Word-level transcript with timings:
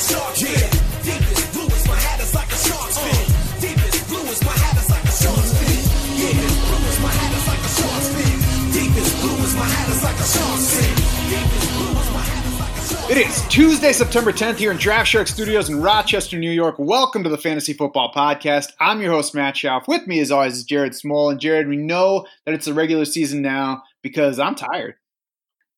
a 0.00 0.12
shark's 0.12 0.40
fin. 0.40 0.70
Deepest 1.04 1.52
blue 1.52 1.66
is 1.66 1.86
my 1.86 1.94
hat 1.94 2.20
is 2.20 2.34
like 2.34 2.48
a 2.48 2.56
shark's 2.56 2.98
fin. 2.98 3.26
Deepest 3.60 4.08
blue 4.08 4.24
is 4.32 4.40
my 4.44 4.52
hat 4.52 4.76
is 4.80 4.88
like 4.88 5.04
a 5.04 5.12
shark's 5.12 5.52
fin. 5.60 5.76
Yeah, 6.16 6.40
blue 6.64 6.88
is 6.88 7.00
my 7.00 7.12
hat 7.12 7.32
is 7.36 7.46
like 7.46 7.60
a 7.60 7.72
shark's 7.76 8.08
fin. 8.16 8.36
Deepest 8.72 9.12
blue 9.20 9.36
is 9.44 9.54
my 9.56 9.64
hat 9.64 9.88
is 9.90 10.02
like 10.02 10.16
a 10.16 10.24
shark's 10.24 10.68
fin. 10.74 10.96
Deepest 11.28 11.68
blue 11.76 12.00
is 12.00 12.10
my 12.12 12.24
hat 12.24 12.44
is 12.48 12.60
like 12.60 12.76
a 12.76 12.82
shark's 12.88 13.10
It 13.10 13.18
is 13.18 13.48
Tuesday, 13.48 13.92
September 13.92 14.32
10th 14.32 14.56
here 14.56 14.70
in 14.70 14.78
Draft 14.78 15.08
Shark 15.08 15.28
Studios 15.28 15.68
in 15.68 15.82
Rochester, 15.82 16.38
New 16.38 16.50
York. 16.50 16.76
Welcome 16.78 17.22
to 17.24 17.28
the 17.28 17.38
Fantasy 17.38 17.74
Football 17.74 18.10
Podcast. 18.14 18.72
I'm 18.80 19.02
your 19.02 19.12
host, 19.12 19.34
Matt 19.34 19.54
Schauf. 19.54 19.86
With 19.86 20.06
me, 20.06 20.20
as 20.20 20.30
always, 20.30 20.56
is 20.56 20.64
Jared 20.64 20.92
Smola. 20.92 21.32
And 21.32 21.40
Jared, 21.40 21.68
we 21.68 21.76
know 21.76 22.26
that 22.46 22.54
it's 22.54 22.66
the 22.66 22.74
regular 22.74 23.04
season 23.04 23.42
now 23.42 23.82
because 24.02 24.38
I'm 24.38 24.54
tired. 24.54 24.94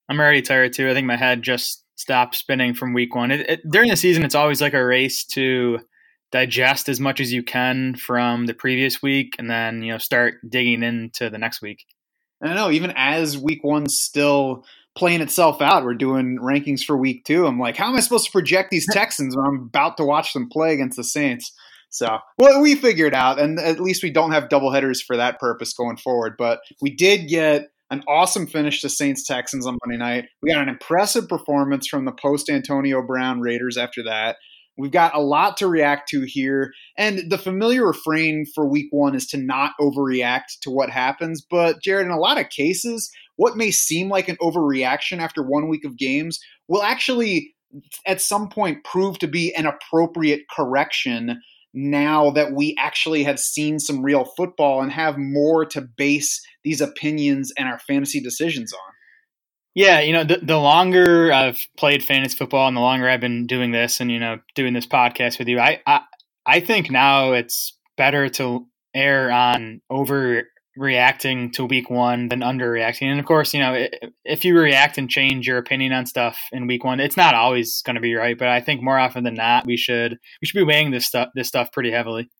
I'm 0.08 0.20
already 0.20 0.42
tired 0.42 0.74
too. 0.74 0.88
I 0.88 0.94
think 0.94 1.06
my 1.06 1.16
head 1.16 1.42
just 1.42 1.81
stopped 2.02 2.34
spinning 2.34 2.74
from 2.74 2.92
week 2.92 3.14
one. 3.14 3.30
It, 3.30 3.48
it, 3.48 3.70
during 3.70 3.88
the 3.88 3.96
season, 3.96 4.24
it's 4.24 4.34
always 4.34 4.60
like 4.60 4.74
a 4.74 4.84
race 4.84 5.24
to 5.26 5.78
digest 6.32 6.88
as 6.88 7.00
much 7.00 7.20
as 7.20 7.32
you 7.32 7.42
can 7.42 7.94
from 7.94 8.46
the 8.46 8.54
previous 8.54 9.00
week, 9.00 9.36
and 9.38 9.48
then 9.48 9.82
you 9.82 9.92
know 9.92 9.98
start 9.98 10.34
digging 10.48 10.82
into 10.82 11.30
the 11.30 11.38
next 11.38 11.62
week. 11.62 11.86
I 12.42 12.48
don't 12.48 12.56
know, 12.56 12.70
even 12.70 12.92
as 12.96 13.38
week 13.38 13.62
one's 13.62 14.00
still 14.00 14.64
playing 14.94 15.20
itself 15.20 15.62
out, 15.62 15.84
we're 15.84 15.94
doing 15.94 16.38
rankings 16.38 16.82
for 16.82 16.96
week 16.96 17.24
two. 17.24 17.46
I'm 17.46 17.58
like, 17.58 17.76
how 17.76 17.88
am 17.88 17.96
I 17.96 18.00
supposed 18.00 18.26
to 18.26 18.32
project 18.32 18.70
these 18.70 18.86
Texans 18.92 19.36
when 19.36 19.46
I'm 19.46 19.62
about 19.62 19.96
to 19.98 20.04
watch 20.04 20.32
them 20.32 20.48
play 20.50 20.74
against 20.74 20.96
the 20.96 21.04
Saints? 21.04 21.52
So, 21.88 22.18
well, 22.38 22.60
we 22.60 22.74
figured 22.74 23.14
out, 23.14 23.38
and 23.38 23.60
at 23.60 23.80
least 23.80 24.02
we 24.02 24.10
don't 24.10 24.32
have 24.32 24.48
double 24.48 24.72
headers 24.72 25.02
for 25.02 25.16
that 25.16 25.38
purpose 25.38 25.74
going 25.74 25.98
forward. 25.98 26.34
But 26.38 26.60
we 26.80 26.90
did 26.90 27.28
get 27.28 27.70
an 27.92 28.02
awesome 28.08 28.46
finish 28.46 28.80
to 28.80 28.88
Saints 28.88 29.22
Texans 29.26 29.66
on 29.66 29.76
Monday 29.84 29.98
night. 29.98 30.24
We 30.40 30.50
got 30.50 30.62
an 30.62 30.70
impressive 30.70 31.28
performance 31.28 31.86
from 31.86 32.06
the 32.06 32.12
post 32.12 32.48
Antonio 32.48 33.06
Brown 33.06 33.40
Raiders 33.40 33.76
after 33.76 34.02
that. 34.04 34.36
We've 34.78 34.90
got 34.90 35.14
a 35.14 35.20
lot 35.20 35.58
to 35.58 35.66
react 35.66 36.08
to 36.08 36.22
here. 36.22 36.72
And 36.96 37.30
the 37.30 37.36
familiar 37.36 37.86
refrain 37.86 38.46
for 38.54 38.66
week 38.66 38.86
one 38.92 39.14
is 39.14 39.26
to 39.28 39.36
not 39.36 39.72
overreact 39.78 40.60
to 40.62 40.70
what 40.70 40.88
happens. 40.88 41.44
But, 41.48 41.82
Jared, 41.82 42.06
in 42.06 42.12
a 42.12 42.18
lot 42.18 42.40
of 42.40 42.48
cases, 42.48 43.12
what 43.36 43.58
may 43.58 43.70
seem 43.70 44.08
like 44.08 44.28
an 44.28 44.38
overreaction 44.40 45.18
after 45.18 45.42
one 45.42 45.68
week 45.68 45.84
of 45.84 45.98
games 45.98 46.40
will 46.68 46.82
actually, 46.82 47.54
at 48.06 48.22
some 48.22 48.48
point, 48.48 48.84
prove 48.84 49.18
to 49.18 49.28
be 49.28 49.54
an 49.54 49.66
appropriate 49.66 50.44
correction 50.50 51.42
now 51.74 52.30
that 52.30 52.52
we 52.52 52.76
actually 52.78 53.24
have 53.24 53.40
seen 53.40 53.78
some 53.78 54.02
real 54.02 54.24
football 54.24 54.82
and 54.82 54.92
have 54.92 55.16
more 55.16 55.64
to 55.66 55.80
base 55.80 56.40
these 56.64 56.80
opinions 56.80 57.52
and 57.56 57.68
our 57.68 57.78
fantasy 57.78 58.20
decisions 58.20 58.72
on. 58.72 58.92
Yeah, 59.74 60.00
you 60.00 60.12
know, 60.12 60.24
the, 60.24 60.38
the 60.42 60.58
longer 60.58 61.32
I've 61.32 61.58
played 61.78 62.04
fantasy 62.04 62.36
football 62.36 62.68
and 62.68 62.76
the 62.76 62.82
longer 62.82 63.08
I've 63.08 63.20
been 63.20 63.46
doing 63.46 63.70
this 63.70 64.00
and 64.00 64.10
you 64.10 64.18
know 64.18 64.38
doing 64.54 64.74
this 64.74 64.86
podcast 64.86 65.38
with 65.38 65.48
you, 65.48 65.58
I 65.58 65.80
I, 65.86 66.00
I 66.44 66.60
think 66.60 66.90
now 66.90 67.32
it's 67.32 67.78
better 67.96 68.28
to 68.28 68.66
err 68.94 69.30
on 69.30 69.80
overreacting 70.78 71.52
to 71.52 71.64
week 71.64 71.90
one 71.90 72.28
than 72.28 72.40
underreacting. 72.40 73.10
And 73.10 73.20
of 73.20 73.26
course, 73.26 73.52
you 73.52 73.60
know, 73.60 73.86
if 74.24 74.44
you 74.44 74.58
react 74.58 74.98
and 74.98 75.08
change 75.08 75.46
your 75.46 75.58
opinion 75.58 75.92
on 75.92 76.06
stuff 76.06 76.38
in 76.52 76.66
week 76.66 76.84
one, 76.84 77.00
it's 77.00 77.16
not 77.16 77.34
always 77.34 77.82
going 77.82 77.96
to 77.96 78.00
be 78.00 78.14
right. 78.14 78.38
But 78.38 78.48
I 78.48 78.60
think 78.60 78.82
more 78.82 78.98
often 78.98 79.24
than 79.24 79.34
not, 79.34 79.66
we 79.66 79.76
should 79.76 80.18
we 80.40 80.46
should 80.46 80.58
be 80.58 80.64
weighing 80.64 80.90
this 80.90 81.06
stuff 81.06 81.28
this 81.34 81.48
stuff 81.48 81.72
pretty 81.72 81.90
heavily. 81.90 82.30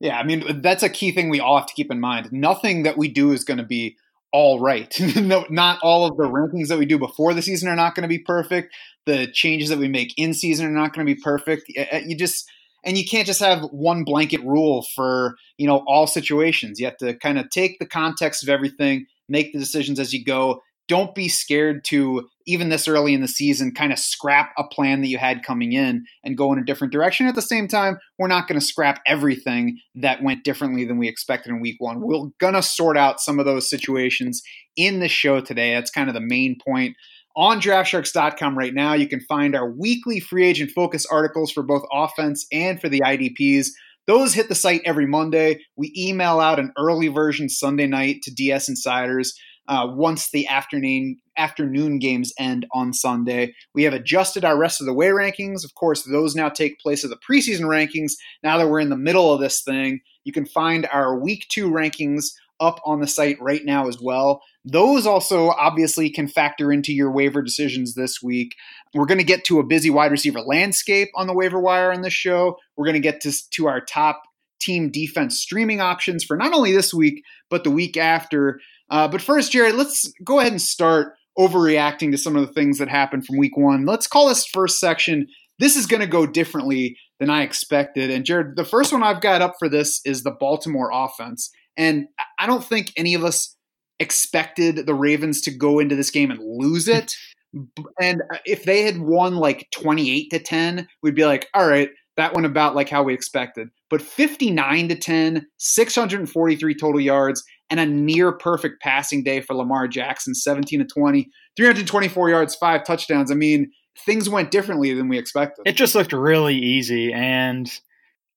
Yeah, 0.00 0.18
I 0.18 0.24
mean 0.24 0.60
that's 0.60 0.82
a 0.82 0.88
key 0.88 1.12
thing 1.12 1.28
we 1.28 1.40
all 1.40 1.58
have 1.58 1.66
to 1.66 1.74
keep 1.74 1.90
in 1.90 2.00
mind. 2.00 2.32
Nothing 2.32 2.82
that 2.82 2.98
we 2.98 3.08
do 3.08 3.32
is 3.32 3.44
going 3.44 3.58
to 3.58 3.64
be 3.64 3.96
all 4.32 4.58
right. 4.58 4.92
no, 5.16 5.46
not 5.50 5.78
all 5.82 6.06
of 6.06 6.16
the 6.16 6.24
rankings 6.24 6.68
that 6.68 6.78
we 6.78 6.86
do 6.86 6.98
before 6.98 7.34
the 7.34 7.42
season 7.42 7.68
are 7.68 7.76
not 7.76 7.94
going 7.94 8.02
to 8.02 8.08
be 8.08 8.18
perfect. 8.18 8.74
The 9.06 9.30
changes 9.30 9.68
that 9.68 9.78
we 9.78 9.88
make 9.88 10.14
in 10.16 10.34
season 10.34 10.66
are 10.66 10.70
not 10.70 10.94
going 10.94 11.06
to 11.06 11.14
be 11.14 11.20
perfect. 11.20 11.64
You 11.68 12.16
just 12.16 12.50
and 12.84 12.98
you 12.98 13.04
can't 13.04 13.26
just 13.26 13.40
have 13.40 13.62
one 13.70 14.04
blanket 14.04 14.42
rule 14.42 14.86
for 14.94 15.36
you 15.58 15.66
know 15.66 15.82
all 15.86 16.06
situations. 16.06 16.78
You 16.80 16.86
have 16.86 16.96
to 16.98 17.14
kind 17.14 17.38
of 17.38 17.50
take 17.50 17.78
the 17.78 17.86
context 17.86 18.42
of 18.42 18.48
everything, 18.48 19.06
make 19.28 19.52
the 19.52 19.58
decisions 19.58 19.98
as 19.98 20.12
you 20.12 20.24
go. 20.24 20.62
Don't 20.88 21.14
be 21.14 21.28
scared 21.28 21.84
to 21.86 22.28
even 22.46 22.68
this 22.68 22.88
early 22.88 23.14
in 23.14 23.20
the 23.20 23.28
season 23.28 23.72
kind 23.72 23.92
of 23.92 23.98
scrap 23.98 24.52
a 24.58 24.64
plan 24.64 25.00
that 25.00 25.06
you 25.06 25.16
had 25.16 25.44
coming 25.44 25.72
in 25.72 26.04
and 26.24 26.36
go 26.36 26.52
in 26.52 26.58
a 26.58 26.64
different 26.64 26.92
direction. 26.92 27.26
At 27.26 27.34
the 27.34 27.40
same 27.40 27.68
time, 27.68 27.98
we're 28.18 28.26
not 28.28 28.48
going 28.48 28.58
to 28.58 28.66
scrap 28.66 29.00
everything 29.06 29.78
that 29.94 30.22
went 30.22 30.44
differently 30.44 30.84
than 30.84 30.98
we 30.98 31.08
expected 31.08 31.50
in 31.50 31.60
week 31.60 31.76
one. 31.78 32.00
We're 32.00 32.30
going 32.40 32.54
to 32.54 32.62
sort 32.62 32.96
out 32.96 33.20
some 33.20 33.38
of 33.38 33.44
those 33.44 33.70
situations 33.70 34.42
in 34.76 35.00
the 35.00 35.08
show 35.08 35.40
today. 35.40 35.74
That's 35.74 35.90
kind 35.90 36.08
of 36.08 36.14
the 36.14 36.20
main 36.20 36.58
point. 36.66 36.96
On 37.34 37.60
draftsharks.com 37.60 38.58
right 38.58 38.74
now, 38.74 38.92
you 38.92 39.08
can 39.08 39.20
find 39.20 39.54
our 39.54 39.70
weekly 39.70 40.20
free 40.20 40.44
agent 40.44 40.70
focus 40.70 41.06
articles 41.06 41.50
for 41.50 41.62
both 41.62 41.82
offense 41.90 42.46
and 42.52 42.80
for 42.80 42.90
the 42.90 43.00
IDPs. 43.00 43.68
Those 44.06 44.34
hit 44.34 44.48
the 44.48 44.54
site 44.54 44.82
every 44.84 45.06
Monday. 45.06 45.60
We 45.76 45.92
email 45.96 46.40
out 46.40 46.58
an 46.58 46.72
early 46.76 47.08
version 47.08 47.48
Sunday 47.48 47.86
night 47.86 48.20
to 48.24 48.34
DS 48.34 48.68
Insiders 48.68 49.32
uh, 49.68 49.86
once 49.90 50.30
the 50.30 50.46
afternoon 50.48 51.18
afternoon 51.38 51.98
games 51.98 52.32
end 52.38 52.66
on 52.74 52.92
Sunday. 52.92 53.54
We 53.74 53.84
have 53.84 53.94
adjusted 53.94 54.44
our 54.44 54.58
rest 54.58 54.82
of 54.82 54.86
the 54.86 54.92
way 54.92 55.06
rankings. 55.06 55.64
Of 55.64 55.74
course, 55.74 56.02
those 56.02 56.34
now 56.34 56.50
take 56.50 56.78
place 56.80 57.04
of 57.04 57.10
the 57.10 57.16
preseason 57.16 57.62
rankings. 57.62 58.12
Now 58.42 58.58
that 58.58 58.68
we're 58.68 58.80
in 58.80 58.90
the 58.90 58.96
middle 58.96 59.32
of 59.32 59.40
this 59.40 59.62
thing, 59.62 60.00
you 60.24 60.32
can 60.32 60.44
find 60.44 60.86
our 60.92 61.18
week 61.18 61.46
two 61.48 61.70
rankings 61.70 62.32
up 62.60 62.80
on 62.84 63.00
the 63.00 63.06
site 63.06 63.40
right 63.40 63.64
now 63.64 63.88
as 63.88 63.98
well. 64.00 64.42
Those 64.64 65.06
also 65.06 65.48
obviously 65.50 66.10
can 66.10 66.28
factor 66.28 66.72
into 66.72 66.92
your 66.92 67.10
waiver 67.10 67.42
decisions 67.42 67.94
this 67.94 68.22
week. 68.22 68.54
We're 68.94 69.06
going 69.06 69.18
to 69.18 69.24
get 69.24 69.44
to 69.46 69.58
a 69.58 69.66
busy 69.66 69.90
wide 69.90 70.12
receiver 70.12 70.40
landscape 70.40 71.08
on 71.16 71.26
the 71.26 71.34
waiver 71.34 71.58
wire 71.58 71.92
on 71.92 72.02
this 72.02 72.12
show. 72.12 72.56
We're 72.76 72.86
going 72.86 73.00
to 73.00 73.00
get 73.00 73.20
to, 73.22 73.66
our 73.66 73.80
top 73.80 74.22
team 74.60 74.90
defense 74.90 75.40
streaming 75.40 75.80
options 75.80 76.22
for 76.22 76.36
not 76.36 76.52
only 76.52 76.72
this 76.72 76.94
week, 76.94 77.24
but 77.50 77.64
the 77.64 77.70
week 77.70 77.96
after. 77.96 78.60
Uh, 78.90 79.08
but 79.08 79.20
first, 79.20 79.50
Jared, 79.50 79.74
let's 79.74 80.12
go 80.24 80.38
ahead 80.38 80.52
and 80.52 80.62
start 80.62 81.14
overreacting 81.38 82.12
to 82.12 82.18
some 82.18 82.36
of 82.36 82.46
the 82.46 82.52
things 82.52 82.78
that 82.78 82.88
happened 82.88 83.26
from 83.26 83.38
week 83.38 83.56
one. 83.56 83.86
Let's 83.86 84.06
call 84.06 84.28
this 84.28 84.46
first 84.46 84.78
section. 84.78 85.26
This 85.58 85.76
is 85.76 85.86
going 85.86 86.00
to 86.00 86.06
go 86.06 86.26
differently 86.26 86.96
than 87.18 87.30
I 87.30 87.42
expected. 87.42 88.10
And 88.10 88.24
Jared, 88.24 88.56
the 88.56 88.64
first 88.64 88.92
one 88.92 89.02
I've 89.02 89.20
got 89.20 89.42
up 89.42 89.54
for 89.58 89.68
this 89.68 90.00
is 90.04 90.22
the 90.22 90.30
Baltimore 90.30 90.90
offense. 90.92 91.50
And 91.76 92.06
I 92.38 92.46
don't 92.46 92.64
think 92.64 92.92
any 92.96 93.14
of 93.14 93.24
us 93.24 93.56
expected 93.98 94.86
the 94.86 94.94
Ravens 94.94 95.40
to 95.42 95.50
go 95.50 95.78
into 95.78 95.96
this 95.96 96.10
game 96.10 96.30
and 96.30 96.40
lose 96.42 96.88
it. 96.88 97.14
and 98.00 98.22
uh, 98.32 98.38
if 98.44 98.64
they 98.64 98.82
had 98.82 98.98
won 98.98 99.36
like 99.36 99.68
28 99.72 100.30
to 100.30 100.38
10, 100.38 100.88
we'd 101.02 101.14
be 101.14 101.24
like, 101.24 101.48
all 101.54 101.68
right, 101.68 101.90
that 102.16 102.34
went 102.34 102.46
about 102.46 102.74
like 102.74 102.88
how 102.88 103.02
we 103.02 103.14
expected. 103.14 103.68
But 103.90 104.02
59 104.02 104.88
to 104.88 104.94
10, 104.96 105.46
643 105.58 106.74
total 106.74 107.00
yards, 107.00 107.42
and 107.70 107.80
a 107.80 107.86
near 107.86 108.32
perfect 108.32 108.82
passing 108.82 109.24
day 109.24 109.40
for 109.40 109.54
Lamar 109.54 109.88
Jackson, 109.88 110.34
17 110.34 110.80
to 110.80 110.84
20, 110.84 111.30
324 111.56 112.30
yards, 112.30 112.54
five 112.54 112.84
touchdowns. 112.84 113.30
I 113.30 113.34
mean, 113.34 113.70
things 114.04 114.28
went 114.28 114.50
differently 114.50 114.92
than 114.92 115.08
we 115.08 115.18
expected. 115.18 115.62
It 115.66 115.76
just 115.76 115.94
looked 115.94 116.12
really 116.12 116.56
easy. 116.56 117.12
And 117.12 117.72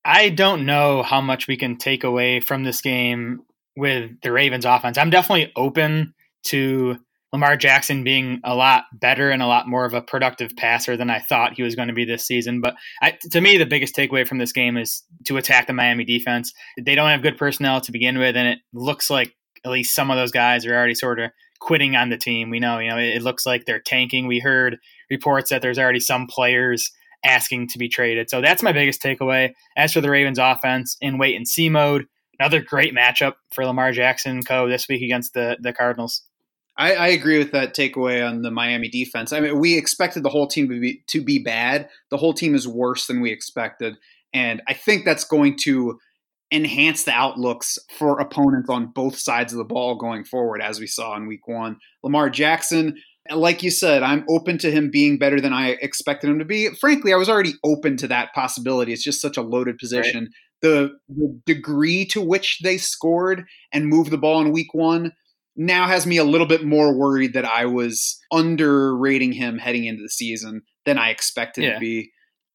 I 0.05 0.29
don't 0.29 0.67
know 0.67 1.01
how 1.01 1.19
much 1.19 1.47
we 1.47 1.57
can 1.57 1.77
take 1.77 2.03
away 2.03 2.39
from 2.39 2.63
this 2.63 2.79
game 2.79 3.41
with 3.75 4.11
the 4.21 4.31
Ravens 4.31 4.63
offense. 4.63 4.99
I'm 4.99 5.09
definitely 5.09 5.51
open 5.55 6.13
to 6.47 6.97
Lamar 7.33 7.57
Jackson 7.57 8.03
being 8.03 8.39
a 8.43 8.53
lot 8.53 8.83
better 8.93 9.31
and 9.31 9.41
a 9.41 9.47
lot 9.47 9.67
more 9.67 9.83
of 9.83 9.95
a 9.95 10.03
productive 10.03 10.55
passer 10.55 10.95
than 10.95 11.09
I 11.09 11.19
thought 11.19 11.55
he 11.55 11.63
was 11.63 11.75
going 11.75 11.87
to 11.87 11.93
be 11.93 12.05
this 12.05 12.25
season. 12.25 12.61
But 12.61 12.75
I, 13.01 13.17
to 13.31 13.41
me, 13.41 13.57
the 13.57 13.65
biggest 13.65 13.95
takeaway 13.95 14.27
from 14.27 14.37
this 14.37 14.53
game 14.53 14.77
is 14.77 15.03
to 15.25 15.37
attack 15.37 15.65
the 15.65 15.73
Miami 15.73 16.05
defense. 16.05 16.53
They 16.79 16.93
don't 16.93 17.09
have 17.09 17.23
good 17.23 17.37
personnel 17.37 17.81
to 17.81 17.91
begin 17.91 18.19
with, 18.19 18.37
and 18.37 18.47
it 18.47 18.59
looks 18.73 19.09
like 19.09 19.33
at 19.65 19.71
least 19.71 19.95
some 19.95 20.11
of 20.11 20.17
those 20.17 20.31
guys 20.31 20.67
are 20.67 20.75
already 20.75 20.93
sort 20.93 21.19
of 21.19 21.31
quitting 21.59 21.95
on 21.95 22.09
the 22.09 22.17
team. 22.17 22.51
We 22.51 22.59
know, 22.59 22.77
you 22.77 22.89
know, 22.89 22.97
it, 22.99 23.15
it 23.15 23.23
looks 23.23 23.45
like 23.45 23.65
they're 23.65 23.81
tanking. 23.81 24.27
We 24.27 24.39
heard 24.39 24.77
reports 25.09 25.49
that 25.49 25.63
there's 25.63 25.79
already 25.79 25.99
some 25.99 26.27
players 26.27 26.91
asking 27.25 27.67
to 27.69 27.77
be 27.77 27.89
traded. 27.89 28.29
So 28.29 28.41
that's 28.41 28.63
my 28.63 28.71
biggest 28.71 29.01
takeaway. 29.01 29.53
As 29.75 29.93
for 29.93 30.01
the 30.01 30.09
Ravens 30.09 30.39
offense 30.39 30.95
in 31.01 31.17
wait 31.17 31.35
and 31.35 31.47
see 31.47 31.69
mode, 31.69 32.05
another 32.39 32.61
great 32.61 32.93
matchup 32.93 33.33
for 33.51 33.65
Lamar 33.65 33.91
Jackson 33.91 34.43
co 34.43 34.69
this 34.69 34.87
week 34.87 35.01
against 35.01 35.33
the 35.33 35.57
the 35.59 35.73
Cardinals. 35.73 36.21
I, 36.77 36.93
I, 36.93 37.07
agree 37.07 37.37
with 37.37 37.53
that 37.53 37.73
takeaway 37.73 38.27
on 38.27 38.41
the 38.41 38.51
Miami 38.51 38.89
defense. 38.89 39.31
I 39.31 39.39
mean, 39.39 39.59
we 39.59 39.77
expected 39.77 40.23
the 40.23 40.29
whole 40.29 40.47
team 40.47 40.67
to 40.67 40.79
be 40.79 41.03
to 41.07 41.21
be 41.21 41.39
bad. 41.39 41.89
The 42.09 42.17
whole 42.17 42.33
team 42.33 42.53
is 42.53 42.67
worse 42.67 43.07
than 43.07 43.21
we 43.21 43.31
expected, 43.31 43.95
and 44.33 44.61
I 44.67 44.73
think 44.73 45.05
that's 45.05 45.23
going 45.23 45.57
to 45.63 45.99
enhance 46.51 47.03
the 47.03 47.11
outlooks 47.11 47.79
for 47.97 48.19
opponents 48.19 48.69
on 48.69 48.87
both 48.87 49.17
sides 49.17 49.53
of 49.53 49.57
the 49.57 49.63
ball 49.63 49.95
going 49.95 50.25
forward, 50.25 50.61
as 50.61 50.79
we 50.79 50.87
saw 50.87 51.15
in 51.15 51.27
Week 51.27 51.47
One. 51.47 51.77
Lamar 52.03 52.29
Jackson, 52.29 52.97
like 53.31 53.63
you 53.63 53.71
said, 53.71 54.03
I'm 54.03 54.25
open 54.29 54.57
to 54.59 54.71
him 54.71 54.91
being 54.91 55.17
better 55.17 55.41
than 55.41 55.53
I 55.53 55.71
expected 55.81 56.29
him 56.29 56.39
to 56.39 56.45
be. 56.45 56.69
Frankly, 56.75 57.13
I 57.13 57.17
was 57.17 57.29
already 57.29 57.53
open 57.63 57.97
to 57.97 58.07
that 58.07 58.33
possibility. 58.33 58.93
It's 58.93 59.03
just 59.03 59.21
such 59.21 59.37
a 59.37 59.41
loaded 59.41 59.77
position. 59.77 60.25
Right. 60.25 60.31
The, 60.61 60.91
the 61.09 61.41
degree 61.45 62.05
to 62.07 62.21
which 62.21 62.59
they 62.63 62.77
scored 62.77 63.45
and 63.71 63.87
moved 63.87 64.11
the 64.11 64.17
ball 64.17 64.41
in 64.41 64.51
Week 64.51 64.73
One 64.73 65.11
now 65.55 65.87
has 65.87 66.05
me 66.05 66.17
a 66.17 66.23
little 66.23 66.47
bit 66.47 66.65
more 66.65 66.93
worried 66.93 67.33
that 67.33 67.45
I 67.45 67.65
was 67.65 68.19
underrating 68.31 69.31
him 69.31 69.57
heading 69.57 69.85
into 69.85 70.03
the 70.03 70.09
season 70.09 70.61
than 70.85 70.97
I 70.97 71.09
expected 71.09 71.63
yeah. 71.63 71.73
to 71.73 71.79
be. 71.79 72.11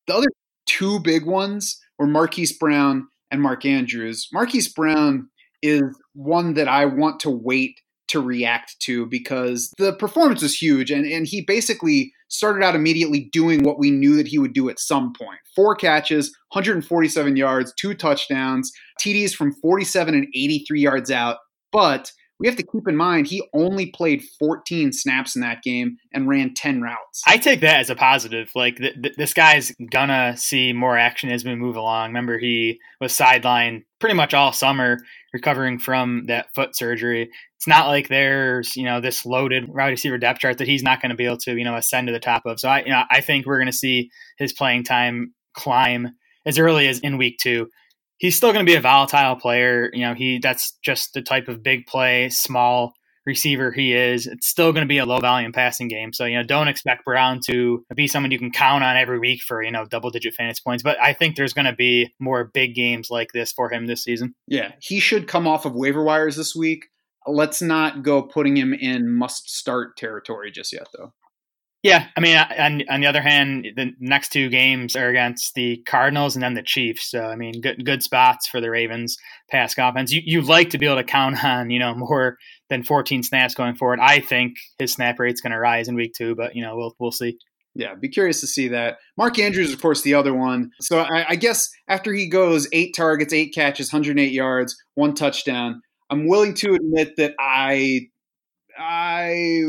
The 0.06 0.14
other 0.14 0.28
two 0.66 1.00
big 1.00 1.26
ones 1.26 1.80
were 1.98 2.06
Marquise 2.06 2.56
Brown 2.56 3.08
and 3.30 3.40
Mark 3.42 3.64
Andrews. 3.64 4.28
Marquise 4.32 4.72
Brown 4.72 5.28
is 5.62 5.82
one 6.14 6.54
that 6.54 6.68
I 6.68 6.86
want 6.86 7.20
to 7.20 7.30
wait 7.30 7.80
to 8.10 8.20
react 8.20 8.76
to 8.80 9.06
because 9.06 9.72
the 9.78 9.92
performance 9.94 10.42
was 10.42 10.60
huge 10.60 10.90
and, 10.90 11.06
and 11.06 11.26
he 11.26 11.40
basically 11.40 12.12
started 12.28 12.64
out 12.64 12.76
immediately 12.76 13.28
doing 13.32 13.62
what 13.64 13.78
we 13.78 13.90
knew 13.90 14.16
that 14.16 14.28
he 14.28 14.38
would 14.38 14.52
do 14.52 14.68
at 14.68 14.78
some 14.78 15.12
point. 15.12 15.40
Four 15.54 15.74
catches, 15.74 16.28
147 16.52 17.36
yards, 17.36 17.72
two 17.78 17.94
touchdowns, 17.94 18.72
TDs 19.00 19.34
from 19.34 19.52
47 19.52 20.14
and 20.14 20.26
83 20.34 20.80
yards 20.80 21.10
out. 21.10 21.38
But 21.72 22.12
we 22.40 22.46
have 22.46 22.56
to 22.56 22.62
keep 22.62 22.88
in 22.88 22.96
mind 22.96 23.26
he 23.26 23.46
only 23.52 23.86
played 23.90 24.24
14 24.38 24.92
snaps 24.92 25.36
in 25.36 25.42
that 25.42 25.62
game 25.62 25.98
and 26.12 26.26
ran 26.26 26.54
10 26.54 26.80
routes. 26.80 27.22
I 27.26 27.36
take 27.36 27.60
that 27.60 27.80
as 27.80 27.90
a 27.90 27.94
positive. 27.94 28.50
Like 28.54 28.76
th- 28.76 28.94
th- 29.00 29.14
this 29.16 29.34
guy's 29.34 29.72
gonna 29.90 30.36
see 30.38 30.72
more 30.72 30.96
action 30.96 31.30
as 31.30 31.44
we 31.44 31.54
move 31.54 31.76
along. 31.76 32.08
Remember, 32.08 32.38
he 32.38 32.80
was 32.98 33.12
sidelined 33.12 33.82
pretty 33.98 34.14
much 34.14 34.32
all 34.32 34.52
summer, 34.52 34.98
recovering 35.32 35.78
from 35.78 36.26
that 36.26 36.52
foot 36.54 36.76
surgery. 36.76 37.30
It's 37.56 37.66
not 37.66 37.86
like 37.86 38.08
there's 38.08 38.76
you 38.76 38.84
know 38.84 39.00
this 39.00 39.24
loaded 39.24 39.68
wide 39.68 39.88
receiver 39.88 40.18
depth 40.18 40.40
chart 40.40 40.58
that 40.58 40.68
he's 40.68 40.82
not 40.82 41.00
going 41.00 41.10
to 41.10 41.16
be 41.16 41.26
able 41.26 41.38
to 41.38 41.56
you 41.56 41.64
know 41.64 41.76
ascend 41.76 42.06
to 42.08 42.12
the 42.12 42.20
top 42.20 42.42
of. 42.46 42.60
So 42.60 42.68
I 42.68 42.80
you 42.82 42.90
know 42.90 43.02
I 43.10 43.20
think 43.20 43.46
we're 43.46 43.58
going 43.58 43.66
to 43.66 43.72
see 43.72 44.10
his 44.38 44.52
playing 44.52 44.84
time 44.84 45.34
climb 45.54 46.14
as 46.46 46.58
early 46.58 46.88
as 46.88 47.00
in 47.00 47.18
week 47.18 47.38
two 47.38 47.68
he's 48.20 48.36
still 48.36 48.52
going 48.52 48.64
to 48.64 48.70
be 48.70 48.76
a 48.76 48.80
volatile 48.80 49.34
player. 49.34 49.90
You 49.92 50.02
know, 50.02 50.14
he 50.14 50.38
that's 50.38 50.78
just 50.82 51.14
the 51.14 51.22
type 51.22 51.48
of 51.48 51.62
big 51.62 51.86
play, 51.86 52.28
small 52.28 52.94
receiver 53.30 53.70
he 53.70 53.92
is. 53.92 54.26
It's 54.26 54.48
still 54.48 54.72
going 54.72 54.84
to 54.84 54.88
be 54.88 54.98
a 54.98 55.06
low 55.06 55.20
volume 55.20 55.52
passing 55.52 55.86
game. 55.86 56.12
So, 56.12 56.24
you 56.24 56.36
know, 56.36 56.42
don't 56.42 56.66
expect 56.66 57.04
Brown 57.04 57.40
to 57.46 57.84
be 57.94 58.08
someone 58.08 58.32
you 58.32 58.38
can 58.38 58.50
count 58.50 58.82
on 58.82 58.96
every 58.96 59.20
week 59.20 59.42
for, 59.42 59.62
you 59.62 59.70
know, 59.70 59.86
double 59.86 60.10
digit 60.10 60.34
fantasy 60.34 60.60
points. 60.64 60.82
But 60.82 61.00
I 61.00 61.12
think 61.12 61.36
there's 61.36 61.52
going 61.52 61.66
to 61.66 61.72
be 61.72 62.12
more 62.18 62.50
big 62.52 62.74
games 62.74 63.08
like 63.08 63.32
this 63.32 63.52
for 63.52 63.72
him 63.72 63.86
this 63.86 64.02
season. 64.02 64.34
Yeah, 64.48 64.72
he 64.80 64.98
should 64.98 65.28
come 65.28 65.46
off 65.46 65.64
of 65.64 65.74
waiver 65.74 66.02
wires 66.02 66.36
this 66.36 66.54
week. 66.54 66.86
Let's 67.26 67.62
not 67.62 68.02
go 68.02 68.22
putting 68.22 68.56
him 68.56 68.74
in 68.74 69.14
must 69.14 69.48
start 69.48 69.96
territory 69.96 70.50
just 70.50 70.72
yet, 70.72 70.88
though. 70.96 71.12
Yeah, 71.82 72.08
I 72.14 72.20
mean, 72.20 72.36
on, 72.36 72.82
on 72.90 73.00
the 73.00 73.06
other 73.06 73.22
hand, 73.22 73.66
the 73.74 73.92
next 74.00 74.32
two 74.32 74.50
games 74.50 74.96
are 74.96 75.08
against 75.08 75.54
the 75.54 75.78
Cardinals 75.86 76.36
and 76.36 76.42
then 76.42 76.52
the 76.52 76.62
Chiefs. 76.62 77.10
So, 77.10 77.24
I 77.24 77.36
mean, 77.36 77.62
good 77.62 77.86
good 77.86 78.02
spots 78.02 78.46
for 78.46 78.60
the 78.60 78.70
Ravens 78.70 79.16
pass 79.50 79.74
offense. 79.78 80.12
You 80.12 80.20
you 80.22 80.42
like 80.42 80.70
to 80.70 80.78
be 80.78 80.84
able 80.84 80.96
to 80.96 81.04
count 81.04 81.42
on 81.44 81.70
you 81.70 81.78
know 81.78 81.94
more 81.94 82.36
than 82.70 82.84
14 82.84 83.22
snaps 83.22 83.54
going 83.54 83.74
forward. 83.74 84.00
I 84.00 84.20
think 84.20 84.56
his 84.78 84.92
snap 84.92 85.18
rate's 85.18 85.40
going 85.40 85.52
to 85.52 85.58
rise 85.58 85.88
in 85.88 85.94
week 85.96 86.12
two, 86.16 86.34
but 86.34 86.56
you 86.56 86.62
know 86.62 86.76
we'll 86.76 86.96
we'll 86.98 87.12
see. 87.12 87.36
Yeah, 87.74 87.94
be 87.94 88.08
curious 88.08 88.40
to 88.40 88.46
see 88.46 88.68
that. 88.68 88.98
Mark 89.16 89.38
Andrews, 89.38 89.72
of 89.72 89.80
course, 89.80 90.02
the 90.02 90.14
other 90.14 90.34
one. 90.34 90.70
So 90.80 91.00
I, 91.00 91.30
I 91.30 91.36
guess 91.36 91.68
after 91.86 92.12
he 92.12 92.28
goes 92.28 92.66
eight 92.72 92.96
targets, 92.96 93.32
eight 93.32 93.54
catches, 93.54 93.92
108 93.92 94.32
yards, 94.32 94.76
one 94.94 95.14
touchdown, 95.14 95.80
I'm 96.10 96.26
willing 96.26 96.54
to 96.54 96.74
admit 96.74 97.16
that 97.16 97.34
I 97.38 98.08
I 98.76 99.62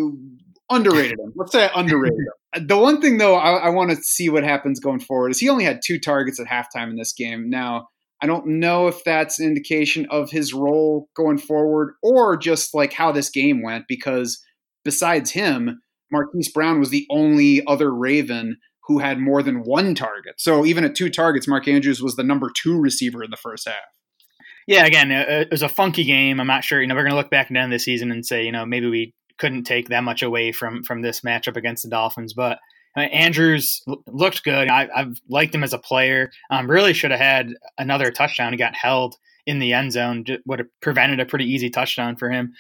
underrated 0.69 1.19
him. 1.19 1.33
Let's 1.35 1.51
say 1.51 1.65
I 1.65 1.79
underrated 1.79 2.17
him. 2.17 2.27
The 2.67 2.77
one 2.77 2.99
thing 2.99 3.17
though, 3.17 3.35
I, 3.35 3.67
I 3.67 3.69
want 3.69 3.91
to 3.91 3.95
see 3.95 4.27
what 4.27 4.43
happens 4.43 4.81
going 4.81 4.99
forward 4.99 5.29
is 5.29 5.39
he 5.39 5.47
only 5.47 5.63
had 5.63 5.79
two 5.81 5.97
targets 5.97 6.37
at 6.37 6.47
halftime 6.47 6.89
in 6.89 6.97
this 6.97 7.13
game. 7.13 7.49
Now, 7.49 7.87
I 8.21 8.27
don't 8.27 8.45
know 8.45 8.87
if 8.87 9.03
that's 9.03 9.39
an 9.39 9.47
indication 9.47 10.05
of 10.09 10.29
his 10.29 10.53
role 10.53 11.09
going 11.15 11.39
forward 11.39 11.93
or 12.03 12.37
just 12.37 12.73
like 12.73 12.93
how 12.93 13.11
this 13.11 13.29
game 13.29 13.63
went 13.63 13.85
because 13.87 14.43
besides 14.83 15.31
him, 15.31 15.81
Marquise 16.11 16.51
Brown 16.51 16.79
was 16.79 16.89
the 16.89 17.07
only 17.09 17.65
other 17.65 17.93
Raven 17.93 18.57
who 18.87 18.99
had 18.99 19.19
more 19.19 19.41
than 19.41 19.63
one 19.63 19.95
target. 19.95 20.35
So 20.37 20.65
even 20.65 20.83
at 20.83 20.95
two 20.95 21.09
targets, 21.09 21.47
Mark 21.47 21.67
Andrews 21.67 22.01
was 22.01 22.15
the 22.15 22.23
number 22.23 22.51
two 22.55 22.79
receiver 22.79 23.23
in 23.23 23.31
the 23.31 23.37
first 23.37 23.67
half. 23.67 23.75
Yeah, 24.67 24.85
again, 24.85 25.11
it 25.11 25.49
was 25.49 25.63
a 25.63 25.69
funky 25.69 26.03
game. 26.03 26.39
I'm 26.39 26.47
not 26.47 26.63
sure. 26.63 26.81
You 26.81 26.87
know, 26.87 26.95
we're 26.95 27.01
going 27.01 27.11
to 27.11 27.17
look 27.17 27.31
back 27.31 27.47
at 27.47 27.53
the 27.53 27.59
end 27.59 27.73
of 27.73 27.75
the 27.75 27.83
season 27.83 28.11
and 28.11 28.25
say, 28.25 28.45
you 28.45 28.51
know, 28.51 28.65
maybe 28.65 28.87
we 28.87 29.13
couldn't 29.37 29.63
take 29.63 29.89
that 29.89 30.03
much 30.03 30.21
away 30.21 30.51
from 30.51 30.83
from 30.83 31.01
this 31.01 31.21
matchup 31.21 31.57
against 31.57 31.83
the 31.83 31.89
Dolphins. 31.89 32.33
But 32.33 32.59
Andrews 32.95 33.81
looked 34.07 34.43
good. 34.43 34.67
I, 34.67 34.89
have 34.93 35.17
liked 35.29 35.55
him 35.55 35.63
as 35.63 35.73
a 35.73 35.77
player. 35.77 36.31
Um, 36.49 36.69
really 36.69 36.93
should 36.93 37.11
have 37.11 37.19
had 37.19 37.53
another 37.77 38.11
touchdown. 38.11 38.53
He 38.53 38.57
got 38.57 38.75
held 38.75 39.15
in 39.45 39.59
the 39.59 39.73
end 39.73 39.93
zone. 39.93 40.25
Would 40.45 40.59
have 40.59 40.67
prevented 40.81 41.19
a 41.19 41.25
pretty 41.25 41.45
easy 41.45 41.69
touchdown 41.69 42.17
for 42.17 42.29
him. 42.29 42.53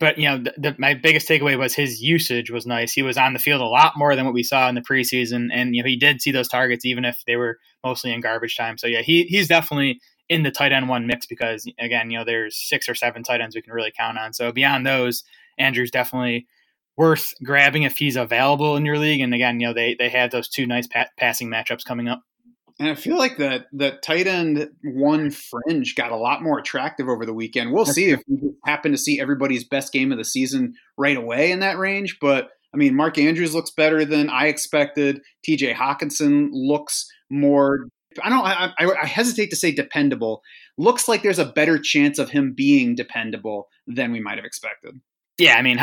But 0.00 0.18
you 0.18 0.28
know, 0.28 0.38
the, 0.38 0.54
the, 0.56 0.76
my 0.78 0.94
biggest 0.94 1.28
takeaway 1.28 1.58
was 1.58 1.74
his 1.74 2.02
usage 2.02 2.50
was 2.50 2.66
nice. 2.66 2.92
He 2.92 3.02
was 3.02 3.16
on 3.16 3.32
the 3.32 3.38
field 3.38 3.60
a 3.60 3.66
lot 3.66 3.92
more 3.96 4.16
than 4.16 4.24
what 4.24 4.34
we 4.34 4.42
saw 4.42 4.68
in 4.68 4.74
the 4.74 4.80
preseason, 4.80 5.50
and 5.52 5.74
you 5.76 5.82
know 5.82 5.88
he 5.88 5.96
did 5.96 6.20
see 6.20 6.32
those 6.32 6.48
targets 6.48 6.84
even 6.84 7.04
if 7.04 7.22
they 7.26 7.36
were 7.36 7.58
mostly 7.84 8.12
in 8.12 8.20
garbage 8.20 8.56
time. 8.56 8.76
So 8.76 8.86
yeah, 8.86 9.02
he 9.02 9.24
he's 9.24 9.48
definitely 9.48 10.00
in 10.28 10.42
the 10.42 10.50
tight 10.50 10.72
end 10.72 10.88
one 10.88 11.06
mix 11.06 11.26
because 11.26 11.70
again, 11.78 12.10
you 12.10 12.18
know, 12.18 12.24
there's 12.24 12.56
six 12.56 12.88
or 12.88 12.94
seven 12.94 13.22
tight 13.22 13.40
ends 13.40 13.54
we 13.54 13.62
can 13.62 13.72
really 13.72 13.92
count 13.96 14.18
on. 14.18 14.32
So 14.32 14.50
beyond 14.50 14.86
those, 14.86 15.22
Andrew's 15.58 15.90
definitely 15.90 16.46
worth 16.96 17.32
grabbing 17.42 17.82
if 17.82 17.96
he's 17.96 18.16
available 18.16 18.76
in 18.76 18.84
your 18.84 18.98
league. 18.98 19.20
And 19.20 19.34
again, 19.34 19.60
you 19.60 19.68
know, 19.68 19.74
they 19.74 19.96
they 19.98 20.08
have 20.08 20.30
those 20.30 20.48
two 20.48 20.66
nice 20.66 20.86
pa- 20.86 21.06
passing 21.18 21.50
matchups 21.50 21.84
coming 21.84 22.08
up. 22.08 22.22
And 22.78 22.88
I 22.88 22.96
feel 22.96 23.16
like 23.16 23.36
that 23.36 23.66
the 23.72 23.92
tight 24.02 24.26
end 24.26 24.68
one 24.82 25.30
fringe 25.30 25.94
got 25.94 26.10
a 26.10 26.16
lot 26.16 26.42
more 26.42 26.58
attractive 26.58 27.08
over 27.08 27.24
the 27.24 27.32
weekend. 27.32 27.72
We'll 27.72 27.86
see 27.86 28.10
if 28.10 28.20
we 28.26 28.50
happen 28.64 28.90
to 28.90 28.98
see 28.98 29.20
everybody's 29.20 29.64
best 29.64 29.92
game 29.92 30.10
of 30.10 30.18
the 30.18 30.24
season 30.24 30.74
right 30.98 31.16
away 31.16 31.52
in 31.52 31.60
that 31.60 31.78
range. 31.78 32.18
But 32.20 32.48
I 32.72 32.76
mean, 32.76 32.96
Mark 32.96 33.16
Andrews 33.16 33.54
looks 33.54 33.70
better 33.70 34.04
than 34.04 34.28
I 34.28 34.48
expected. 34.48 35.20
T.J. 35.44 35.74
Hockenson 35.74 36.48
looks 36.50 37.06
more. 37.30 37.86
I 38.20 38.28
don't. 38.28 38.44
I, 38.44 38.72
I, 38.76 39.02
I 39.02 39.06
hesitate 39.06 39.50
to 39.50 39.56
say 39.56 39.70
dependable. 39.70 40.42
Looks 40.76 41.06
like 41.06 41.22
there's 41.22 41.38
a 41.38 41.44
better 41.44 41.78
chance 41.78 42.18
of 42.18 42.30
him 42.30 42.54
being 42.56 42.96
dependable 42.96 43.68
than 43.86 44.10
we 44.10 44.20
might 44.20 44.38
have 44.38 44.44
expected. 44.44 45.00
Yeah, 45.38 45.54
I 45.54 45.62
mean, 45.62 45.78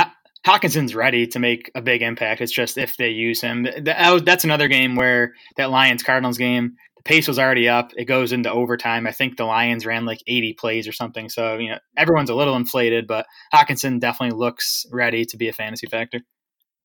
Hockenson's 0.46 0.96
ready 0.96 1.28
to 1.28 1.40
make 1.40 1.70
a 1.76 1.82
big 1.82 2.02
impact. 2.02 2.42
It's 2.42 2.52
just 2.52 2.78
if 2.78 2.98
they 2.98 3.10
use 3.10 3.42
him. 3.42 3.68
That's 3.84 4.44
another 4.44 4.68
game 4.68 4.96
where 4.96 5.34
that 5.58 5.70
Lions 5.70 6.04
Cardinals 6.04 6.38
game, 6.38 6.78
the 6.98 7.04
pace 7.04 7.28
was 7.28 7.38
already 7.38 7.70
up. 7.70 7.92
It 7.96 8.06
goes 8.06 8.32
into 8.32 8.52
overtime. 8.52 9.06
I 9.06 9.12
think 9.12 9.38
the 9.38 9.46
Lions 9.46 9.86
ran 9.86 10.06
like 10.06 10.20
80 10.26 10.54
plays 10.54 10.88
or 10.88 10.92
something. 10.92 11.30
So, 11.30 11.58
you 11.58 11.70
know, 11.70 11.78
everyone's 11.96 12.32
a 12.32 12.36
little 12.36 12.56
inflated, 12.56 13.06
but 13.06 13.28
Hockenson 13.54 14.00
definitely 14.00 14.38
looks 14.38 14.86
ready 14.92 15.26
to 15.26 15.38
be 15.38 15.48
a 15.48 15.54
fantasy 15.54 15.86
factor. 15.88 16.22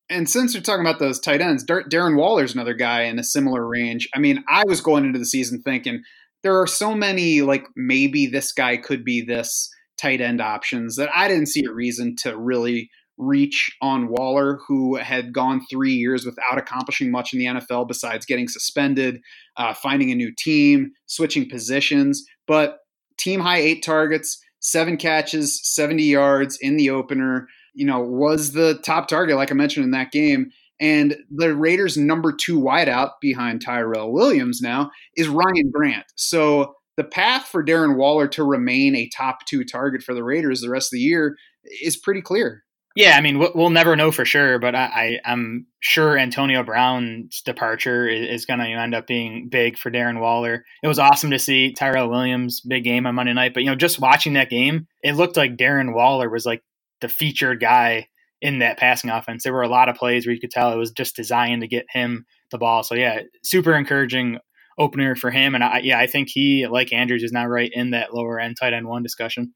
And 0.09 0.29
since 0.31 0.55
we're 0.55 0.61
talking 0.61 0.87
about 0.87 0.99
those 0.99 1.19
tight 1.19 1.41
ends, 1.41 1.65
Darren 1.65 2.17
Waller's 2.17 2.55
another 2.55 2.75
guy 2.75 3.03
in 3.03 3.19
a 3.19 3.25
similar 3.25 3.67
range. 3.67 4.09
I 4.15 4.19
mean, 4.19 4.45
I 4.49 4.65
was 4.67 4.81
going 4.81 5.05
into 5.05 5.19
the 5.19 5.25
season 5.25 5.63
thinking 5.63 6.03
there 6.43 6.61
are 6.61 6.67
so 6.67 6.95
many, 6.95 7.41
like, 7.41 7.67
maybe 7.75 8.27
this 8.27 8.53
guy 8.53 8.77
could 8.77 9.05
be 9.05 9.23
this 9.23 9.69
tight 9.99 10.21
end 10.21 10.41
options 10.41 10.97
that 10.97 11.09
I 11.13 11.27
didn't 11.27 11.47
see 11.47 11.65
a 11.65 11.73
reason 11.73 12.15
to 12.17 12.37
really 12.37 12.91
reach 13.19 13.75
on 13.81 14.09
Waller, 14.09 14.59
who 14.67 14.97
had 14.97 15.33
gone 15.33 15.65
three 15.71 15.93
years 15.93 16.25
without 16.25 16.59
accomplishing 16.59 17.11
much 17.11 17.33
in 17.33 17.39
the 17.39 17.47
NFL 17.47 17.89
besides 17.89 18.27
getting 18.27 18.49
suspended, 18.49 19.21
uh, 19.57 19.75
finding 19.75 20.11
a 20.11 20.15
new 20.15 20.33
team, 20.37 20.93
switching 21.07 21.49
positions. 21.49 22.25
But 22.47 22.79
team 23.17 23.41
high 23.41 23.59
eight 23.59 23.83
targets, 23.83 24.39
seven 24.61 24.97
catches, 24.97 25.61
70 25.65 26.03
yards 26.03 26.59
in 26.61 26.77
the 26.77 26.91
opener, 26.91 27.49
you 27.75 27.87
know, 27.87 28.01
was 28.01 28.53
the 28.53 28.79
top 28.85 29.09
target, 29.09 29.37
like 29.37 29.51
I 29.51 29.55
mentioned 29.55 29.85
in 29.85 29.91
that 29.93 30.13
game. 30.13 30.51
And 30.79 31.17
the 31.31 31.55
Raiders' 31.55 31.97
number 31.97 32.33
two 32.33 32.61
wideout 32.61 33.13
behind 33.21 33.63
Tyrell 33.63 34.13
Williams 34.13 34.61
now 34.61 34.91
is 35.17 35.29
Ryan 35.29 35.71
Grant. 35.73 36.05
So 36.17 36.75
the 36.97 37.05
path 37.05 37.47
for 37.47 37.65
Darren 37.65 37.97
Waller 37.97 38.29
to 38.29 38.45
remain 38.45 38.95
a 38.95 39.09
top 39.17 39.47
two 39.47 39.65
target 39.65 40.03
for 40.03 40.15
the 40.15 40.25
Raiders 40.25 40.61
the 40.61 40.71
rest 40.71 40.89
of 40.89 40.97
the 40.97 41.03
year 41.03 41.37
is 41.83 41.97
pretty 41.97 42.21
clear. 42.21 42.65
Yeah, 42.97 43.15
I 43.15 43.21
mean, 43.21 43.39
we'll 43.39 43.69
never 43.69 43.95
know 43.95 44.11
for 44.11 44.25
sure, 44.25 44.59
but 44.59 44.75
I, 44.75 45.21
am 45.23 45.67
sure 45.81 46.17
Antonio 46.17 46.63
Brown's 46.63 47.43
departure 47.43 48.09
is, 48.09 48.47
going 48.47 48.59
to 48.61 48.67
end 48.67 48.95
up 48.95 49.07
being 49.07 49.51
big 49.51 49.77
for 49.77 49.91
Darren 49.91 50.19
Waller. 50.19 50.65
It 50.83 50.89
was 50.89 50.99
awesome 50.99 51.31
to 51.33 51.39
see 51.39 51.75
Tyrell 51.75 52.09
Williams 52.09 52.63
big 52.63 52.85
game 52.85 53.07
on 53.07 53.15
Monday 53.15 53.35
night, 53.35 53.53
but 53.53 53.65
you 53.65 53.69
know, 53.69 53.77
just 53.77 54.01
watching 54.01 54.33
that 54.33 54.49
game, 54.49 54.87
it 55.03 55.13
looked 55.13 55.37
like 55.37 55.59
Darren 55.59 55.95
Waller 55.95 56.31
was 56.31 56.47
like 56.47 56.63
the 57.03 57.09
featured 57.09 57.61
guy 57.61 58.09
in 58.41 58.61
that 58.61 58.79
passing 58.79 59.11
offense. 59.11 59.45
There 59.45 59.53
were 59.53 59.61
a 59.61 59.69
lot 59.69 59.91
of 59.91 59.97
plays 59.97 60.25
where 60.25 60.33
you 60.35 60.41
could 60.41 60.51
tell 60.51 60.73
it 60.73 60.79
was 60.79 60.91
just 60.91 61.17
designed 61.17 61.61
to 61.61 61.69
get 61.69 61.85
him 61.93 62.25
the 62.51 62.57
ball. 62.57 62.83
So 62.83 62.95
yeah, 62.95 63.21
super 63.45 63.75
encouraging 63.75 64.39
opener 64.79 65.17
for 65.17 65.31
him. 65.31 65.55
And 65.55 65.63
I, 65.63 65.81
yeah, 65.81 65.99
I 65.99 66.07
think 66.07 66.29
he, 66.31 66.67
like 66.67 66.95
Andrews, 66.95 67.23
is 67.23 67.33
now 67.33 67.47
right 67.47 67.71
in 67.71 67.91
that 67.91 68.15
lower 68.15 68.41
end 68.41 68.57
tight 68.59 68.73
end 68.73 68.89
one 68.89 69.03
discussion. 69.03 69.53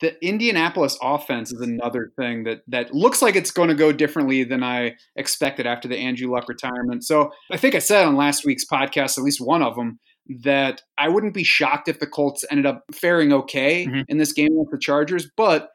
The 0.00 0.22
Indianapolis 0.24 0.98
offense 1.02 1.52
is 1.52 1.60
another 1.60 2.10
thing 2.16 2.44
that 2.44 2.62
that 2.68 2.94
looks 2.94 3.20
like 3.20 3.36
it's 3.36 3.50
going 3.50 3.68
to 3.68 3.74
go 3.74 3.92
differently 3.92 4.44
than 4.44 4.62
I 4.62 4.96
expected 5.16 5.66
after 5.66 5.88
the 5.88 5.98
Andrew 5.98 6.32
Luck 6.32 6.48
retirement. 6.48 7.04
So 7.04 7.32
I 7.50 7.56
think 7.56 7.74
I 7.74 7.80
said 7.80 8.06
on 8.06 8.16
last 8.16 8.44
week's 8.44 8.64
podcast, 8.64 9.18
at 9.18 9.24
least 9.24 9.40
one 9.40 9.62
of 9.62 9.76
them, 9.76 9.98
that 10.42 10.82
I 10.96 11.08
wouldn't 11.08 11.34
be 11.34 11.44
shocked 11.44 11.88
if 11.88 12.00
the 12.00 12.06
Colts 12.06 12.44
ended 12.50 12.66
up 12.66 12.84
faring 12.92 13.32
okay 13.32 13.86
mm-hmm. 13.86 14.02
in 14.08 14.18
this 14.18 14.32
game 14.32 14.52
with 14.52 14.70
the 14.70 14.78
Chargers. 14.78 15.28
But 15.36 15.68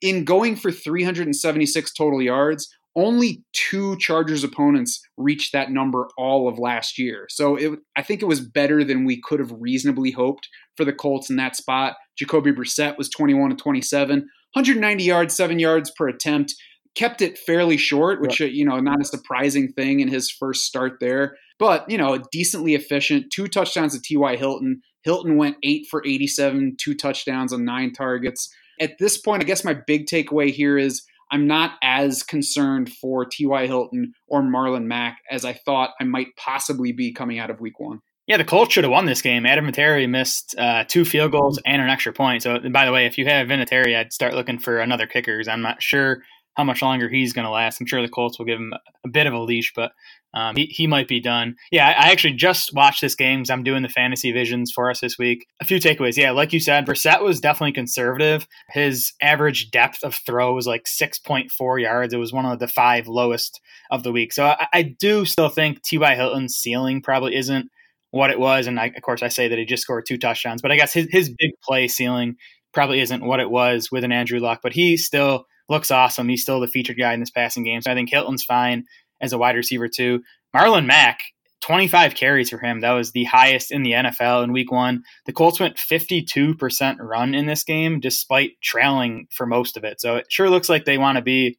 in 0.00 0.24
going 0.24 0.56
for 0.56 0.70
376 0.70 1.92
total 1.92 2.22
yards, 2.22 2.68
only 2.98 3.44
two 3.52 3.96
Chargers 3.98 4.42
opponents 4.42 5.00
reached 5.16 5.52
that 5.52 5.70
number 5.70 6.08
all 6.18 6.48
of 6.48 6.58
last 6.58 6.98
year. 6.98 7.26
So 7.30 7.54
it, 7.54 7.78
I 7.96 8.02
think 8.02 8.22
it 8.22 8.26
was 8.26 8.40
better 8.40 8.82
than 8.82 9.04
we 9.04 9.20
could 9.20 9.38
have 9.38 9.52
reasonably 9.56 10.10
hoped 10.10 10.48
for 10.76 10.84
the 10.84 10.92
Colts 10.92 11.30
in 11.30 11.36
that 11.36 11.54
spot. 11.54 11.94
Jacoby 12.18 12.50
Brissett 12.50 12.98
was 12.98 13.08
21 13.08 13.50
to 13.50 13.56
27, 13.56 14.18
190 14.18 15.04
yards, 15.04 15.36
seven 15.36 15.60
yards 15.60 15.92
per 15.96 16.08
attempt. 16.08 16.54
Kept 16.96 17.22
it 17.22 17.38
fairly 17.38 17.76
short, 17.76 18.20
which, 18.20 18.40
uh, 18.40 18.46
you 18.46 18.64
know, 18.64 18.80
not 18.80 19.00
a 19.00 19.04
surprising 19.04 19.72
thing 19.72 20.00
in 20.00 20.08
his 20.08 20.28
first 20.28 20.64
start 20.64 20.94
there. 21.00 21.36
But, 21.60 21.88
you 21.88 21.98
know, 21.98 22.18
decently 22.32 22.74
efficient. 22.74 23.26
Two 23.32 23.46
touchdowns 23.46 23.94
to 23.94 24.02
T.Y. 24.02 24.34
Hilton. 24.34 24.80
Hilton 25.04 25.36
went 25.36 25.56
eight 25.62 25.86
for 25.88 26.04
87, 26.04 26.76
two 26.80 26.94
touchdowns 26.94 27.52
on 27.52 27.64
nine 27.64 27.92
targets. 27.92 28.52
At 28.80 28.98
this 28.98 29.18
point, 29.18 29.42
I 29.42 29.46
guess 29.46 29.64
my 29.64 29.76
big 29.86 30.06
takeaway 30.06 30.50
here 30.50 30.76
is 30.76 31.04
I'm 31.30 31.46
not 31.46 31.72
as 31.82 32.22
concerned 32.22 32.90
for 32.90 33.24
T.Y. 33.24 33.66
Hilton 33.66 34.12
or 34.26 34.42
Marlon 34.42 34.84
Mack 34.84 35.18
as 35.30 35.44
I 35.44 35.52
thought 35.52 35.90
I 36.00 36.04
might 36.04 36.28
possibly 36.36 36.92
be 36.92 37.12
coming 37.12 37.38
out 37.38 37.50
of 37.50 37.60
week 37.60 37.78
one. 37.78 38.00
Yeah, 38.26 38.36
the 38.36 38.44
Colts 38.44 38.74
should 38.74 38.84
have 38.84 38.90
won 38.90 39.06
this 39.06 39.22
game. 39.22 39.46
Adam 39.46 39.66
Vinatieri 39.66 40.06
missed 40.06 40.54
uh, 40.58 40.84
two 40.84 41.06
field 41.06 41.32
goals 41.32 41.58
and 41.64 41.80
an 41.80 41.88
extra 41.88 42.12
point. 42.12 42.42
So, 42.42 42.58
by 42.70 42.84
the 42.84 42.92
way, 42.92 43.06
if 43.06 43.16
you 43.16 43.24
have 43.24 43.48
Vinatieri, 43.48 43.96
I'd 43.96 44.12
start 44.12 44.34
looking 44.34 44.58
for 44.58 44.78
another 44.78 45.06
kicker 45.06 45.38
because 45.38 45.48
I'm 45.48 45.62
not 45.62 45.82
sure 45.82 46.22
how 46.58 46.64
much 46.64 46.82
longer 46.82 47.08
he's 47.08 47.32
going 47.32 47.44
to 47.44 47.52
last. 47.52 47.80
I'm 47.80 47.86
sure 47.86 48.02
the 48.02 48.08
Colts 48.08 48.36
will 48.36 48.44
give 48.44 48.58
him 48.58 48.74
a 49.04 49.08
bit 49.08 49.28
of 49.28 49.32
a 49.32 49.38
leash, 49.38 49.72
but 49.76 49.92
um, 50.34 50.56
he, 50.56 50.66
he 50.66 50.88
might 50.88 51.06
be 51.06 51.20
done. 51.20 51.54
Yeah, 51.70 51.86
I, 51.86 52.10
actually 52.10 52.32
just 52.32 52.74
watched 52.74 53.00
this 53.00 53.14
game 53.14 53.38
because 53.38 53.50
I'm 53.50 53.62
doing 53.62 53.84
the 53.84 53.88
fantasy 53.88 54.32
visions 54.32 54.72
for 54.72 54.90
us 54.90 55.00
this 55.00 55.16
week. 55.16 55.46
A 55.60 55.64
few 55.64 55.78
takeaways. 55.78 56.16
Yeah, 56.16 56.32
like 56.32 56.52
you 56.52 56.58
said, 56.58 56.84
Brissett 56.84 57.22
was 57.22 57.40
definitely 57.40 57.72
conservative. 57.72 58.48
His 58.70 59.12
average 59.22 59.70
depth 59.70 60.02
of 60.02 60.16
throw 60.26 60.52
was 60.52 60.66
like 60.66 60.86
6.4 60.86 61.80
yards. 61.80 62.12
It 62.12 62.18
was 62.18 62.32
one 62.32 62.44
of 62.44 62.58
the 62.58 62.66
five 62.66 63.06
lowest 63.06 63.60
of 63.92 64.02
the 64.02 64.10
week. 64.10 64.32
So 64.32 64.44
I, 64.44 64.66
I 64.72 64.82
do 64.82 65.24
still 65.24 65.48
think 65.48 65.82
T.Y. 65.82 66.16
Hilton's 66.16 66.56
ceiling 66.56 67.02
probably 67.02 67.36
isn't 67.36 67.70
what 68.10 68.30
it 68.30 68.40
was. 68.40 68.66
And 68.66 68.80
I, 68.80 68.86
of 68.86 69.02
course, 69.02 69.22
I 69.22 69.28
say 69.28 69.46
that 69.46 69.58
he 69.58 69.64
just 69.64 69.84
scored 69.84 70.06
two 70.08 70.18
touchdowns, 70.18 70.60
but 70.60 70.72
I 70.72 70.76
guess 70.76 70.92
his, 70.92 71.06
his 71.12 71.28
big 71.28 71.52
play 71.62 71.86
ceiling 71.86 72.34
probably 72.74 72.98
isn't 72.98 73.24
what 73.24 73.38
it 73.38 73.48
was 73.48 73.92
with 73.92 74.02
an 74.02 74.10
Andrew 74.10 74.40
Luck, 74.40 74.58
but 74.60 74.72
he 74.72 74.96
still– 74.96 75.46
looks 75.68 75.90
awesome. 75.90 76.28
He's 76.28 76.42
still 76.42 76.60
the 76.60 76.68
featured 76.68 76.98
guy 76.98 77.12
in 77.12 77.20
this 77.20 77.30
passing 77.30 77.64
game. 77.64 77.82
So 77.82 77.90
I 77.90 77.94
think 77.94 78.10
Hilton's 78.10 78.44
fine 78.44 78.84
as 79.20 79.32
a 79.32 79.38
wide 79.38 79.56
receiver 79.56 79.88
too. 79.88 80.22
Marlon 80.54 80.86
Mack, 80.86 81.20
25 81.60 82.14
carries 82.14 82.50
for 82.50 82.58
him. 82.58 82.80
That 82.80 82.92
was 82.92 83.12
the 83.12 83.24
highest 83.24 83.70
in 83.70 83.82
the 83.82 83.92
NFL 83.92 84.44
in 84.44 84.52
week 84.52 84.70
one. 84.70 85.02
The 85.26 85.32
Colts 85.32 85.60
went 85.60 85.76
52% 85.76 86.96
run 87.00 87.34
in 87.34 87.46
this 87.46 87.64
game 87.64 88.00
despite 88.00 88.52
trailing 88.62 89.26
for 89.30 89.46
most 89.46 89.76
of 89.76 89.84
it. 89.84 90.00
So 90.00 90.16
it 90.16 90.26
sure 90.30 90.50
looks 90.50 90.68
like 90.68 90.84
they 90.84 90.98
want 90.98 91.16
to 91.16 91.22
be 91.22 91.58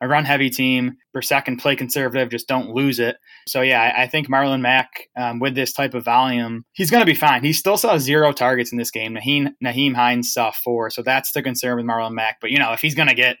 a 0.00 0.08
run 0.08 0.24
heavy 0.24 0.48
team. 0.48 0.96
Brissett 1.14 1.44
can 1.44 1.56
play 1.56 1.76
conservative, 1.76 2.30
just 2.30 2.48
don't 2.48 2.70
lose 2.70 2.98
it. 2.98 3.16
So 3.46 3.60
yeah, 3.60 3.94
I, 3.96 4.06
think 4.06 4.28
Marlon 4.28 4.60
Mack 4.60 4.88
um, 5.16 5.40
with 5.40 5.54
this 5.54 5.72
type 5.72 5.94
of 5.94 6.04
volume, 6.04 6.64
he's 6.72 6.90
going 6.90 7.02
to 7.02 7.06
be 7.06 7.14
fine. 7.14 7.44
He 7.44 7.52
still 7.52 7.76
saw 7.76 7.98
zero 7.98 8.32
targets 8.32 8.72
in 8.72 8.78
this 8.78 8.90
game. 8.90 9.14
Nyheim, 9.14 9.52
Nyheim 9.62 9.94
Hines 9.94 10.32
saw 10.32 10.52
four, 10.52 10.90
so 10.90 11.02
that's 11.02 11.32
the 11.32 11.42
concern 11.42 11.76
with 11.76 11.84
Marlon 11.84 12.12
Mack. 12.12 12.38
But 12.40 12.50
you 12.50 12.58
know, 12.58 12.72
if 12.72 12.80
he's 12.80 12.94
going 12.94 13.08
to 13.08 13.14
get 13.14 13.36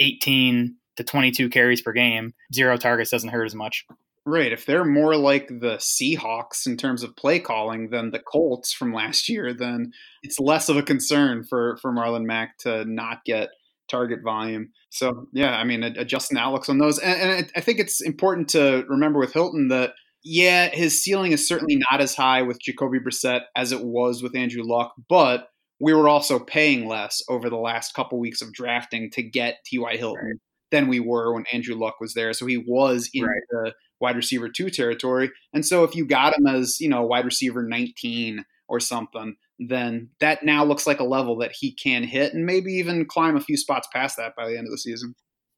18 0.00 0.76
to 0.96 1.04
22 1.04 1.48
carries 1.50 1.82
per 1.82 1.92
game, 1.92 2.34
zero 2.52 2.76
targets 2.76 3.10
doesn't 3.10 3.30
hurt 3.30 3.44
as 3.44 3.54
much. 3.54 3.86
Right. 4.26 4.52
If 4.52 4.64
they're 4.64 4.86
more 4.86 5.16
like 5.16 5.48
the 5.48 5.76
Seahawks 5.76 6.66
in 6.66 6.78
terms 6.78 7.02
of 7.02 7.14
play 7.14 7.38
calling 7.40 7.90
than 7.90 8.10
the 8.10 8.18
Colts 8.18 8.72
from 8.72 8.94
last 8.94 9.28
year, 9.28 9.52
then 9.52 9.92
it's 10.22 10.40
less 10.40 10.70
of 10.70 10.78
a 10.78 10.82
concern 10.82 11.44
for, 11.44 11.76
for 11.82 11.92
Marlon 11.92 12.24
Mack 12.24 12.56
to 12.58 12.86
not 12.86 13.24
get 13.26 13.50
target 13.90 14.20
volume. 14.24 14.70
So, 14.88 15.28
yeah, 15.32 15.56
I 15.56 15.64
mean, 15.64 15.82
adjusting 15.82 16.38
Alex 16.38 16.70
on 16.70 16.78
those. 16.78 16.98
And, 16.98 17.20
and 17.20 17.52
I 17.54 17.60
think 17.60 17.78
it's 17.78 18.00
important 18.00 18.48
to 18.50 18.84
remember 18.88 19.18
with 19.18 19.34
Hilton 19.34 19.68
that, 19.68 19.92
yeah, 20.22 20.68
his 20.70 21.02
ceiling 21.02 21.32
is 21.32 21.46
certainly 21.46 21.76
not 21.90 22.00
as 22.00 22.14
high 22.14 22.40
with 22.40 22.58
Jacoby 22.62 23.00
Brissett 23.00 23.42
as 23.54 23.72
it 23.72 23.84
was 23.84 24.22
with 24.22 24.34
Andrew 24.34 24.62
Luck, 24.64 24.94
but 25.06 25.48
we 25.80 25.92
were 25.92 26.08
also 26.08 26.38
paying 26.38 26.86
less 26.86 27.22
over 27.28 27.50
the 27.50 27.56
last 27.56 27.94
couple 27.94 28.18
weeks 28.18 28.42
of 28.42 28.52
drafting 28.52 29.10
to 29.12 29.22
get 29.22 29.58
T.Y. 29.66 29.96
Hilton 29.96 30.24
right. 30.24 30.36
than 30.70 30.88
we 30.88 31.00
were 31.00 31.34
when 31.34 31.44
Andrew 31.52 31.74
Luck 31.74 32.00
was 32.00 32.14
there. 32.14 32.32
So 32.32 32.46
he 32.46 32.58
was 32.58 33.08
in 33.12 33.24
right. 33.24 33.42
the 33.50 33.72
wide 34.00 34.16
receiver 34.16 34.48
two 34.48 34.70
territory. 34.70 35.30
And 35.52 35.64
so 35.64 35.84
if 35.84 35.94
you 35.94 36.06
got 36.06 36.36
him 36.36 36.46
as, 36.46 36.80
you 36.80 36.88
know, 36.88 37.02
wide 37.02 37.24
receiver 37.24 37.62
19 37.62 38.44
or 38.68 38.80
something, 38.80 39.36
then 39.58 40.10
that 40.20 40.44
now 40.44 40.64
looks 40.64 40.86
like 40.86 41.00
a 41.00 41.04
level 41.04 41.36
that 41.38 41.52
he 41.58 41.72
can 41.72 42.02
hit 42.02 42.34
and 42.34 42.46
maybe 42.46 42.72
even 42.74 43.06
climb 43.06 43.36
a 43.36 43.40
few 43.40 43.56
spots 43.56 43.88
past 43.92 44.16
that 44.16 44.34
by 44.36 44.48
the 44.48 44.56
end 44.56 44.66
of 44.66 44.70
the 44.70 44.78
season. 44.78 45.14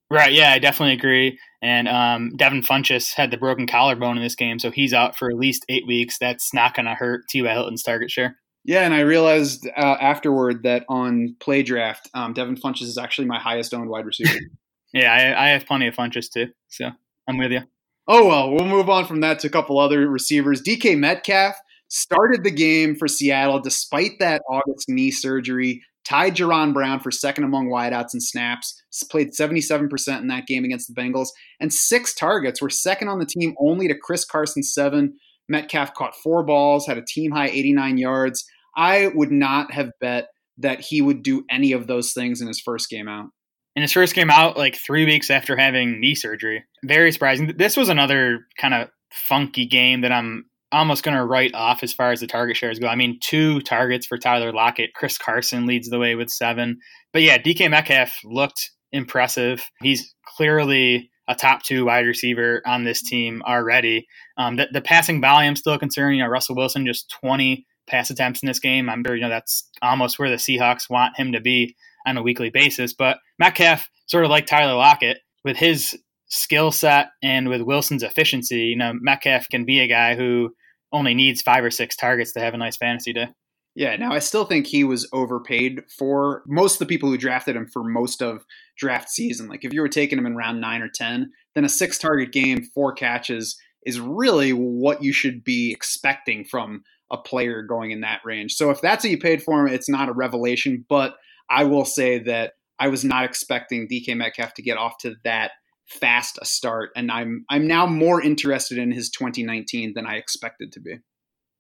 Right. 0.09 0.33
Yeah, 0.33 0.53
I 0.53 0.61
definitely 0.61 0.95
agree. 0.95 1.39
And 1.61 1.89
um, 1.89 2.31
Devin 2.37 2.63
Funchess 2.63 3.13
had 3.13 3.33
the 3.33 3.37
broken 3.37 3.67
collarbone 3.67 4.17
in 4.17 4.23
this 4.23 4.37
game, 4.37 4.61
so 4.61 4.71
he's 4.71 4.93
out 4.93 5.17
for 5.17 5.29
at 5.29 5.37
least 5.37 5.65
eight 5.69 5.87
weeks. 5.87 6.19
That's 6.19 6.55
not 6.55 6.75
going 6.75 6.87
to 6.87 6.95
hurt 6.95 7.23
T.Y. 7.29 7.53
Hilton's 7.53 7.83
target 7.83 8.11
share. 8.11 8.37
Yeah, 8.67 8.85
and 8.85 8.93
I 8.93 9.01
realized 9.01 9.69
uh, 9.77 9.97
afterward 10.01 10.65
that 10.65 10.85
on 10.89 11.37
play 11.39 11.63
draft, 11.63 12.11
um, 12.15 12.33
Devin 12.33 12.57
Funchess 12.57 12.83
is 12.83 12.99
actually 12.99 13.29
my 13.29 13.39
highest 13.39 13.73
owned 13.73 13.89
wide 13.89 14.05
receiver. 14.05 14.37
yeah, 14.93 15.13
I, 15.13 15.47
I, 15.47 15.49
have 15.51 15.67
plenty 15.67 15.87
of 15.87 15.95
Funchess 15.95 16.29
too, 16.33 16.49
so 16.69 16.91
I'm 17.29 17.39
with 17.39 17.53
you. 17.53 17.61
Oh 18.09 18.27
well, 18.27 18.51
we'll 18.51 18.67
move 18.67 18.91
on 18.91 19.07
from 19.07 19.21
that 19.21 19.39
to 19.41 19.47
a 19.47 19.51
couple 19.51 19.79
other 19.79 20.09
receivers. 20.11 20.63
DK 20.63 20.99
Metcalf 20.99 21.55
started 21.87 22.43
the 22.43 22.51
game 22.51 22.97
for 22.97 23.07
Seattle 23.07 23.61
despite 23.61 24.19
that 24.19 24.43
August 24.51 24.89
knee 24.89 25.13
surgery. 25.13 25.83
Tied 26.05 26.35
Jaron 26.37 26.73
Brown 26.73 26.99
for 27.01 27.11
second 27.13 27.45
among 27.45 27.69
wideouts 27.69 28.13
and 28.13 28.23
snaps. 28.23 28.83
Played 29.11 29.31
77% 29.33 30.21
in 30.21 30.29
that 30.29 30.47
game 30.47 30.65
against 30.65 30.93
the 30.93 31.01
Bengals, 31.01 31.29
and 31.61 31.73
six 31.73 32.15
targets. 32.15 32.61
Were 32.61 32.71
second 32.71 33.09
on 33.09 33.21
the 33.21 33.27
team 33.27 33.55
only 33.61 33.87
to 33.87 33.95
Chris 33.95 34.25
Carson 34.25 34.65
seven. 34.65 35.19
Metcalf 35.49 35.95
caught 35.95 36.17
four 36.17 36.43
balls, 36.43 36.87
had 36.87 36.99
a 36.99 37.05
team 37.07 37.31
high 37.31 37.49
89 37.49 37.99
yards. 37.99 38.45
I 38.77 39.09
would 39.15 39.33
not 39.33 39.73
have 39.73 39.91
bet 40.01 40.29
that 40.59 40.81
he 40.81 41.01
would 41.01 41.23
do 41.23 41.45
any 41.51 41.73
of 41.73 41.87
those 41.87 42.13
things 42.13 42.41
in 42.41 42.49
his 42.49 42.61
first 42.61 42.89
game 42.89 43.09
out. 43.09 43.27
In 43.75 43.83
his 43.83 43.93
first 43.93 44.15
game 44.15 44.31
out, 44.31 44.57
like 44.57 44.77
three 44.77 45.05
weeks 45.05 45.31
after 45.31 45.57
having 45.57 46.01
knee 46.01 46.15
surgery. 46.15 46.65
Very 46.85 47.13
surprising. 47.13 47.53
This 47.59 47.77
was 47.77 47.89
another 47.89 48.47
kind 48.59 48.73
of 48.73 48.89
funky 49.13 49.67
game 49.67 50.01
that 50.01 50.13
I'm 50.13 50.47
almost 50.73 51.03
going 51.03 51.17
to 51.17 51.25
write 51.25 51.55
off 51.55 51.83
as 51.83 51.93
far 51.93 52.11
as 52.11 52.21
the 52.21 52.27
target 52.27 52.57
shares 52.57 52.79
go. 52.79 52.89
I 52.89 52.97
mean, 52.97 53.19
two 53.23 53.61
targets 53.61 54.07
for 54.07 54.19
Tyler 54.19 54.53
Lockett. 54.53 54.95
Chris 54.95 55.19
Carson 55.19 55.67
leads 55.67 55.89
the 55.89 55.99
way 55.99 56.15
with 56.15 56.31
seven. 56.31 56.79
But 57.13 57.23
yeah, 57.23 57.39
DK 57.39 57.71
Metcalf 57.71 58.19
looked 58.25 58.71
impressive. 58.93 59.65
He's 59.83 60.15
clearly 60.25 61.11
a 61.29 61.35
top 61.35 61.63
two 61.63 61.85
wide 61.85 62.07
receiver 62.07 62.63
on 62.67 62.85
this 62.85 63.03
team 63.03 63.43
already. 63.47 64.07
Um, 64.39 64.57
the, 64.57 64.69
the 64.73 64.81
passing 64.81 65.21
volume 65.21 65.57
still 65.57 65.79
concerning. 65.79 66.19
You 66.19 66.25
know, 66.25 66.31
Russell 66.31 66.57
Wilson 66.57 66.87
just 66.87 67.11
20 67.21 67.67
pass 67.87 68.11
attempts 68.11 68.43
in 68.43 68.47
this 68.47 68.59
game. 68.59 68.89
I'm 68.89 69.03
sure 69.07 69.15
you 69.15 69.23
know 69.23 69.29
that's 69.29 69.69
almost 69.83 70.19
where 70.19 70.31
the 70.31 70.37
Seahawks 70.37 70.91
want 70.91 71.17
him 71.17 71.33
to 71.33 71.41
be 71.41 71.77
on 72.07 72.17
a 72.17 72.23
weekly 72.23 72.51
basis. 72.51 72.93
But 72.93 73.19
Metcalf, 73.39 73.89
sort 74.07 74.25
of 74.25 74.31
like 74.31 74.47
Tyler 74.47 74.75
Lockett, 74.75 75.19
with 75.45 75.57
his 75.57 75.97
skill 76.29 76.73
set 76.73 77.09
and 77.23 77.49
with 77.49 77.63
Wilson's 77.63 78.03
efficiency, 78.03 78.61
you 78.61 78.77
know, 78.77 78.93
Metcalf 79.01 79.49
can 79.49 79.65
be 79.65 79.81
a 79.81 79.89
guy 79.89 80.15
who 80.15 80.55
only 80.93 81.15
needs 81.15 81.43
five 81.43 81.65
or 81.65 81.71
six 81.71 81.97
targets 81.97 82.33
to 82.33 82.41
have 82.41 82.55
a 82.55 82.59
nice 82.59 82.77
fantasy 82.77 83.13
day. 83.13 83.29
Yeah, 83.75 83.95
now 83.97 84.13
I 84.13 84.21
still 84.21 84.47
think 84.47 84.67
he 84.67 84.85
was 84.85 85.07
overpaid 85.13 85.83
for 85.99 86.43
most 86.47 86.75
of 86.75 86.79
the 86.79 86.87
people 86.87 87.11
who 87.11 87.19
drafted 87.19 87.57
him 87.57 87.67
for 87.67 87.85
most 87.85 88.23
of 88.23 88.43
draft 88.79 89.11
season. 89.11 89.49
Like 89.49 89.65
if 89.65 89.75
you 89.75 89.83
were 89.83 89.89
taking 89.89 90.19
him 90.19 90.25
in 90.25 90.35
round 90.35 90.63
nine 90.63 90.81
or 90.81 90.89
10, 90.89 91.31
then 91.55 91.65
a 91.65 91.69
six 91.69 91.99
target 91.99 92.33
game, 92.33 92.65
four 92.75 92.95
catches 92.95 93.59
is 93.85 94.01
really 94.01 94.51
what 94.51 95.03
you 95.03 95.13
should 95.13 95.45
be 95.45 95.73
expecting 95.73 96.45
from 96.45 96.83
a 97.11 97.17
player 97.17 97.63
going 97.63 97.91
in 97.91 98.01
that 98.01 98.21
range. 98.25 98.55
So 98.55 98.71
if 98.71 98.81
that's 98.81 99.05
what 99.05 99.11
you 99.11 99.19
paid 99.19 99.43
for 99.43 99.61
him, 99.61 99.73
it's 99.73 99.89
not 99.89 100.09
a 100.09 100.13
revelation. 100.13 100.85
But 100.89 101.15
I 101.49 101.65
will 101.65 101.85
say 101.85 102.19
that 102.21 102.55
I 102.79 102.89
was 102.89 103.05
not 103.05 103.25
expecting 103.25 103.89
DK 103.89 104.17
Metcalf 104.17 104.55
to 104.55 104.63
get 104.63 104.77
off 104.77 104.99
to 104.99 105.15
that 105.25 105.53
fast 105.89 106.39
a 106.43 106.45
start, 106.45 106.91
and 106.97 107.11
I'm 107.11 107.45
I'm 107.49 107.67
now 107.67 107.87
more 107.87 108.21
interested 108.21 108.79
in 108.79 108.91
his 108.91 109.11
2019 109.11 109.93
than 109.95 110.07
I 110.07 110.17
expected 110.17 110.73
to 110.73 110.81
be. 110.81 110.99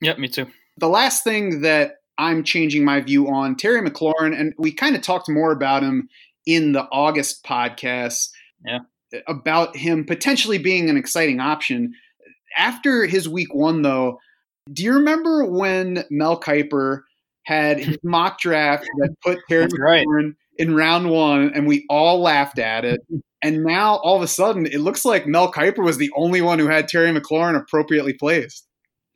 Yep, 0.00 0.18
me 0.18 0.28
too. 0.28 0.46
The 0.78 0.88
last 0.88 1.24
thing 1.24 1.62
that 1.62 1.94
I'm 2.18 2.44
changing 2.44 2.84
my 2.84 3.00
view 3.00 3.28
on 3.28 3.56
Terry 3.56 3.80
McLaurin, 3.88 4.38
and 4.38 4.52
we 4.58 4.72
kind 4.72 4.96
of 4.96 5.02
talked 5.02 5.28
more 5.28 5.52
about 5.52 5.82
him 5.82 6.08
in 6.46 6.72
the 6.72 6.84
August 6.92 7.44
podcast. 7.44 8.28
Yeah. 8.64 8.80
About 9.28 9.76
him 9.76 10.04
potentially 10.04 10.58
being 10.58 10.90
an 10.90 10.96
exciting 10.96 11.40
option. 11.40 11.92
After 12.56 13.06
his 13.06 13.28
week 13.28 13.54
one, 13.54 13.82
though, 13.82 14.18
do 14.72 14.82
you 14.82 14.94
remember 14.94 15.44
when 15.44 16.04
Mel 16.10 16.40
Kiper 16.40 17.02
had 17.44 17.78
his 17.78 17.98
mock 18.02 18.40
draft 18.40 18.86
that 18.98 19.14
put 19.22 19.38
Terry 19.48 19.66
McLaurin 19.66 20.34
in 20.58 20.74
round 20.74 21.10
one, 21.10 21.52
and 21.54 21.66
we 21.66 21.84
all 21.88 22.20
laughed 22.20 22.58
at 22.58 22.84
it? 22.84 23.00
And 23.42 23.64
now 23.64 23.96
all 23.96 24.16
of 24.16 24.22
a 24.22 24.26
sudden, 24.26 24.66
it 24.66 24.80
looks 24.80 25.04
like 25.04 25.26
Mel 25.26 25.52
Kiper 25.52 25.84
was 25.84 25.98
the 25.98 26.10
only 26.16 26.40
one 26.40 26.58
who 26.58 26.66
had 26.66 26.88
Terry 26.88 27.12
McLaurin 27.12 27.54
appropriately 27.54 28.14
placed. 28.14 28.65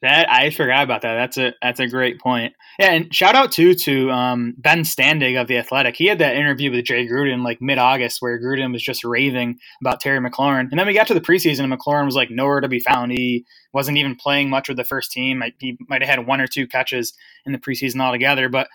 That 0.02 0.30
I 0.30 0.49
forgot 0.49 0.85
about 0.85 1.02
that. 1.02 1.14
That's 1.14 1.37
a 1.37 1.52
that's 1.61 1.80
a 1.80 1.87
great 1.87 2.21
point. 2.21 2.54
Yeah, 2.78 2.92
and 2.92 3.14
shout 3.14 3.35
out 3.35 3.52
too 3.52 3.75
to 3.75 4.11
um, 4.11 4.54
Ben 4.57 4.80
Standig 4.80 5.38
of 5.38 5.47
the 5.47 5.59
Athletic. 5.59 5.95
He 5.95 6.07
had 6.07 6.19
that 6.21 6.37
interview 6.37 6.71
with 6.71 6.87
Jay 6.87 7.07
Gruden 7.07 7.45
like 7.45 7.61
mid 7.61 7.76
August, 7.76 8.23
where 8.23 8.40
Gruden 8.40 8.73
was 8.73 8.83
just 8.83 9.04
raving 9.04 9.59
about 9.83 10.00
Terry 10.00 10.19
McLaurin, 10.19 10.71
and 10.71 10.78
then 10.78 10.87
we 10.87 10.95
got 10.95 11.07
to 11.09 11.14
the 11.14 11.21
preseason, 11.21 11.64
and 11.64 11.73
McLaurin 11.73 12.07
was 12.07 12.14
like 12.14 12.30
nowhere 12.30 12.61
to 12.61 12.69
be 12.69 12.80
found. 12.80 13.12
He 13.12 13.45
wasn't 13.75 13.99
even 13.99 14.16
playing 14.16 14.49
much 14.49 14.69
with 14.69 14.78
the 14.78 14.85
first 14.85 15.12
team. 15.12 15.42
He 15.59 15.76
might 15.88 16.00
have 16.00 16.19
had 16.19 16.26
one 16.26 16.40
or 16.40 16.47
two 16.47 16.66
catches 16.66 17.12
in 17.45 17.52
the 17.52 17.59
preseason 17.59 18.00
altogether, 18.00 18.49
but 18.49 18.69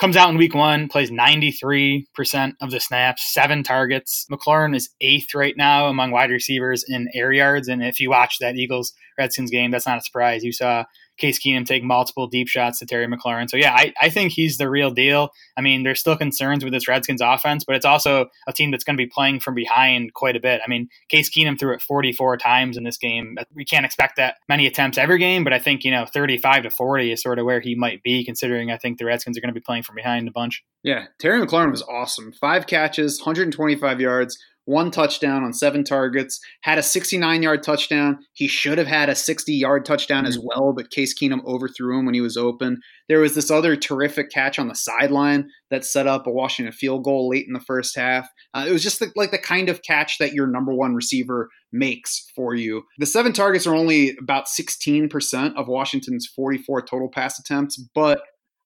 comes 0.00 0.16
out 0.16 0.30
in 0.30 0.38
week 0.38 0.54
one, 0.54 0.88
plays 0.88 1.10
93% 1.10 2.54
of 2.62 2.70
the 2.70 2.80
snaps, 2.80 3.34
seven 3.34 3.62
targets. 3.62 4.26
McLaurin 4.32 4.74
is 4.74 4.88
eighth 5.02 5.34
right 5.34 5.54
now 5.56 5.88
among 5.88 6.10
wide 6.10 6.30
receivers 6.30 6.82
in 6.88 7.10
air 7.14 7.32
yards. 7.32 7.68
And 7.68 7.84
if 7.84 8.00
you 8.00 8.08
watch 8.08 8.38
that 8.40 8.56
Eagles 8.56 8.94
Redskins 9.18 9.50
game, 9.50 9.70
that's 9.70 9.86
not 9.86 9.98
a 9.98 10.02
surprise. 10.02 10.42
You 10.42 10.52
saw 10.52 10.84
Case 11.20 11.38
Keenum 11.38 11.66
take 11.66 11.82
multiple 11.82 12.26
deep 12.26 12.48
shots 12.48 12.78
to 12.78 12.86
Terry 12.86 13.06
McLaurin. 13.06 13.48
So 13.48 13.56
yeah, 13.56 13.72
I, 13.74 13.92
I 14.00 14.08
think 14.08 14.32
he's 14.32 14.58
the 14.58 14.68
real 14.68 14.90
deal. 14.90 15.30
I 15.56 15.60
mean, 15.60 15.82
there's 15.82 16.00
still 16.00 16.16
concerns 16.16 16.64
with 16.64 16.72
this 16.72 16.88
Redskins 16.88 17.20
offense, 17.20 17.64
but 17.64 17.76
it's 17.76 17.84
also 17.84 18.26
a 18.46 18.52
team 18.52 18.70
that's 18.70 18.84
going 18.84 18.96
to 18.96 19.02
be 19.02 19.08
playing 19.08 19.40
from 19.40 19.54
behind 19.54 20.14
quite 20.14 20.36
a 20.36 20.40
bit. 20.40 20.60
I 20.64 20.68
mean, 20.68 20.88
Case 21.08 21.30
Keenum 21.30 21.58
threw 21.58 21.74
it 21.74 21.82
44 21.82 22.38
times 22.38 22.76
in 22.76 22.84
this 22.84 22.96
game. 22.96 23.36
We 23.54 23.64
can't 23.64 23.86
expect 23.86 24.16
that 24.16 24.36
many 24.48 24.66
attempts 24.66 24.98
every 24.98 25.18
game, 25.18 25.44
but 25.44 25.52
I 25.52 25.58
think, 25.58 25.84
you 25.84 25.90
know, 25.90 26.06
35 26.06 26.64
to 26.64 26.70
40 26.70 27.12
is 27.12 27.22
sort 27.22 27.38
of 27.38 27.44
where 27.44 27.60
he 27.60 27.74
might 27.74 28.02
be 28.02 28.24
considering 28.24 28.70
I 28.70 28.76
think 28.76 28.98
the 28.98 29.04
Redskins 29.04 29.36
are 29.36 29.40
going 29.40 29.54
to 29.54 29.58
be 29.58 29.64
playing 29.64 29.82
from 29.82 29.96
behind 29.96 30.26
a 30.28 30.32
bunch. 30.32 30.64
Yeah, 30.82 31.06
Terry 31.18 31.44
McLaurin 31.44 31.70
was 31.70 31.82
awesome. 31.82 32.32
Five 32.32 32.66
catches, 32.66 33.20
125 33.20 34.00
yards, 34.00 34.38
one 34.64 34.90
touchdown 34.90 35.42
on 35.42 35.52
seven 35.52 35.84
targets, 35.84 36.40
had 36.62 36.78
a 36.78 36.82
69 36.82 37.42
yard 37.42 37.62
touchdown. 37.62 38.18
He 38.32 38.46
should 38.46 38.78
have 38.78 38.86
had 38.86 39.08
a 39.08 39.14
60 39.14 39.52
yard 39.52 39.84
touchdown 39.84 40.24
mm-hmm. 40.24 40.28
as 40.28 40.38
well, 40.38 40.72
but 40.72 40.90
Case 40.90 41.14
Keenum 41.14 41.44
overthrew 41.44 41.98
him 41.98 42.06
when 42.06 42.14
he 42.14 42.20
was 42.20 42.36
open. 42.36 42.80
There 43.08 43.20
was 43.20 43.34
this 43.34 43.50
other 43.50 43.76
terrific 43.76 44.30
catch 44.30 44.58
on 44.58 44.68
the 44.68 44.74
sideline 44.74 45.50
that 45.70 45.84
set 45.84 46.06
up 46.06 46.26
a 46.26 46.32
Washington 46.32 46.72
field 46.72 47.04
goal 47.04 47.28
late 47.28 47.46
in 47.46 47.52
the 47.52 47.60
first 47.60 47.96
half. 47.96 48.28
Uh, 48.54 48.66
it 48.68 48.72
was 48.72 48.82
just 48.82 49.00
the, 49.00 49.10
like 49.16 49.30
the 49.30 49.38
kind 49.38 49.68
of 49.68 49.82
catch 49.82 50.18
that 50.18 50.32
your 50.32 50.46
number 50.46 50.74
one 50.74 50.94
receiver 50.94 51.48
makes 51.72 52.30
for 52.34 52.54
you. 52.54 52.82
The 52.98 53.06
seven 53.06 53.32
targets 53.32 53.66
are 53.66 53.74
only 53.74 54.16
about 54.20 54.46
16% 54.46 55.54
of 55.56 55.68
Washington's 55.68 56.26
44 56.34 56.82
total 56.82 57.08
pass 57.08 57.38
attempts, 57.38 57.76
but 57.94 58.22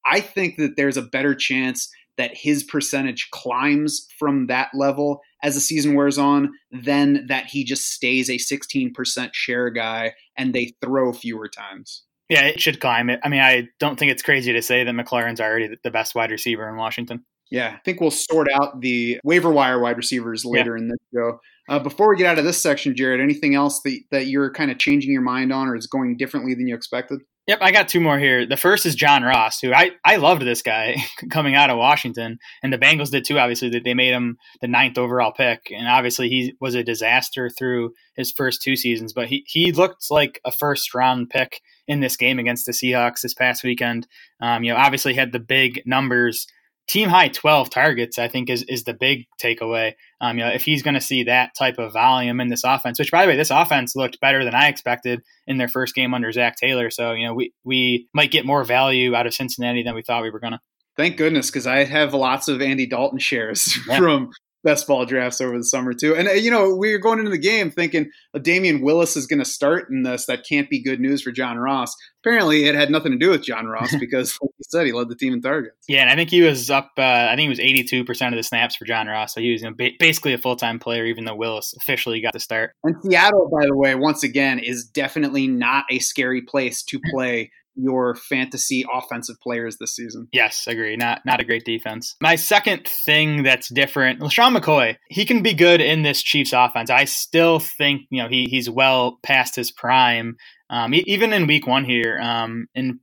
I 0.06 0.20
think 0.20 0.56
that 0.56 0.76
there's 0.76 0.96
a 0.96 1.02
better 1.02 1.34
chance 1.34 1.88
that 2.16 2.36
his 2.36 2.62
percentage 2.62 3.28
climbs 3.30 4.06
from 4.18 4.46
that 4.46 4.68
level 4.74 5.20
as 5.42 5.54
the 5.54 5.60
season 5.60 5.94
wears 5.94 6.18
on 6.18 6.52
than 6.70 7.26
that 7.26 7.46
he 7.46 7.64
just 7.64 7.90
stays 7.90 8.30
a 8.30 8.34
16% 8.34 9.34
share 9.34 9.70
guy 9.70 10.14
and 10.36 10.54
they 10.54 10.72
throw 10.82 11.12
fewer 11.12 11.48
times. 11.48 12.04
Yeah, 12.28 12.46
it 12.46 12.60
should 12.60 12.80
climb. 12.80 13.10
I 13.22 13.28
mean, 13.28 13.40
I 13.40 13.68
don't 13.78 13.98
think 13.98 14.10
it's 14.10 14.22
crazy 14.22 14.52
to 14.52 14.62
say 14.62 14.84
that 14.84 14.94
McLaurin's 14.94 15.40
already 15.40 15.76
the 15.82 15.90
best 15.90 16.14
wide 16.14 16.30
receiver 16.30 16.68
in 16.68 16.76
Washington. 16.76 17.24
Yeah, 17.50 17.74
I 17.76 17.80
think 17.84 18.00
we'll 18.00 18.10
sort 18.10 18.48
out 18.50 18.80
the 18.80 19.20
waiver 19.22 19.50
wire 19.50 19.78
wide 19.78 19.98
receivers 19.98 20.44
later 20.44 20.76
yeah. 20.76 20.82
in 20.82 20.88
this 20.88 20.98
show. 21.14 21.40
Uh, 21.68 21.78
before 21.78 22.08
we 22.08 22.16
get 22.16 22.26
out 22.26 22.38
of 22.38 22.44
this 22.44 22.62
section, 22.62 22.96
Jared, 22.96 23.20
anything 23.20 23.54
else 23.54 23.80
that, 23.82 24.00
that 24.10 24.26
you're 24.26 24.50
kind 24.50 24.70
of 24.70 24.78
changing 24.78 25.12
your 25.12 25.22
mind 25.22 25.52
on 25.52 25.68
or 25.68 25.76
is 25.76 25.86
going 25.86 26.16
differently 26.16 26.54
than 26.54 26.66
you 26.66 26.74
expected? 26.74 27.20
Yep, 27.46 27.58
I 27.60 27.72
got 27.72 27.88
two 27.88 28.00
more 28.00 28.18
here. 28.18 28.46
The 28.46 28.56
first 28.56 28.86
is 28.86 28.94
John 28.94 29.22
Ross, 29.22 29.60
who 29.60 29.74
I, 29.74 29.90
I 30.02 30.16
loved 30.16 30.42
this 30.42 30.62
guy 30.62 30.96
coming 31.30 31.54
out 31.54 31.68
of 31.68 31.76
Washington, 31.76 32.38
and 32.62 32.72
the 32.72 32.78
Bengals 32.78 33.10
did 33.10 33.26
too. 33.26 33.38
Obviously, 33.38 33.68
that 33.70 33.84
they 33.84 33.92
made 33.92 34.12
him 34.12 34.38
the 34.62 34.68
ninth 34.68 34.96
overall 34.96 35.30
pick, 35.30 35.70
and 35.70 35.86
obviously 35.86 36.30
he 36.30 36.54
was 36.58 36.74
a 36.74 36.82
disaster 36.82 37.50
through 37.50 37.92
his 38.16 38.32
first 38.32 38.62
two 38.62 38.76
seasons. 38.76 39.12
But 39.12 39.28
he 39.28 39.44
he 39.46 39.72
looked 39.72 40.10
like 40.10 40.40
a 40.46 40.50
first 40.50 40.94
round 40.94 41.28
pick 41.28 41.60
in 41.86 42.00
this 42.00 42.16
game 42.16 42.38
against 42.38 42.64
the 42.64 42.72
Seahawks 42.72 43.20
this 43.20 43.34
past 43.34 43.62
weekend. 43.62 44.06
Um, 44.40 44.64
you 44.64 44.72
know, 44.72 44.78
obviously 44.78 45.12
had 45.12 45.32
the 45.32 45.38
big 45.38 45.82
numbers 45.84 46.46
team 46.86 47.08
high 47.08 47.28
12 47.28 47.70
targets, 47.70 48.18
I 48.18 48.28
think 48.28 48.50
is, 48.50 48.62
is 48.64 48.84
the 48.84 48.94
big 48.94 49.26
takeaway. 49.42 49.92
Um, 50.20 50.38
you 50.38 50.44
know, 50.44 50.50
if 50.50 50.64
he's 50.64 50.82
going 50.82 50.94
to 50.94 51.00
see 51.00 51.24
that 51.24 51.52
type 51.58 51.78
of 51.78 51.92
volume 51.92 52.40
in 52.40 52.48
this 52.48 52.64
offense, 52.64 52.98
which 52.98 53.10
by 53.10 53.24
the 53.24 53.32
way, 53.32 53.36
this 53.36 53.50
offense 53.50 53.96
looked 53.96 54.20
better 54.20 54.44
than 54.44 54.54
I 54.54 54.68
expected 54.68 55.22
in 55.46 55.58
their 55.58 55.68
first 55.68 55.94
game 55.94 56.14
under 56.14 56.30
Zac 56.32 56.56
Taylor. 56.56 56.90
So, 56.90 57.12
you 57.12 57.26
know, 57.26 57.34
we, 57.34 57.52
we 57.64 58.08
might 58.12 58.30
get 58.30 58.46
more 58.46 58.64
value 58.64 59.14
out 59.14 59.26
of 59.26 59.34
Cincinnati 59.34 59.82
than 59.82 59.94
we 59.94 60.02
thought 60.02 60.22
we 60.22 60.30
were 60.30 60.40
going 60.40 60.52
to. 60.52 60.60
Thank 60.96 61.16
goodness, 61.16 61.50
because 61.50 61.66
I 61.66 61.84
have 61.84 62.14
lots 62.14 62.46
of 62.46 62.62
Andy 62.62 62.86
Dalton 62.86 63.18
shares 63.18 63.76
yeah. 63.88 63.96
from 63.98 64.30
best 64.64 64.86
ball 64.86 65.04
drafts 65.04 65.40
over 65.40 65.56
the 65.56 65.64
summer 65.64 65.92
too. 65.92 66.16
And 66.16 66.26
uh, 66.26 66.32
you 66.32 66.50
know, 66.50 66.74
we 66.74 66.90
were 66.90 66.98
going 66.98 67.18
into 67.18 67.30
the 67.30 67.38
game 67.38 67.70
thinking 67.70 68.10
oh, 68.34 68.40
Damion 68.40 68.82
Willis 68.82 69.16
is 69.16 69.26
going 69.26 69.38
to 69.38 69.44
start 69.44 69.88
in 69.90 70.02
this. 70.02 70.26
That 70.26 70.44
can't 70.48 70.68
be 70.68 70.82
good 70.82 70.98
news 70.98 71.22
for 71.22 71.30
John 71.30 71.58
Ross. 71.58 71.94
Apparently, 72.24 72.64
it 72.64 72.74
had 72.74 72.90
nothing 72.90 73.12
to 73.12 73.18
do 73.18 73.30
with 73.30 73.44
John 73.44 73.66
Ross 73.66 73.94
because, 74.00 74.36
like 74.40 74.50
you 74.58 74.64
said, 74.68 74.86
he 74.86 74.92
led 74.92 75.08
the 75.08 75.14
team 75.14 75.34
in 75.34 75.42
targets. 75.42 75.76
Yeah, 75.86 76.00
and 76.00 76.10
I 76.10 76.16
think 76.16 76.30
he 76.30 76.42
was 76.42 76.70
up. 76.70 76.90
Uh, 76.98 77.02
I 77.02 77.36
think 77.36 77.42
he 77.42 77.48
was 77.48 77.60
eighty-two 77.60 78.04
percent 78.04 78.34
of 78.34 78.38
the 78.38 78.42
snaps 78.42 78.76
for 78.76 78.86
John 78.86 79.06
Ross. 79.06 79.34
So 79.34 79.40
he 79.40 79.52
was 79.52 79.62
you 79.62 79.68
know, 79.68 79.76
ba- 79.76 79.90
basically 80.00 80.32
a 80.32 80.38
full-time 80.38 80.78
player, 80.78 81.04
even 81.04 81.24
though 81.24 81.36
Willis 81.36 81.74
officially 81.76 82.20
got 82.20 82.32
the 82.32 82.40
start. 82.40 82.72
And 82.82 82.96
Seattle, 83.02 83.50
by 83.52 83.66
the 83.66 83.76
way, 83.76 83.94
once 83.94 84.24
again, 84.24 84.58
is 84.58 84.84
definitely 84.84 85.46
not 85.46 85.84
a 85.90 85.98
scary 85.98 86.42
place 86.42 86.82
to 86.84 86.98
play 87.12 87.50
your 87.76 88.14
fantasy 88.14 88.84
offensive 88.92 89.36
players 89.42 89.76
this 89.78 89.94
season. 89.94 90.28
Yes, 90.32 90.66
agree. 90.66 90.96
Not 90.96 91.22
not 91.24 91.40
a 91.40 91.44
great 91.44 91.64
defense. 91.64 92.14
My 92.20 92.36
second 92.36 92.86
thing 92.86 93.42
that's 93.42 93.68
different, 93.68 94.20
LeSean 94.20 94.56
McCoy, 94.56 94.96
he 95.08 95.24
can 95.24 95.42
be 95.42 95.54
good 95.54 95.80
in 95.80 96.02
this 96.02 96.22
Chiefs 96.22 96.52
offense. 96.52 96.90
I 96.90 97.04
still 97.04 97.58
think, 97.58 98.02
you 98.10 98.22
know, 98.22 98.28
he 98.28 98.46
he's 98.46 98.70
well 98.70 99.18
past 99.22 99.56
his 99.56 99.70
prime. 99.70 100.36
Um, 100.70 100.94
even 100.94 101.32
in 101.32 101.46
week 101.46 101.66
one 101.66 101.84
here, 101.84 102.18
um, 102.20 102.66
in 102.74 103.00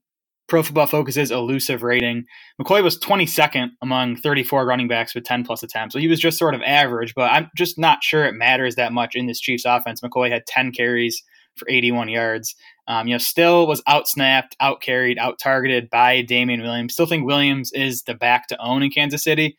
Pro 0.47 0.63
Football 0.63 0.88
Focus's 0.88 1.31
elusive 1.31 1.84
rating, 1.84 2.25
McCoy 2.60 2.84
was 2.84 2.99
22nd 2.99 3.69
among 3.81 4.17
34 4.17 4.65
running 4.65 4.89
backs 4.89 5.15
with 5.15 5.23
10 5.23 5.45
plus 5.45 5.63
attempts. 5.63 5.93
So 5.93 5.99
he 5.99 6.10
was 6.10 6.19
just 6.19 6.38
sort 6.38 6.55
of 6.55 6.62
average, 6.62 7.13
but 7.15 7.31
I'm 7.31 7.49
just 7.55 7.79
not 7.79 8.03
sure 8.03 8.25
it 8.25 8.34
matters 8.34 8.75
that 8.75 8.91
much 8.91 9.15
in 9.15 9.27
this 9.27 9.39
Chiefs 9.39 9.63
offense. 9.65 10.01
McCoy 10.01 10.29
had 10.29 10.45
10 10.47 10.73
carries 10.73 11.23
for 11.55 11.69
81 11.69 12.10
yards. 12.10 12.55
Um, 12.88 13.08
you 13.08 13.13
know, 13.13 13.20
still 13.20 13.67
was 13.67 13.82
out 13.88 14.08
snapped, 14.08 14.56
out 14.60 14.82
carried, 14.82 15.17
out 15.17 15.39
targeted 15.39 15.89
by 15.89 16.22
Damien 16.22 16.62
Williams. 16.62 16.94
Still 16.94 17.06
think 17.06 17.26
Williams 17.26 17.72
is 17.74 18.04
the 18.04 18.15
back 18.15 18.48
to 18.48 18.62
own 18.62 18.84
in 18.84 18.91
Kansas 18.91 19.24
City. 19.24 19.58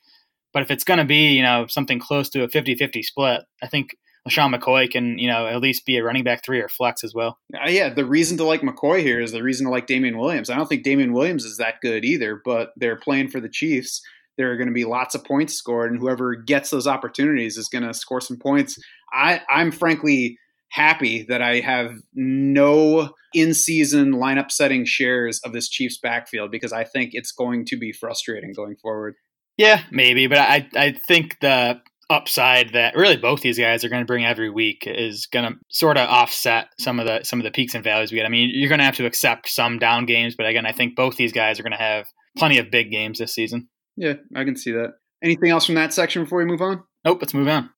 But 0.53 0.63
if 0.63 0.71
it's 0.71 0.85
going 0.85 0.99
to 0.99 1.05
be, 1.05 1.33
you 1.33 1.43
know, 1.43 1.67
something 1.67 1.99
close 1.99 2.29
to 2.31 2.43
a 2.43 2.49
50 2.49 2.75
50 2.75 3.03
split, 3.03 3.43
I 3.63 3.69
think 3.69 3.97
LeSean 4.29 4.55
McCoy 4.55 4.91
can, 4.91 5.19
you 5.19 5.29
know, 5.29 5.47
at 5.47 5.61
least 5.61 5.87
be 5.87 5.97
a 5.97 6.05
running 6.05 6.25
back 6.25 6.45
three 6.45 6.61
or 6.61 6.69
flex 6.69 7.03
as 7.03 7.15
well. 7.15 7.39
Uh, 7.55 7.69
yeah, 7.69 7.89
the 7.89 8.05
reason 8.05 8.37
to 8.37 8.45
like 8.45 8.61
McCoy 8.61 9.01
here 9.01 9.21
is 9.21 9.33
the 9.33 9.43
reason 9.43 9.67
to 9.67 9.73
like 9.73 9.87
Damien 9.87 10.19
Williams. 10.19 10.51
I 10.51 10.57
don't 10.57 10.69
think 10.69 10.85
Damien 10.85 11.13
Williams 11.13 11.45
is 11.45 11.57
that 11.57 11.81
good 11.81 12.05
either, 12.05 12.41
but 12.45 12.73
they're 12.77 12.97
playing 12.97 13.29
for 13.29 13.41
the 13.41 13.49
Chiefs. 13.49 14.01
There 14.37 14.51
are 14.51 14.57
going 14.57 14.69
to 14.69 14.75
be 14.75 14.85
lots 14.85 15.15
of 15.15 15.25
points 15.25 15.55
scored, 15.55 15.91
and 15.91 16.01
whoever 16.01 16.35
gets 16.35 16.71
those 16.71 16.87
opportunities 16.87 17.57
is 17.57 17.69
going 17.69 17.85
to 17.85 17.93
score 17.93 18.21
some 18.21 18.39
points. 18.39 18.79
I, 19.13 19.41
I'm 19.51 19.71
frankly 19.71 20.39
happy 20.73 21.25
that 21.29 21.43
I 21.43 21.61
have 21.61 21.93
no 22.15 23.11
in 23.35 23.55
season 23.55 24.13
lineup 24.13 24.51
setting 24.51 24.85
shares 24.85 25.41
of 25.45 25.53
this 25.53 25.69
Chiefs 25.69 25.99
backfield 26.03 26.51
because 26.51 26.73
I 26.73 26.85
think 26.85 27.11
it's 27.13 27.33
going 27.33 27.65
to 27.67 27.77
be 27.77 27.93
frustrating 27.93 28.53
going 28.55 28.77
forward. 28.77 29.15
Yeah, 29.57 29.83
maybe, 29.91 30.27
but 30.27 30.39
I 30.39 30.69
I 30.75 30.93
think 30.93 31.39
the 31.41 31.81
upside 32.11 32.73
that 32.73 32.95
really 32.97 33.17
both 33.17 33.41
these 33.41 33.59
guys 33.59 33.85
are 33.85 33.89
going 33.89 34.03
to 34.03 34.07
bring 34.07 34.25
every 34.25 34.51
week 34.51 34.85
is 34.87 35.27
going 35.27 35.51
to 35.51 35.59
sort 35.69 35.97
of 35.97 36.09
offset 36.09 36.69
some 36.79 36.99
of 36.99 37.07
the 37.07 37.23
some 37.23 37.39
of 37.39 37.45
the 37.45 37.51
peaks 37.51 37.75
and 37.75 37.85
valleys 37.85 38.11
we 38.11 38.17
get. 38.17 38.27
I 38.27 38.31
mean, 38.31 38.51
you're 38.53 38.69
going 38.69 38.81
to 38.81 38.85
have 38.85 38.97
to 38.97 39.07
accept 39.07 39.49
some 39.49 39.79
down 39.79 40.07
games, 40.07 40.35
but 40.37 40.47
again, 40.47 40.67
I 40.67 40.73
think 40.73 40.97
both 40.97 41.17
these 41.17 41.33
guys 41.33 41.61
are 41.61 41.63
going 41.63 41.73
to 41.73 41.79
have 41.79 42.07
plenty 42.39 42.59
of 42.59 42.71
big 42.71 42.91
games 42.91 43.19
this 43.19 43.35
season. 43.35 43.69
Yeah, 43.97 44.15
I 44.35 44.45
can 44.45 44.57
see 44.57 44.73
that. 44.73 44.95
Anything 45.23 45.51
else 45.51 45.67
from 45.67 45.75
that 45.77 45.93
section 45.93 46.25
before 46.25 46.39
we 46.39 46.45
move 46.47 46.63
on? 46.63 46.83
Nope, 47.05 47.19
let's 47.21 47.35
move 47.35 47.49
on. 47.49 47.71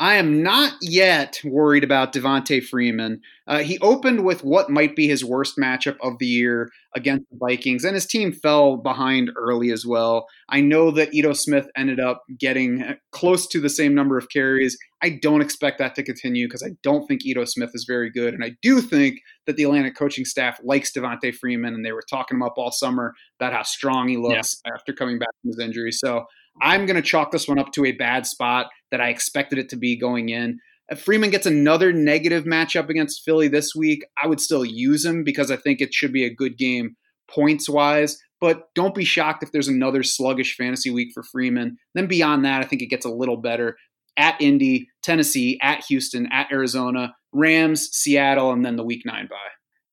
I 0.00 0.14
am 0.14 0.42
not 0.42 0.72
yet 0.80 1.38
worried 1.44 1.84
about 1.84 2.14
Devonta 2.14 2.66
Freeman. 2.66 3.20
Uh, 3.46 3.58
he 3.58 3.78
opened 3.80 4.24
with 4.24 4.42
what 4.42 4.70
might 4.70 4.96
be 4.96 5.06
his 5.06 5.22
worst 5.22 5.58
matchup 5.58 5.98
of 6.00 6.14
the 6.18 6.26
year 6.26 6.70
against 6.96 7.26
the 7.30 7.36
Vikings, 7.38 7.84
and 7.84 7.94
his 7.94 8.06
team 8.06 8.32
fell 8.32 8.78
behind 8.78 9.30
early 9.36 9.70
as 9.70 9.84
well. 9.84 10.26
I 10.48 10.62
know 10.62 10.90
that 10.92 11.12
Ito 11.12 11.34
Smith 11.34 11.68
ended 11.76 12.00
up 12.00 12.22
getting 12.38 12.96
close 13.12 13.46
to 13.48 13.60
the 13.60 13.68
same 13.68 13.94
number 13.94 14.16
of 14.16 14.30
carries. 14.30 14.78
I 15.02 15.10
don't 15.10 15.42
expect 15.42 15.78
that 15.80 15.94
to 15.96 16.02
continue 16.02 16.46
because 16.46 16.62
I 16.62 16.70
don't 16.82 17.06
think 17.06 17.26
Ito 17.26 17.44
Smith 17.44 17.72
is 17.74 17.84
very 17.86 18.10
good. 18.10 18.32
And 18.32 18.42
I 18.42 18.52
do 18.62 18.80
think 18.80 19.20
that 19.46 19.56
the 19.56 19.64
Atlanta 19.64 19.92
coaching 19.92 20.24
staff 20.24 20.58
likes 20.64 20.92
Devonta 20.92 21.34
Freeman, 21.34 21.74
and 21.74 21.84
they 21.84 21.92
were 21.92 22.04
talking 22.08 22.38
him 22.38 22.42
up 22.42 22.54
all 22.56 22.72
summer 22.72 23.12
about 23.38 23.52
how 23.52 23.64
strong 23.64 24.08
he 24.08 24.16
looks 24.16 24.62
yeah. 24.64 24.72
after 24.74 24.94
coming 24.94 25.18
back 25.18 25.28
from 25.42 25.50
his 25.50 25.58
injury. 25.58 25.92
So 25.92 26.24
I'm 26.60 26.86
going 26.86 26.96
to 26.96 27.02
chalk 27.02 27.30
this 27.30 27.48
one 27.48 27.58
up 27.58 27.72
to 27.72 27.84
a 27.84 27.92
bad 27.92 28.26
spot 28.26 28.66
that 28.90 29.00
I 29.00 29.08
expected 29.08 29.58
it 29.58 29.68
to 29.70 29.76
be 29.76 29.98
going 29.98 30.28
in. 30.28 30.58
If 30.88 31.02
Freeman 31.02 31.30
gets 31.30 31.46
another 31.46 31.92
negative 31.92 32.44
matchup 32.44 32.88
against 32.88 33.22
Philly 33.24 33.48
this 33.48 33.74
week, 33.74 34.04
I 34.22 34.26
would 34.26 34.40
still 34.40 34.64
use 34.64 35.04
him 35.04 35.22
because 35.22 35.50
I 35.50 35.56
think 35.56 35.80
it 35.80 35.94
should 35.94 36.12
be 36.12 36.24
a 36.24 36.34
good 36.34 36.58
game 36.58 36.96
points 37.30 37.68
wise. 37.68 38.18
But 38.40 38.64
don't 38.74 38.94
be 38.94 39.04
shocked 39.04 39.42
if 39.42 39.52
there's 39.52 39.68
another 39.68 40.02
sluggish 40.02 40.56
fantasy 40.56 40.90
week 40.90 41.10
for 41.14 41.22
Freeman. 41.22 41.76
Then 41.94 42.06
beyond 42.06 42.44
that, 42.44 42.62
I 42.62 42.66
think 42.66 42.82
it 42.82 42.86
gets 42.86 43.06
a 43.06 43.10
little 43.10 43.36
better. 43.36 43.76
At 44.16 44.40
Indy, 44.40 44.88
Tennessee, 45.02 45.58
at 45.62 45.84
Houston, 45.84 46.26
at 46.32 46.50
Arizona, 46.50 47.14
Rams, 47.32 47.88
Seattle, 47.92 48.50
and 48.50 48.64
then 48.64 48.76
the 48.76 48.84
week 48.84 49.02
nine 49.04 49.28
bye. 49.28 49.36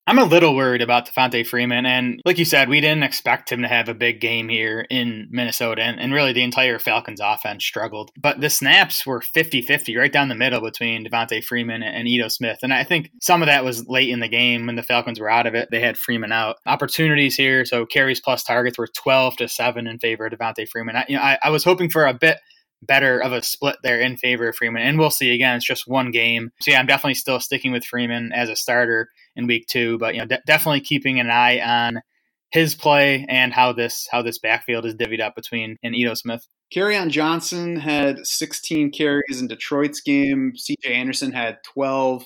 I'm 0.09 0.19
a 0.19 0.23
little 0.23 0.55
worried 0.55 0.81
about 0.81 1.05
Devonta 1.05 1.45
Freeman. 1.45 1.85
And 1.85 2.21
like 2.23 2.37
you 2.37 2.45
said, 2.45 2.69
we 2.69 2.79
didn't 2.79 3.03
expect 3.03 3.51
him 3.51 3.61
to 3.61 3.67
have 3.67 3.89
a 3.89 3.93
big 3.93 4.21
game 4.21 4.47
here 4.47 4.87
in 4.89 5.27
Minnesota. 5.29 5.81
And, 5.81 5.99
and 5.99 6.13
really, 6.13 6.31
the 6.31 6.43
entire 6.43 6.79
Falcons 6.79 7.19
offense 7.21 7.65
struggled. 7.65 8.11
But 8.17 8.39
the 8.39 8.49
snaps 8.49 9.05
were 9.05 9.19
50 9.19 9.61
50 9.63 9.97
right 9.97 10.11
down 10.11 10.29
the 10.29 10.35
middle 10.35 10.61
between 10.61 11.05
Devonta 11.05 11.43
Freeman 11.43 11.83
and 11.83 12.07
Ito 12.07 12.29
Smith. 12.29 12.59
And 12.63 12.73
I 12.73 12.85
think 12.85 13.11
some 13.21 13.41
of 13.41 13.47
that 13.47 13.65
was 13.65 13.85
late 13.89 14.09
in 14.09 14.21
the 14.21 14.29
game 14.29 14.65
when 14.65 14.77
the 14.77 14.83
Falcons 14.83 15.19
were 15.19 15.29
out 15.29 15.45
of 15.45 15.55
it. 15.55 15.67
They 15.71 15.81
had 15.81 15.97
Freeman 15.97 16.31
out. 16.31 16.55
Opportunities 16.65 17.35
here. 17.35 17.65
So 17.65 17.85
carries 17.85 18.21
plus 18.21 18.45
targets 18.45 18.77
were 18.77 18.87
12 18.87 19.35
to 19.37 19.49
7 19.49 19.87
in 19.87 19.99
favor 19.99 20.27
of 20.27 20.31
Devonta 20.31 20.69
Freeman. 20.69 20.95
I, 20.95 21.05
you 21.09 21.17
know, 21.17 21.21
I, 21.21 21.37
I 21.43 21.49
was 21.49 21.65
hoping 21.65 21.89
for 21.89 22.05
a 22.05 22.13
bit 22.13 22.37
better 22.81 23.19
of 23.19 23.33
a 23.33 23.41
split 23.41 23.75
there 23.83 23.99
in 23.99 24.15
favor 24.15 24.47
of 24.47 24.55
Freeman. 24.55 24.83
And 24.83 24.97
we'll 24.97 25.09
see. 25.09 25.33
Again, 25.33 25.57
it's 25.57 25.65
just 25.65 25.87
one 25.87 26.11
game. 26.11 26.51
So 26.61 26.71
yeah, 26.71 26.79
I'm 26.79 26.85
definitely 26.85 27.15
still 27.15 27.39
sticking 27.39 27.71
with 27.71 27.83
Freeman 27.83 28.31
as 28.33 28.49
a 28.49 28.55
starter 28.55 29.09
in 29.37 29.47
week 29.47 29.67
two, 29.67 29.97
but 29.97 30.15
you 30.15 30.19
know, 30.19 30.27
de- 30.27 30.41
definitely 30.45 30.81
keeping 30.81 31.19
an 31.19 31.29
eye 31.29 31.59
on 31.59 32.01
his 32.49 32.75
play 32.75 33.25
and 33.29 33.53
how 33.53 33.71
this 33.71 34.07
how 34.11 34.21
this 34.21 34.39
backfield 34.39 34.85
is 34.85 34.95
divvied 34.95 35.21
up 35.21 35.35
between 35.35 35.77
and 35.83 35.95
Ito 35.95 36.15
Smith. 36.15 36.45
Kerryon 36.75 37.09
Johnson 37.09 37.77
had 37.77 38.25
16 38.25 38.91
carries 38.91 39.39
in 39.39 39.47
Detroit's 39.47 40.01
game. 40.01 40.51
CJ 40.57 40.89
Anderson 40.89 41.31
had 41.31 41.59
12. 41.63 42.25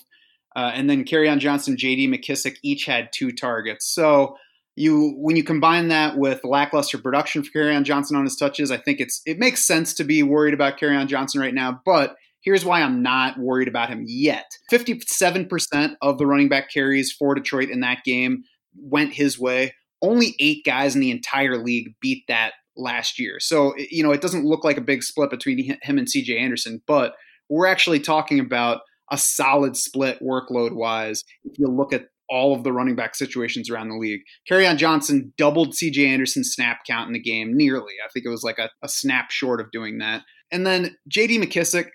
Uh, 0.56 0.71
and 0.74 0.89
then 0.89 1.06
Kerryon 1.06 1.38
Johnson, 1.38 1.76
JD 1.76 2.10
McKissic 2.10 2.56
each 2.63 2.86
had 2.86 3.10
two 3.13 3.32
targets. 3.32 3.86
So 3.93 4.36
you 4.76 5.13
when 5.17 5.36
you 5.36 5.43
combine 5.43 5.89
that 5.89 6.17
with 6.17 6.43
lackluster 6.43 6.97
production 6.97 7.43
for 7.43 7.52
Kerryon 7.52 7.84
Johnson 7.84 8.15
on 8.17 8.24
his 8.24 8.36
touches, 8.36 8.71
I 8.71 8.78
think 8.78 9.00
it's 9.00 9.21
it 9.26 9.38
makes 9.38 9.63
sense 9.63 9.93
to 9.95 10.04
be 10.04 10.24
worried 10.24 10.54
about 10.54 10.80
Kerryon 10.80 11.08
Johnson 11.08 11.41
right 11.41 11.54
now. 11.54 11.82
But 11.86 12.15
here's 12.42 12.66
why 12.66 12.82
I'm 12.82 13.02
not 13.02 13.38
worried 13.38 13.68
about 13.68 13.90
him 13.90 14.04
yet. 14.08 14.52
57% 14.72 15.96
of 16.02 16.18
the 16.18 16.26
running 16.26 16.50
back 16.50 16.72
carries 16.72 17.12
for 17.12 17.36
Detroit 17.36 17.70
in 17.70 17.82
that 17.82 18.04
game 18.04 18.44
went 18.76 19.14
his 19.14 19.40
way. 19.40 19.74
Only 20.02 20.36
eight 20.40 20.66
guys 20.66 20.96
in 20.96 21.02
the 21.02 21.12
entire 21.12 21.58
league 21.58 21.94
beat 22.02 22.24
that 22.28 22.54
last 22.76 23.20
year. 23.20 23.40
So, 23.40 23.76
you 23.78 24.04
know, 24.04 24.12
it 24.12 24.22
doesn't 24.22 24.46
look 24.46 24.64
like 24.64 24.78
a 24.78 24.82
big 24.82 25.04
split 25.04 25.30
between 25.30 25.78
him 25.82 25.98
and 25.98 26.08
CJ 26.08 26.40
Anderson, 26.40 26.82
but 26.88 27.14
we're 27.50 27.68
actually 27.68 28.00
talking 28.00 28.40
about 28.40 28.82
a 29.12 29.18
solid 29.18 29.76
split 29.76 30.20
workload 30.22 30.72
wise 30.72 31.24
if 31.44 31.60
you 31.60 31.68
look 31.68 31.92
at 31.94 32.06
all 32.30 32.56
of 32.56 32.64
the 32.64 32.72
running 32.72 32.96
back 32.96 33.14
situations 33.14 33.70
around 33.70 33.90
the 33.90 33.98
league. 33.98 34.22
Kerryon 34.50 34.78
Johnson 34.78 35.34
doubled 35.38 35.74
CJ 35.74 36.08
Anderson's 36.08 36.54
snap 36.54 36.80
count 36.88 37.08
in 37.08 37.14
the 37.14 37.20
game, 37.20 37.56
nearly. 37.56 37.94
I 38.04 38.10
think 38.12 38.26
it 38.26 38.30
was 38.30 38.44
like 38.44 38.58
a, 38.58 38.70
a 38.82 38.88
snap 38.88 39.32
short 39.32 39.60
of 39.60 39.70
doing 39.72 39.98
that. 39.98 40.24
And 40.50 40.66
then 40.66 40.96
JD 41.14 41.44
McKissic, 41.44 41.90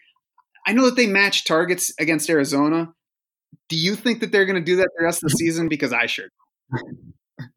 I 0.66 0.72
know 0.72 0.86
that 0.86 0.96
they 0.96 1.06
match 1.06 1.44
targets 1.44 1.92
against 1.98 2.28
Arizona. 2.28 2.92
Do 3.68 3.76
you 3.76 3.96
think 3.96 4.20
that 4.20 4.32
they're 4.32 4.44
going 4.46 4.56
to 4.56 4.64
do 4.64 4.76
that 4.76 4.88
the 4.96 5.04
rest 5.04 5.22
of 5.22 5.30
the 5.30 5.36
season? 5.36 5.68
Because 5.76 5.92
I 5.92 6.06
sure. 6.06 6.28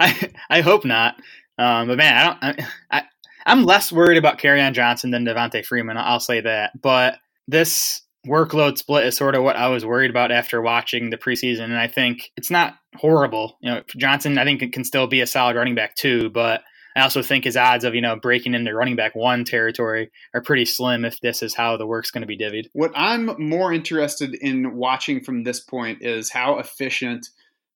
I 0.00 0.32
I 0.50 0.60
hope 0.60 0.84
not. 0.84 1.16
Um, 1.58 1.88
but 1.88 1.96
man, 1.96 2.14
I 2.14 2.24
don't. 2.24 2.38
I, 2.42 2.66
I 2.90 3.02
I'm 3.46 3.64
less 3.64 3.92
worried 3.92 4.18
about 4.18 4.38
Kerryon 4.38 4.72
Johnson 4.72 5.10
than 5.10 5.24
Devonta 5.24 5.64
Freeman. 5.64 5.96
I'll 5.96 6.20
say 6.20 6.40
that. 6.40 6.80
But 6.80 7.18
this 7.46 8.02
workload 8.26 8.76
split 8.76 9.06
is 9.06 9.16
sort 9.16 9.36
of 9.36 9.42
what 9.44 9.56
I 9.56 9.68
was 9.68 9.86
worried 9.86 10.10
about 10.10 10.32
after 10.32 10.60
watching 10.60 11.10
the 11.10 11.16
preseason. 11.16 11.64
And 11.64 11.78
I 11.78 11.86
think 11.86 12.32
it's 12.36 12.50
not 12.50 12.74
horrible. 12.96 13.56
You 13.60 13.70
know, 13.70 13.82
Johnson, 13.96 14.36
I 14.36 14.44
think 14.44 14.62
it 14.62 14.72
can 14.72 14.84
still 14.84 15.06
be 15.06 15.20
a 15.20 15.26
solid 15.26 15.56
running 15.56 15.76
back 15.76 15.94
too, 15.94 16.28
but 16.30 16.62
I 16.96 17.02
also 17.02 17.22
think 17.22 17.44
his 17.44 17.58
odds 17.58 17.84
of, 17.84 17.94
you 17.94 18.00
know, 18.00 18.16
breaking 18.16 18.54
into 18.54 18.74
running 18.74 18.96
back 18.96 19.14
one 19.14 19.44
territory 19.44 20.10
are 20.32 20.40
pretty 20.40 20.64
slim 20.64 21.04
if 21.04 21.20
this 21.20 21.42
is 21.42 21.54
how 21.54 21.76
the 21.76 21.86
work's 21.86 22.10
going 22.10 22.22
to 22.22 22.26
be 22.26 22.38
divvied. 22.38 22.68
What 22.72 22.92
I'm 22.94 23.30
more 23.38 23.72
interested 23.72 24.34
in 24.34 24.74
watching 24.74 25.22
from 25.22 25.44
this 25.44 25.60
point 25.60 25.98
is 26.00 26.30
how 26.30 26.58
efficient 26.58 27.28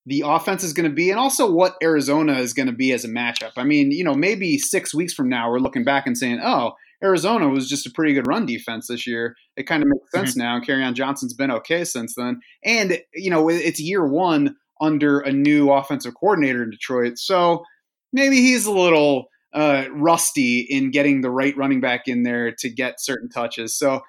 the 0.07 0.25
offense 0.27 0.65
is 0.65 0.73
going 0.73 0.89
to 0.89 0.95
be 0.95 1.11
and 1.11 1.21
also 1.21 1.53
what 1.53 1.77
Arizona 1.83 2.39
is 2.39 2.55
going 2.55 2.69
to 2.69 2.73
be 2.73 2.93
as 2.93 3.05
a 3.05 3.09
matchup. 3.09 3.53
I 3.59 3.65
mean, 3.65 3.91
you 3.91 4.05
know, 4.05 4.15
maybe 4.15 4.57
six 4.57 4.95
weeks 4.95 5.13
from 5.13 5.29
now, 5.29 5.51
we're 5.51 5.59
looking 5.59 5.85
back 5.85 6.07
and 6.07 6.17
saying, 6.17 6.41
oh, 6.43 6.73
Arizona 7.05 7.49
was 7.49 7.69
just 7.69 7.87
a 7.87 7.91
pretty 7.91 8.15
good 8.15 8.27
run 8.27 8.47
defense 8.47 8.89
this 8.89 9.07
year. 9.07 9.37
It 9.57 9.65
kind 9.65 9.83
of 9.83 9.91
makes 9.91 10.11
sense 10.13 10.31
mm-hmm. 10.31 10.41
now. 10.41 10.61
Kerryon 10.61 10.95
Johnson's 10.95 11.35
been 11.35 11.51
okay 11.51 11.85
since 11.85 12.15
then. 12.15 12.41
And, 12.65 12.99
you 13.15 13.31
know, 13.31 13.51
it's 13.51 13.81
year 13.81 14.07
one 14.07 14.57
under 14.81 15.21
a 15.21 15.31
new 15.31 15.71
offensive 15.71 16.15
coordinator 16.15 16.63
in 16.63 16.71
Detroit. 16.71 17.19
So 17.19 17.65
maybe 18.13 18.37
he's 18.37 18.67
a 18.67 18.73
little 18.73 19.27
uh, 19.53 19.85
rusty 19.93 20.61
in 20.61 20.91
getting 20.91 21.21
the 21.21 21.31
right 21.31 21.57
running 21.57 21.81
back 21.81 22.07
in 22.07 22.23
there 22.23 22.53
to 22.59 22.69
get 22.69 23.01
certain 23.01 23.29
touches. 23.29 23.77
So 23.77 24.03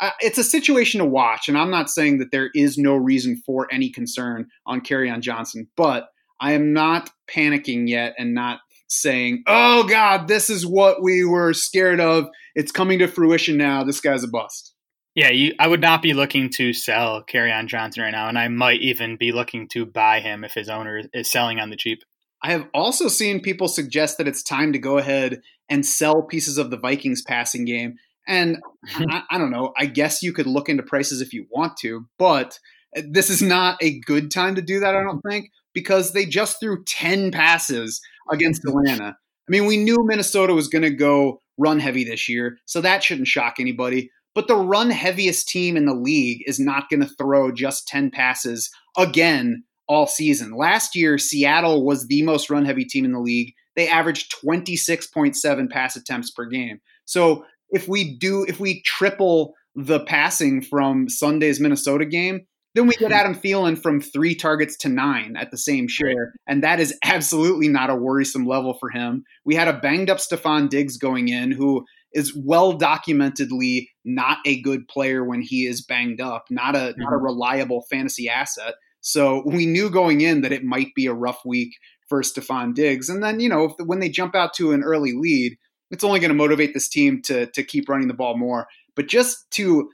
uh, 0.00 0.10
it's 0.20 0.38
a 0.38 0.44
situation 0.44 0.98
to 0.98 1.04
watch. 1.04 1.48
And 1.48 1.58
I'm 1.58 1.70
not 1.70 1.90
saying 1.90 2.18
that 2.18 2.32
there 2.32 2.50
is 2.54 2.78
no 2.78 2.94
reason 2.94 3.40
for 3.44 3.68
any 3.70 3.90
concern 3.90 4.46
on 4.66 4.80
Kerryon 4.80 5.20
Johnson, 5.20 5.68
but 5.76 6.08
I 6.40 6.52
am 6.52 6.72
not 6.72 7.10
panicking 7.28 7.88
yet 7.88 8.14
and 8.18 8.34
not 8.34 8.60
saying, 8.88 9.44
"Oh 9.46 9.84
God, 9.84 10.26
this 10.26 10.50
is 10.50 10.66
what 10.66 11.02
we 11.02 11.24
were 11.24 11.52
scared 11.52 12.00
of. 12.00 12.28
It's 12.54 12.72
coming 12.72 12.98
to 13.00 13.06
fruition 13.06 13.56
now. 13.56 13.84
This 13.84 14.00
guy's 14.00 14.24
a 14.24 14.28
bust." 14.28 14.74
Yeah, 15.14 15.30
you, 15.30 15.54
I 15.58 15.66
would 15.66 15.80
not 15.80 16.02
be 16.02 16.14
looking 16.14 16.50
to 16.50 16.72
sell 16.72 17.22
Kerryon 17.22 17.66
Johnson 17.66 18.02
right 18.04 18.10
now, 18.10 18.28
and 18.28 18.38
I 18.38 18.48
might 18.48 18.80
even 18.80 19.16
be 19.16 19.32
looking 19.32 19.68
to 19.72 19.84
buy 19.84 20.20
him 20.20 20.44
if 20.44 20.54
his 20.54 20.68
owner 20.68 21.02
is 21.12 21.30
selling 21.30 21.58
on 21.60 21.70
the 21.70 21.76
cheap. 21.76 22.02
I 22.42 22.52
have 22.52 22.66
also 22.72 23.08
seen 23.08 23.40
people 23.40 23.68
suggest 23.68 24.18
that 24.18 24.28
it's 24.28 24.42
time 24.42 24.72
to 24.72 24.78
go 24.78 24.98
ahead 24.98 25.42
and 25.68 25.84
sell 25.84 26.22
pieces 26.22 26.58
of 26.58 26.70
the 26.70 26.78
Vikings 26.78 27.22
passing 27.22 27.64
game. 27.64 27.96
And 28.26 28.58
I, 28.94 29.22
I 29.30 29.38
don't 29.38 29.50
know. 29.50 29.72
I 29.76 29.86
guess 29.86 30.22
you 30.22 30.32
could 30.32 30.46
look 30.46 30.68
into 30.68 30.82
prices 30.82 31.20
if 31.20 31.32
you 31.32 31.46
want 31.50 31.76
to, 31.78 32.06
but 32.18 32.58
this 32.94 33.30
is 33.30 33.42
not 33.42 33.78
a 33.82 34.00
good 34.00 34.30
time 34.30 34.54
to 34.56 34.62
do 34.62 34.80
that. 34.80 34.96
I 34.96 35.02
don't 35.02 35.20
think 35.28 35.50
because 35.74 36.12
they 36.12 36.26
just 36.26 36.58
threw 36.60 36.84
10 36.84 37.30
passes 37.30 38.00
against 38.30 38.64
Atlanta. 38.64 39.16
I 39.16 39.50
mean, 39.50 39.66
we 39.66 39.76
knew 39.76 39.98
Minnesota 40.04 40.54
was 40.54 40.68
going 40.68 40.82
to 40.82 40.90
go 40.90 41.40
run 41.58 41.78
heavy 41.78 42.04
this 42.04 42.28
year, 42.28 42.58
so 42.66 42.80
that 42.80 43.02
shouldn't 43.02 43.28
shock 43.28 43.56
anybody. 43.58 44.10
But 44.34 44.48
the 44.48 44.56
run 44.56 44.90
heaviest 44.90 45.48
team 45.48 45.76
in 45.76 45.86
the 45.86 45.94
league 45.94 46.42
is 46.46 46.60
not 46.60 46.88
going 46.88 47.00
to 47.00 47.14
throw 47.18 47.52
just 47.52 47.88
10 47.88 48.10
passes 48.10 48.70
again 48.96 49.64
all 49.90 50.06
season. 50.06 50.56
Last 50.56 50.94
year, 50.94 51.18
Seattle 51.18 51.84
was 51.84 52.06
the 52.06 52.22
most 52.22 52.48
run 52.48 52.64
heavy 52.64 52.84
team 52.84 53.04
in 53.04 53.10
the 53.10 53.18
league. 53.18 53.52
They 53.74 53.88
averaged 53.88 54.32
26.7 54.40 55.68
pass 55.68 55.96
attempts 55.96 56.30
per 56.30 56.46
game. 56.46 56.80
So 57.06 57.44
if 57.70 57.88
we 57.88 58.16
do, 58.16 58.44
if 58.48 58.60
we 58.60 58.82
triple 58.82 59.54
the 59.74 59.98
passing 60.00 60.62
from 60.62 61.08
Sunday's 61.08 61.58
Minnesota 61.58 62.04
game, 62.04 62.46
then 62.76 62.86
we 62.86 62.94
get 62.94 63.10
Adam 63.10 63.34
Thielen 63.34 63.76
from 63.76 64.00
three 64.00 64.36
targets 64.36 64.76
to 64.78 64.88
nine 64.88 65.34
at 65.36 65.50
the 65.50 65.58
same 65.58 65.88
share. 65.88 66.34
And 66.46 66.62
that 66.62 66.78
is 66.78 66.96
absolutely 67.02 67.66
not 67.66 67.90
a 67.90 67.96
worrisome 67.96 68.46
level 68.46 68.74
for 68.74 68.90
him. 68.90 69.24
We 69.44 69.56
had 69.56 69.66
a 69.66 69.72
banged 69.72 70.08
up 70.08 70.18
Stefon 70.18 70.68
Diggs 70.68 70.96
going 70.98 71.26
in 71.26 71.50
who 71.50 71.84
is 72.12 72.32
well 72.36 72.78
documentedly 72.78 73.88
not 74.04 74.38
a 74.46 74.60
good 74.62 74.86
player 74.86 75.24
when 75.24 75.42
he 75.42 75.66
is 75.66 75.84
banged 75.84 76.20
up, 76.20 76.44
not 76.48 76.76
a 76.76 76.94
not 76.96 77.12
a 77.12 77.16
mm-hmm. 77.16 77.24
reliable 77.24 77.84
fantasy 77.90 78.28
asset. 78.28 78.74
So 79.00 79.42
we 79.46 79.66
knew 79.66 79.90
going 79.90 80.20
in 80.20 80.42
that 80.42 80.52
it 80.52 80.64
might 80.64 80.94
be 80.94 81.06
a 81.06 81.14
rough 81.14 81.40
week 81.44 81.70
for 82.08 82.22
Stefon 82.22 82.74
Diggs. 82.74 83.08
And 83.08 83.22
then, 83.22 83.40
you 83.40 83.48
know, 83.48 83.74
when 83.84 84.00
they 84.00 84.08
jump 84.08 84.34
out 84.34 84.52
to 84.54 84.72
an 84.72 84.82
early 84.82 85.12
lead, 85.12 85.56
it's 85.90 86.04
only 86.04 86.20
going 86.20 86.30
to 86.30 86.34
motivate 86.34 86.74
this 86.74 86.88
team 86.88 87.20
to 87.22 87.46
to 87.46 87.62
keep 87.62 87.88
running 87.88 88.08
the 88.08 88.14
ball 88.14 88.36
more. 88.36 88.66
But 88.96 89.08
just 89.08 89.50
to 89.52 89.90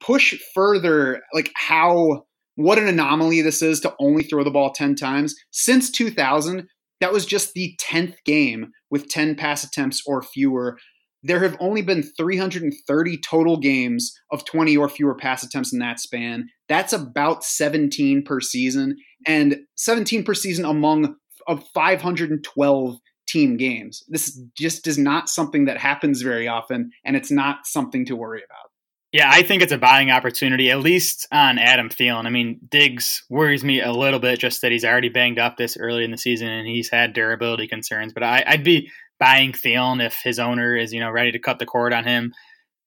push 0.00 0.38
further 0.54 1.20
like 1.34 1.50
how 1.54 2.24
what 2.56 2.78
an 2.78 2.88
anomaly 2.88 3.42
this 3.42 3.62
is 3.62 3.80
to 3.80 3.94
only 3.98 4.22
throw 4.22 4.44
the 4.44 4.50
ball 4.50 4.72
10 4.72 4.94
times 4.94 5.34
since 5.50 5.90
2000 5.90 6.68
that 7.00 7.12
was 7.12 7.26
just 7.26 7.54
the 7.54 7.76
10th 7.80 8.14
game 8.24 8.70
with 8.90 9.08
10 9.08 9.34
pass 9.34 9.64
attempts 9.64 10.02
or 10.06 10.22
fewer 10.22 10.78
there 11.22 11.40
have 11.40 11.56
only 11.60 11.82
been 11.82 12.02
330 12.02 13.18
total 13.18 13.56
games 13.56 14.18
of 14.30 14.44
20 14.44 14.76
or 14.76 14.88
fewer 14.88 15.14
pass 15.14 15.42
attempts 15.42 15.72
in 15.72 15.78
that 15.78 16.00
span 16.00 16.48
that's 16.68 16.92
about 16.92 17.44
17 17.44 18.24
per 18.24 18.40
season 18.40 18.96
and 19.26 19.58
17 19.76 20.24
per 20.24 20.34
season 20.34 20.64
among 20.64 21.16
of 21.46 21.66
512 21.74 22.98
team 23.26 23.56
games 23.56 24.02
this 24.08 24.40
just 24.56 24.86
is 24.86 24.98
not 24.98 25.28
something 25.28 25.66
that 25.66 25.78
happens 25.78 26.22
very 26.22 26.48
often 26.48 26.90
and 27.04 27.16
it's 27.16 27.30
not 27.30 27.66
something 27.66 28.04
to 28.04 28.16
worry 28.16 28.42
about 28.44 28.70
yeah, 29.12 29.28
I 29.28 29.42
think 29.42 29.60
it's 29.62 29.72
a 29.72 29.78
buying 29.78 30.12
opportunity, 30.12 30.70
at 30.70 30.78
least 30.78 31.26
on 31.32 31.58
Adam 31.58 31.88
Thielen. 31.88 32.26
I 32.26 32.30
mean, 32.30 32.60
Diggs 32.68 33.24
worries 33.28 33.64
me 33.64 33.80
a 33.80 33.90
little 33.90 34.20
bit 34.20 34.38
just 34.38 34.62
that 34.62 34.70
he's 34.70 34.84
already 34.84 35.08
banged 35.08 35.40
up 35.40 35.56
this 35.56 35.76
early 35.76 36.04
in 36.04 36.12
the 36.12 36.16
season 36.16 36.46
and 36.46 36.68
he's 36.68 36.90
had 36.90 37.12
durability 37.12 37.66
concerns. 37.66 38.12
But 38.12 38.22
I, 38.22 38.44
would 38.48 38.62
be 38.62 38.88
buying 39.20 39.52
Thielen 39.52 40.04
if 40.04 40.20
his 40.24 40.38
owner 40.38 40.74
is, 40.74 40.92
you 40.92 40.98
know, 40.98 41.10
ready 41.10 41.30
to 41.30 41.38
cut 41.38 41.60
the 41.60 41.66
cord 41.66 41.92
on 41.92 42.04
him. 42.04 42.32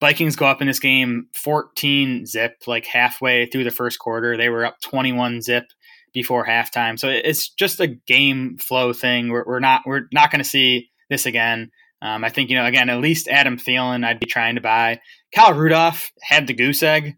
Vikings 0.02 0.36
go 0.36 0.48
up 0.48 0.60
in 0.60 0.67
this 0.67 0.80
game 0.80 1.28
14 1.34 2.26
zip, 2.26 2.56
like 2.67 2.86
halfway 2.86 3.46
through 3.46 3.63
the 3.63 3.72
first 3.72 4.00
quarter. 4.00 4.36
They 4.36 4.50
were 4.50 4.65
up 4.65 4.82
21 4.82 5.41
zip 5.41 5.63
before 6.13 6.46
halftime. 6.46 7.00
So 7.00 7.08
it's 7.08 7.50
just 7.50 7.80
a 7.80 7.88
game 7.88 8.58
flow 8.58 8.91
thing. 8.91 9.30
We're, 9.30 9.46
we're 9.46 9.60
not 9.60 9.84
we're 9.86 10.08
not 10.12 10.30
going 10.30 10.43
to 10.43 10.50
see 10.50 10.89
this 11.10 11.26
again. 11.26 11.72
Um, 12.02 12.26
I 12.26 12.30
think, 12.30 12.50
you 12.50 12.58
know, 12.58 12.65
again, 12.65 12.89
at 12.89 13.00
least 13.00 13.30
Adam 13.30 13.58
Thielen 13.58 14.06
I'd 14.06 14.19
be 14.19 14.26
trying 14.26 14.56
to 14.56 14.62
buy. 14.62 15.00
Kyle 15.34 15.54
Rudolph 15.54 16.12
had 16.22 16.48
the 16.48 16.54
goose 16.54 16.84
egg. 16.84 17.15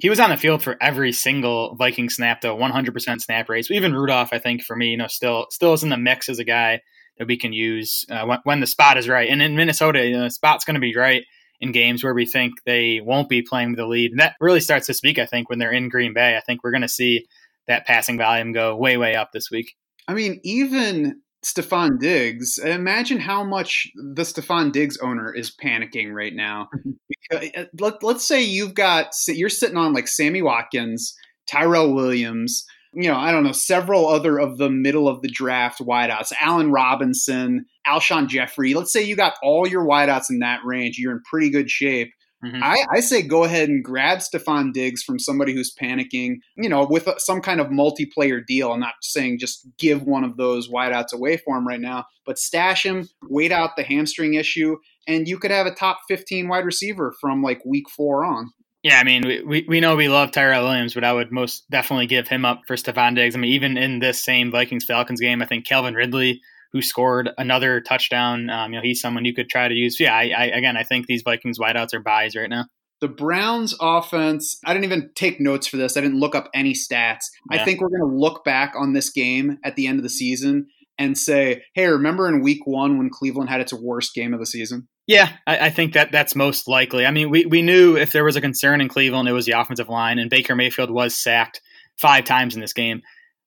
he 0.00 0.10
was 0.10 0.18
on 0.18 0.30
the 0.30 0.36
field 0.36 0.60
for 0.60 0.76
every 0.82 1.12
single 1.12 1.76
Viking 1.76 2.10
snap, 2.10 2.40
though 2.40 2.56
100% 2.56 3.20
snap 3.20 3.48
rates. 3.48 3.70
Even 3.70 3.94
Rudolph, 3.94 4.30
I 4.32 4.40
think, 4.40 4.62
for 4.62 4.74
me, 4.74 4.88
you 4.88 4.96
know, 4.96 5.06
still 5.06 5.46
still 5.50 5.72
is 5.72 5.84
in 5.84 5.90
the 5.90 5.96
mix 5.96 6.28
as 6.28 6.40
a 6.40 6.44
guy 6.44 6.80
that 7.18 7.28
we 7.28 7.36
can 7.36 7.52
use 7.52 8.04
uh, 8.10 8.24
when, 8.24 8.38
when, 8.44 8.60
the 8.60 8.66
spot 8.66 8.98
is 8.98 9.08
right. 9.08 9.28
And 9.28 9.40
in 9.42 9.56
Minnesota, 9.56 10.04
you 10.04 10.16
know, 10.16 10.24
the 10.24 10.30
spot's 10.30 10.64
going 10.64 10.74
to 10.74 10.80
be 10.80 10.96
right 10.96 11.24
in 11.60 11.72
games 11.72 12.02
where 12.02 12.14
we 12.14 12.26
think 12.26 12.54
they 12.66 13.00
won't 13.00 13.28
be 13.28 13.42
playing 13.42 13.70
with 13.70 13.78
the 13.78 13.86
lead. 13.86 14.10
And 14.10 14.20
that 14.20 14.34
really 14.40 14.60
starts 14.60 14.86
this 14.86 15.02
week, 15.02 15.18
I 15.18 15.26
think, 15.26 15.48
when 15.48 15.58
they're 15.58 15.72
in 15.72 15.88
Green 15.88 16.12
Bay. 16.12 16.36
I 16.36 16.40
think 16.40 16.62
we're 16.62 16.72
going 16.72 16.82
to 16.82 16.88
see 16.88 17.26
that 17.66 17.86
passing 17.86 18.18
volume 18.18 18.52
go 18.52 18.76
way, 18.76 18.96
way 18.96 19.14
up 19.14 19.32
this 19.32 19.50
week. 19.50 19.74
I 20.08 20.14
mean, 20.14 20.40
even 20.44 21.20
Stefon 21.44 21.98
Diggs, 21.98 22.58
imagine 22.58 23.20
how 23.20 23.44
much 23.44 23.88
the 23.94 24.22
Stefon 24.22 24.72
Diggs 24.72 24.98
owner 24.98 25.32
is 25.32 25.54
panicking 25.62 26.12
right 26.12 26.34
now. 26.34 26.68
Mm-hmm. 26.76 27.60
uh, 27.60 27.64
let, 27.80 28.02
let's 28.02 28.26
say 28.26 28.42
you've 28.42 28.74
got, 28.74 29.14
you're 29.28 29.48
sitting 29.48 29.76
on 29.76 29.92
like 29.92 30.08
Sammy 30.08 30.42
Watkins, 30.42 31.14
Tyrell 31.46 31.94
Williams, 31.94 32.64
you 32.94 33.08
know, 33.08 33.16
I 33.16 33.32
don't 33.32 33.44
know, 33.44 33.52
several 33.52 34.08
other 34.08 34.38
of 34.38 34.58
the 34.58 34.70
middle 34.70 35.08
of 35.08 35.22
the 35.22 35.28
draft 35.28 35.80
wideouts, 35.80 36.32
Allen 36.40 36.70
Robinson, 36.70 37.66
Alshon 37.86 38.28
Jeffery. 38.28 38.74
Let's 38.74 38.92
say 38.92 39.02
you 39.02 39.16
got 39.16 39.34
all 39.42 39.66
your 39.66 39.84
wideouts 39.84 40.30
in 40.30 40.38
that 40.40 40.60
range. 40.64 40.98
You're 40.98 41.12
in 41.12 41.22
pretty 41.28 41.50
good 41.50 41.70
shape. 41.70 42.12
Mm-hmm. 42.44 42.62
I, 42.62 42.84
I, 42.92 43.00
say 43.00 43.22
go 43.22 43.44
ahead 43.44 43.70
and 43.70 43.82
grab 43.82 44.18
Stefon 44.18 44.74
Diggs 44.74 45.02
from 45.02 45.18
somebody 45.18 45.54
who's 45.54 45.74
panicking, 45.74 46.36
you 46.56 46.68
know, 46.68 46.86
with 46.88 47.06
a, 47.06 47.18
some 47.18 47.40
kind 47.40 47.58
of 47.58 47.68
multiplayer 47.68 48.44
deal. 48.44 48.72
I'm 48.72 48.80
not 48.80 48.94
saying 49.00 49.38
just 49.38 49.66
give 49.78 50.02
one 50.02 50.24
of 50.24 50.36
those 50.36 50.68
wideouts 50.68 51.14
away 51.14 51.38
for 51.38 51.56
him 51.56 51.66
right 51.66 51.80
now, 51.80 52.04
but 52.26 52.38
stash 52.38 52.84
him, 52.84 53.08
wait 53.30 53.50
out 53.50 53.76
the 53.76 53.82
hamstring 53.82 54.34
issue, 54.34 54.76
and 55.08 55.26
you 55.26 55.38
could 55.38 55.52
have 55.52 55.66
a 55.66 55.74
top 55.74 56.00
15 56.06 56.48
wide 56.48 56.66
receiver 56.66 57.14
from 57.18 57.42
like 57.42 57.64
week 57.64 57.88
four 57.88 58.26
on. 58.26 58.50
Yeah, 58.84 59.00
I 59.00 59.04
mean, 59.04 59.42
we, 59.46 59.64
we 59.66 59.80
know 59.80 59.96
we 59.96 60.08
love 60.08 60.30
Tyrell 60.30 60.64
Williams, 60.64 60.94
but 60.94 61.02
I 61.04 61.12
would 61.12 61.32
most 61.32 61.68
definitely 61.70 62.06
give 62.06 62.28
him 62.28 62.44
up 62.44 62.62
for 62.66 62.76
Stefon 62.76 63.16
Diggs. 63.16 63.34
I 63.34 63.38
mean, 63.38 63.52
even 63.52 63.76
in 63.76 63.98
this 63.98 64.22
same 64.22 64.52
Vikings 64.52 64.84
Falcons 64.84 65.20
game, 65.20 65.42
I 65.42 65.46
think 65.46 65.66
Calvin 65.66 65.94
Ridley 65.94 66.40
who 66.74 66.82
scored 66.82 67.30
another 67.38 67.80
touchdown. 67.80 68.50
Um, 68.50 68.72
you 68.72 68.78
know, 68.78 68.82
he's 68.82 69.00
someone 69.00 69.24
you 69.24 69.32
could 69.32 69.48
try 69.48 69.68
to 69.68 69.74
use. 69.74 69.98
Yeah, 70.00 70.12
I, 70.12 70.32
I, 70.36 70.44
again, 70.46 70.76
I 70.76 70.82
think 70.82 71.06
these 71.06 71.22
Vikings 71.22 71.56
wideouts 71.56 71.94
are 71.94 72.00
buys 72.00 72.34
right 72.34 72.50
now. 72.50 72.66
The 73.00 73.06
Browns 73.06 73.76
offense, 73.80 74.58
I 74.64 74.74
didn't 74.74 74.86
even 74.86 75.10
take 75.14 75.40
notes 75.40 75.68
for 75.68 75.76
this. 75.76 75.96
I 75.96 76.00
didn't 76.00 76.18
look 76.18 76.34
up 76.34 76.50
any 76.52 76.72
stats. 76.72 77.26
Yeah. 77.50 77.60
I 77.60 77.64
think 77.64 77.80
we're 77.80 77.90
going 77.90 78.10
to 78.10 78.18
look 78.18 78.44
back 78.44 78.74
on 78.76 78.92
this 78.92 79.08
game 79.08 79.58
at 79.62 79.76
the 79.76 79.86
end 79.86 80.00
of 80.00 80.02
the 80.02 80.10
season 80.10 80.66
and 80.98 81.16
say, 81.16 81.62
hey, 81.74 81.86
remember 81.86 82.28
in 82.28 82.42
week 82.42 82.66
one 82.66 82.98
when 82.98 83.08
Cleveland 83.08 83.50
had 83.50 83.60
its 83.60 83.72
worst 83.72 84.12
game 84.12 84.34
of 84.34 84.40
the 84.40 84.46
season? 84.46 84.88
Yeah, 85.06 85.30
I, 85.46 85.66
I, 85.66 85.70
think 85.70 85.92
that 85.92 86.12
that's 86.12 86.34
most 86.34 86.66
likely. 86.66 87.04
I 87.04 87.10
mean, 87.10 87.28
we, 87.28 87.44
we 87.44 87.60
knew 87.60 87.96
if 87.96 88.12
there 88.12 88.24
was 88.24 88.36
a 88.36 88.40
concern 88.40 88.80
in 88.80 88.88
Cleveland, 88.88 89.28
it 89.28 89.32
was 89.32 89.44
the 89.44 89.52
offensive 89.52 89.90
line, 89.90 90.18
and 90.18 90.30
Baker 90.30 90.54
Mayfield 90.56 90.90
was 90.90 91.14
sacked 91.14 91.60
five 91.96 92.24
times 92.24 92.54
in 92.54 92.62
this 92.62 92.72
game. 92.72 93.02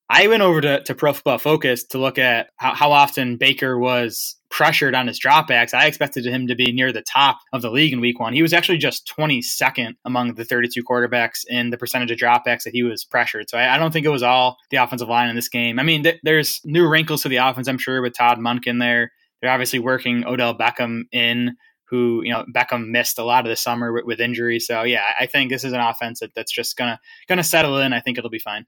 I 0.09 0.27
went 0.27 0.41
over 0.41 0.61
to, 0.61 0.83
to 0.83 0.95
Pro 0.95 1.11
Football 1.11 1.37
Focus 1.37 1.83
to 1.85 1.97
look 1.97 2.17
at 2.17 2.49
how, 2.55 2.73
how 2.73 2.91
often 2.91 3.35
Baker 3.35 3.77
was 3.77 4.37
pressured 4.49 4.95
on 4.95 5.07
his 5.07 5.19
dropbacks. 5.19 5.73
I 5.73 5.87
expected 5.87 6.25
him 6.25 6.47
to 6.47 6.55
be 6.55 6.71
near 6.71 6.93
the 6.93 7.01
top 7.01 7.39
of 7.51 7.61
the 7.61 7.69
league 7.69 7.91
in 7.91 7.99
week 7.99 8.17
one. 8.17 8.31
He 8.31 8.41
was 8.41 8.53
actually 8.53 8.77
just 8.77 9.11
22nd 9.17 9.95
among 10.05 10.35
the 10.35 10.45
32 10.45 10.81
quarterbacks 10.83 11.41
in 11.47 11.71
the 11.71 11.77
percentage 11.77 12.11
of 12.11 12.17
dropbacks 12.17 12.63
that 12.63 12.73
he 12.73 12.83
was 12.83 13.03
pressured. 13.03 13.49
So 13.49 13.57
I, 13.57 13.75
I 13.75 13.77
don't 13.77 13.91
think 13.91 14.05
it 14.05 14.09
was 14.09 14.23
all 14.23 14.57
the 14.69 14.77
offensive 14.77 15.09
line 15.09 15.27
in 15.27 15.35
this 15.35 15.49
game. 15.49 15.77
I 15.77 15.83
mean, 15.83 16.03
th- 16.03 16.21
there's 16.23 16.61
new 16.63 16.87
wrinkles 16.87 17.23
to 17.23 17.29
the 17.29 17.37
offense, 17.37 17.67
I'm 17.67 17.77
sure, 17.77 18.01
with 18.01 18.15
Todd 18.15 18.37
Monken 18.37 18.79
there. 18.79 19.11
They're 19.41 19.51
obviously 19.51 19.79
working 19.79 20.25
Odell 20.25 20.57
Beckham 20.57 21.03
in 21.11 21.55
who 21.89 22.21
you 22.23 22.31
know 22.31 22.45
Beckham 22.53 22.89
missed 22.89 23.17
a 23.17 23.23
lot 23.23 23.45
of 23.45 23.49
the 23.49 23.55
summer 23.55 23.93
with, 23.93 24.05
with 24.05 24.19
injury. 24.19 24.59
So 24.59 24.83
yeah, 24.83 25.13
I 25.19 25.25
think 25.25 25.51
this 25.51 25.63
is 25.63 25.73
an 25.73 25.79
offense 25.79 26.19
that, 26.19 26.33
that's 26.35 26.51
just 26.51 26.77
gonna 26.77 26.99
gonna 27.27 27.43
settle 27.43 27.77
in. 27.79 27.93
I 27.93 27.99
think 27.99 28.17
it'll 28.17 28.29
be 28.29 28.39
fine. 28.39 28.65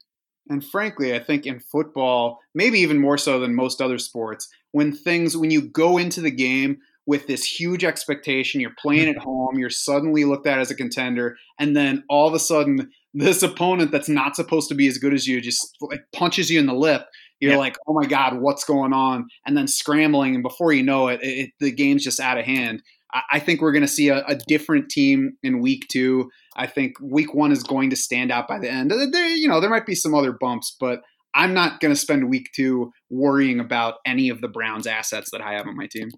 And 0.48 0.64
frankly, 0.64 1.14
I 1.14 1.20
think 1.20 1.46
in 1.46 1.60
football, 1.60 2.40
maybe 2.54 2.80
even 2.80 2.98
more 2.98 3.18
so 3.18 3.38
than 3.38 3.54
most 3.54 3.80
other 3.80 3.98
sports, 3.98 4.48
when 4.72 4.92
things, 4.92 5.36
when 5.36 5.50
you 5.50 5.62
go 5.62 5.96
into 5.96 6.20
the 6.20 6.30
game 6.30 6.78
with 7.06 7.28
this 7.28 7.44
huge 7.44 7.84
expectation, 7.84 8.60
you're 8.60 8.74
playing 8.76 9.08
at 9.08 9.16
home, 9.22 9.58
you're 9.58 9.70
suddenly 9.70 10.24
looked 10.24 10.48
at 10.48 10.58
as 10.58 10.70
a 10.70 10.74
contender, 10.74 11.36
and 11.58 11.76
then 11.76 12.02
all 12.08 12.26
of 12.26 12.34
a 12.34 12.38
sudden, 12.40 12.90
this 13.14 13.42
opponent 13.42 13.92
that's 13.92 14.08
not 14.08 14.34
supposed 14.34 14.68
to 14.68 14.74
be 14.74 14.88
as 14.88 14.98
good 14.98 15.14
as 15.14 15.26
you 15.26 15.40
just 15.40 15.76
like 15.80 16.02
punches 16.12 16.50
you 16.50 16.58
in 16.58 16.66
the 16.66 16.74
lip. 16.74 17.06
You're 17.40 17.56
like, 17.56 17.76
oh 17.86 17.94
my 17.94 18.06
God, 18.06 18.38
what's 18.40 18.64
going 18.64 18.92
on? 18.92 19.28
And 19.46 19.56
then 19.56 19.66
scrambling, 19.66 20.34
and 20.34 20.42
before 20.42 20.72
you 20.72 20.82
know 20.82 21.08
it, 21.08 21.20
it 21.22 21.50
the 21.58 21.72
game's 21.72 22.04
just 22.04 22.20
out 22.20 22.38
of 22.38 22.44
hand. 22.44 22.82
I 23.30 23.40
think 23.40 23.60
we're 23.60 23.72
going 23.72 23.82
to 23.82 23.88
see 23.88 24.08
a, 24.08 24.24
a, 24.26 24.36
different 24.46 24.88
team 24.88 25.32
in 25.42 25.60
week 25.60 25.86
two. 25.88 26.30
I 26.54 26.68
think 26.68 26.92
week 27.00 27.34
one 27.34 27.50
is 27.50 27.64
going 27.64 27.90
to 27.90 27.96
stand 27.96 28.30
out 28.30 28.46
by 28.46 28.60
the 28.60 28.70
end. 28.70 28.92
There, 28.92 29.26
you 29.26 29.48
know, 29.48 29.60
there 29.60 29.68
might 29.68 29.84
be 29.84 29.96
some 29.96 30.14
other 30.14 30.30
bumps, 30.30 30.76
but 30.78 31.00
I'm 31.34 31.52
not 31.52 31.80
going 31.80 31.92
to 31.92 32.00
spend 32.00 32.30
week 32.30 32.50
two 32.54 32.92
worrying 33.08 33.58
about 33.58 33.94
any 34.06 34.28
of 34.28 34.40
the 34.40 34.48
Browns' 34.48 34.86
assets 34.86 35.30
that 35.32 35.40
I 35.40 35.54
have 35.54 35.66
on 35.66 35.76
my 35.76 35.88
team. 35.90 36.10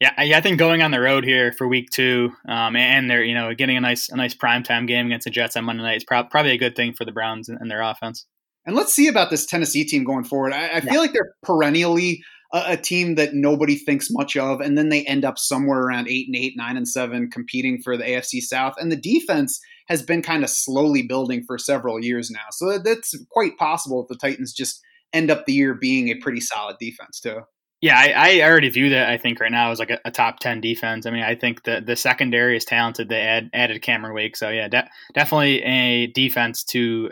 Yeah, 0.00 0.12
I 0.18 0.40
think 0.42 0.58
going 0.58 0.82
on 0.82 0.90
the 0.90 1.00
road 1.00 1.24
here 1.24 1.52
for 1.52 1.66
week 1.66 1.88
two, 1.90 2.30
um, 2.46 2.76
and 2.76 3.08
they're 3.08 3.24
you 3.24 3.34
know 3.34 3.54
getting 3.54 3.78
a 3.78 3.80
nice 3.80 4.10
a 4.10 4.16
nice 4.16 4.34
primetime 4.34 4.86
game 4.86 5.06
against 5.06 5.24
the 5.24 5.30
Jets 5.30 5.56
on 5.56 5.64
Monday 5.64 5.82
night 5.82 5.96
is 5.96 6.04
pro- 6.04 6.24
probably 6.24 6.52
a 6.52 6.58
good 6.58 6.76
thing 6.76 6.92
for 6.92 7.06
the 7.06 7.12
Browns 7.12 7.48
and, 7.48 7.58
and, 7.60 7.70
their 7.70 7.80
offense. 7.80 8.26
And 8.66 8.74
let's 8.74 8.92
see 8.92 9.06
about 9.06 9.30
this 9.30 9.46
Tennessee 9.46 9.84
team 9.84 10.04
going 10.04 10.24
forward. 10.24 10.52
I, 10.52 10.76
I 10.76 10.80
feel 10.80 11.00
like 11.00 11.12
they're 11.12 11.34
perennially 11.42 12.22
a, 12.52 12.64
a, 12.68 12.76
team 12.76 13.14
that 13.14 13.32
nobody 13.32 13.76
thinks 13.76 14.08
much 14.10 14.36
of, 14.36 14.60
and 14.60 14.76
then 14.76 14.88
they 14.88 15.04
end 15.04 15.24
up 15.24 15.38
somewhere 15.38 15.80
around 15.80 16.08
eight 16.08 16.26
and 16.26 16.36
eight, 16.36 16.54
nine 16.56 16.76
and 16.76 16.88
seven, 16.88 17.30
competing 17.30 17.80
for 17.80 17.96
the 17.96 18.04
AFC 18.04 18.40
South. 18.40 18.74
And 18.78 18.90
the 18.90 18.96
defense 18.96 19.60
has 19.88 20.02
been 20.02 20.20
kind 20.20 20.42
of 20.42 20.50
slowly 20.50 21.02
building 21.02 21.44
for 21.46 21.58
several 21.58 22.02
years 22.02 22.30
now, 22.30 22.46
so 22.50 22.78
that's 22.78 23.14
quite 23.30 23.56
possible 23.56 24.02
if 24.02 24.08
the 24.08 24.16
Titans 24.16 24.52
just 24.52 24.80
end 25.12 25.30
up 25.30 25.46
the 25.46 25.52
year 25.52 25.74
being 25.74 26.08
a 26.08 26.16
pretty 26.16 26.40
solid 26.40 26.76
defense 26.80 27.20
too. 27.20 27.40
Yeah, 27.82 27.98
I, 27.98 28.38
I, 28.38 28.40
already 28.40 28.70
view 28.70 28.88
that. 28.90 29.10
I 29.10 29.18
think 29.18 29.38
right 29.38 29.52
now 29.52 29.70
as 29.70 29.78
like 29.78 29.90
a, 29.90 30.00
a, 30.06 30.10
top 30.10 30.40
ten 30.40 30.62
defense. 30.62 31.04
I 31.04 31.10
mean, 31.10 31.22
I 31.22 31.34
think 31.34 31.62
the 31.64 31.82
the 31.84 31.94
secondary 31.94 32.56
is 32.56 32.64
talented. 32.64 33.08
They 33.08 33.20
add, 33.20 33.50
added 33.52 33.82
Cameron 33.82 34.14
Wake, 34.14 34.36
so 34.36 34.48
yeah, 34.48 34.68
de- 34.68 34.88
definitely 35.14 35.62
a 35.62 36.06
defense 36.06 36.64
to 36.64 37.10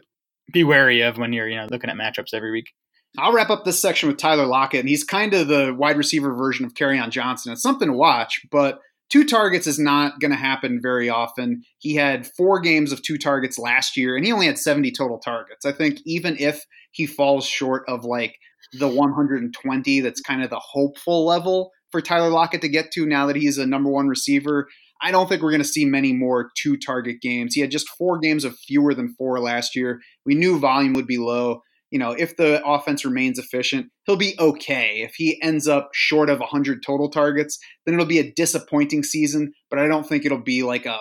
be 0.52 0.64
wary 0.64 1.00
of 1.00 1.18
when 1.18 1.32
you're 1.32 1.48
you 1.48 1.56
know 1.56 1.66
looking 1.70 1.90
at 1.90 1.96
matchups 1.96 2.34
every 2.34 2.50
week. 2.50 2.72
I'll 3.16 3.32
wrap 3.32 3.50
up 3.50 3.64
this 3.64 3.80
section 3.80 4.08
with 4.08 4.18
Tyler 4.18 4.46
Lockett, 4.46 4.80
and 4.80 4.88
he's 4.88 5.04
kind 5.04 5.34
of 5.34 5.46
the 5.46 5.72
wide 5.72 5.96
receiver 5.96 6.34
version 6.34 6.64
of 6.64 6.74
Kerryon 6.74 7.10
Johnson. 7.10 7.52
It's 7.52 7.62
something 7.62 7.88
to 7.88 7.94
watch, 7.94 8.40
but 8.50 8.80
two 9.08 9.24
targets 9.24 9.68
is 9.68 9.78
not 9.78 10.18
going 10.18 10.32
to 10.32 10.36
happen 10.36 10.80
very 10.82 11.08
often. 11.08 11.62
He 11.78 11.94
had 11.94 12.26
four 12.36 12.58
games 12.58 12.90
of 12.90 13.02
two 13.02 13.16
targets 13.16 13.58
last 13.58 13.96
year, 13.96 14.16
and 14.16 14.26
he 14.26 14.32
only 14.32 14.46
had 14.46 14.58
70 14.58 14.90
total 14.90 15.18
targets. 15.18 15.64
I 15.64 15.70
think 15.70 16.00
even 16.04 16.36
if 16.40 16.64
he 16.90 17.06
falls 17.06 17.46
short 17.46 17.84
of 17.86 18.04
like 18.04 18.34
the 18.72 18.88
120, 18.88 20.00
that's 20.00 20.20
kind 20.20 20.42
of 20.42 20.50
the 20.50 20.58
hopeful 20.58 21.24
level 21.24 21.70
for 21.92 22.00
Tyler 22.00 22.30
Lockett 22.30 22.62
to 22.62 22.68
get 22.68 22.90
to 22.92 23.06
now 23.06 23.26
that 23.26 23.36
he's 23.36 23.58
a 23.58 23.66
number 23.66 23.88
one 23.88 24.08
receiver. 24.08 24.66
I 25.02 25.10
don't 25.10 25.28
think 25.28 25.42
we're 25.42 25.50
going 25.50 25.62
to 25.62 25.68
see 25.68 25.84
many 25.84 26.12
more 26.12 26.50
two 26.56 26.76
target 26.76 27.20
games. 27.20 27.54
He 27.54 27.60
had 27.60 27.70
just 27.70 27.88
four 27.98 28.18
games 28.18 28.44
of 28.44 28.56
fewer 28.56 28.94
than 28.94 29.14
four 29.18 29.38
last 29.40 29.76
year. 29.76 30.00
We 30.24 30.34
knew 30.34 30.58
volume 30.58 30.94
would 30.94 31.06
be 31.06 31.18
low 31.18 31.60
you 31.94 32.00
know, 32.00 32.10
if 32.10 32.36
the 32.36 32.60
offense 32.66 33.04
remains 33.04 33.38
efficient, 33.38 33.86
he'll 34.04 34.16
be 34.16 34.34
okay. 34.40 35.02
If 35.02 35.14
he 35.14 35.40
ends 35.40 35.68
up 35.68 35.90
short 35.92 36.28
of 36.28 36.40
100 36.40 36.82
total 36.84 37.08
targets, 37.08 37.56
then 37.86 37.94
it'll 37.94 38.04
be 38.04 38.18
a 38.18 38.32
disappointing 38.32 39.04
season, 39.04 39.52
but 39.70 39.78
I 39.78 39.86
don't 39.86 40.04
think 40.04 40.26
it'll 40.26 40.42
be 40.42 40.64
like 40.64 40.86
a 40.86 40.98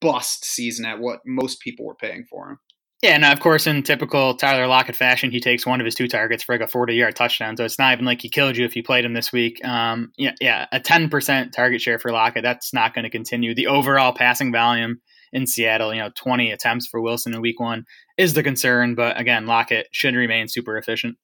bust 0.00 0.46
season 0.46 0.86
at 0.86 0.98
what 0.98 1.20
most 1.26 1.60
people 1.60 1.84
were 1.84 1.94
paying 1.94 2.24
for 2.30 2.52
him. 2.52 2.58
Yeah, 3.02 3.14
and 3.14 3.24
of 3.24 3.40
course, 3.40 3.66
in 3.66 3.82
typical 3.82 4.34
Tyler 4.34 4.66
Lockett 4.66 4.94
fashion, 4.94 5.30
he 5.30 5.40
takes 5.40 5.64
one 5.64 5.80
of 5.80 5.86
his 5.86 5.94
two 5.94 6.06
targets 6.06 6.42
for 6.42 6.54
like 6.54 6.60
a 6.60 6.70
40 6.70 6.94
yard 6.94 7.16
touchdown. 7.16 7.56
So 7.56 7.64
it's 7.64 7.78
not 7.78 7.94
even 7.94 8.04
like 8.04 8.20
he 8.20 8.28
killed 8.28 8.58
you 8.58 8.66
if 8.66 8.76
you 8.76 8.82
played 8.82 9.06
him 9.06 9.14
this 9.14 9.32
week. 9.32 9.64
Um, 9.64 10.12
yeah, 10.18 10.34
yeah, 10.38 10.66
a 10.70 10.80
10% 10.80 11.52
target 11.52 11.80
share 11.80 11.98
for 11.98 12.12
Lockett, 12.12 12.42
that's 12.42 12.74
not 12.74 12.94
going 12.94 13.04
to 13.04 13.10
continue. 13.10 13.54
The 13.54 13.68
overall 13.68 14.12
passing 14.12 14.52
volume 14.52 15.00
in 15.32 15.46
Seattle. 15.46 15.94
You 15.94 16.00
know, 16.00 16.10
20 16.14 16.50
attempts 16.50 16.86
for 16.86 17.00
Wilson 17.00 17.34
in 17.34 17.40
week 17.40 17.58
one 17.58 17.86
is 18.18 18.34
the 18.34 18.42
concern, 18.42 18.94
but 18.94 19.18
again, 19.18 19.46
Lockett 19.46 19.88
should 19.92 20.14
remain 20.14 20.48
super 20.48 20.76
efficient. 20.76 21.16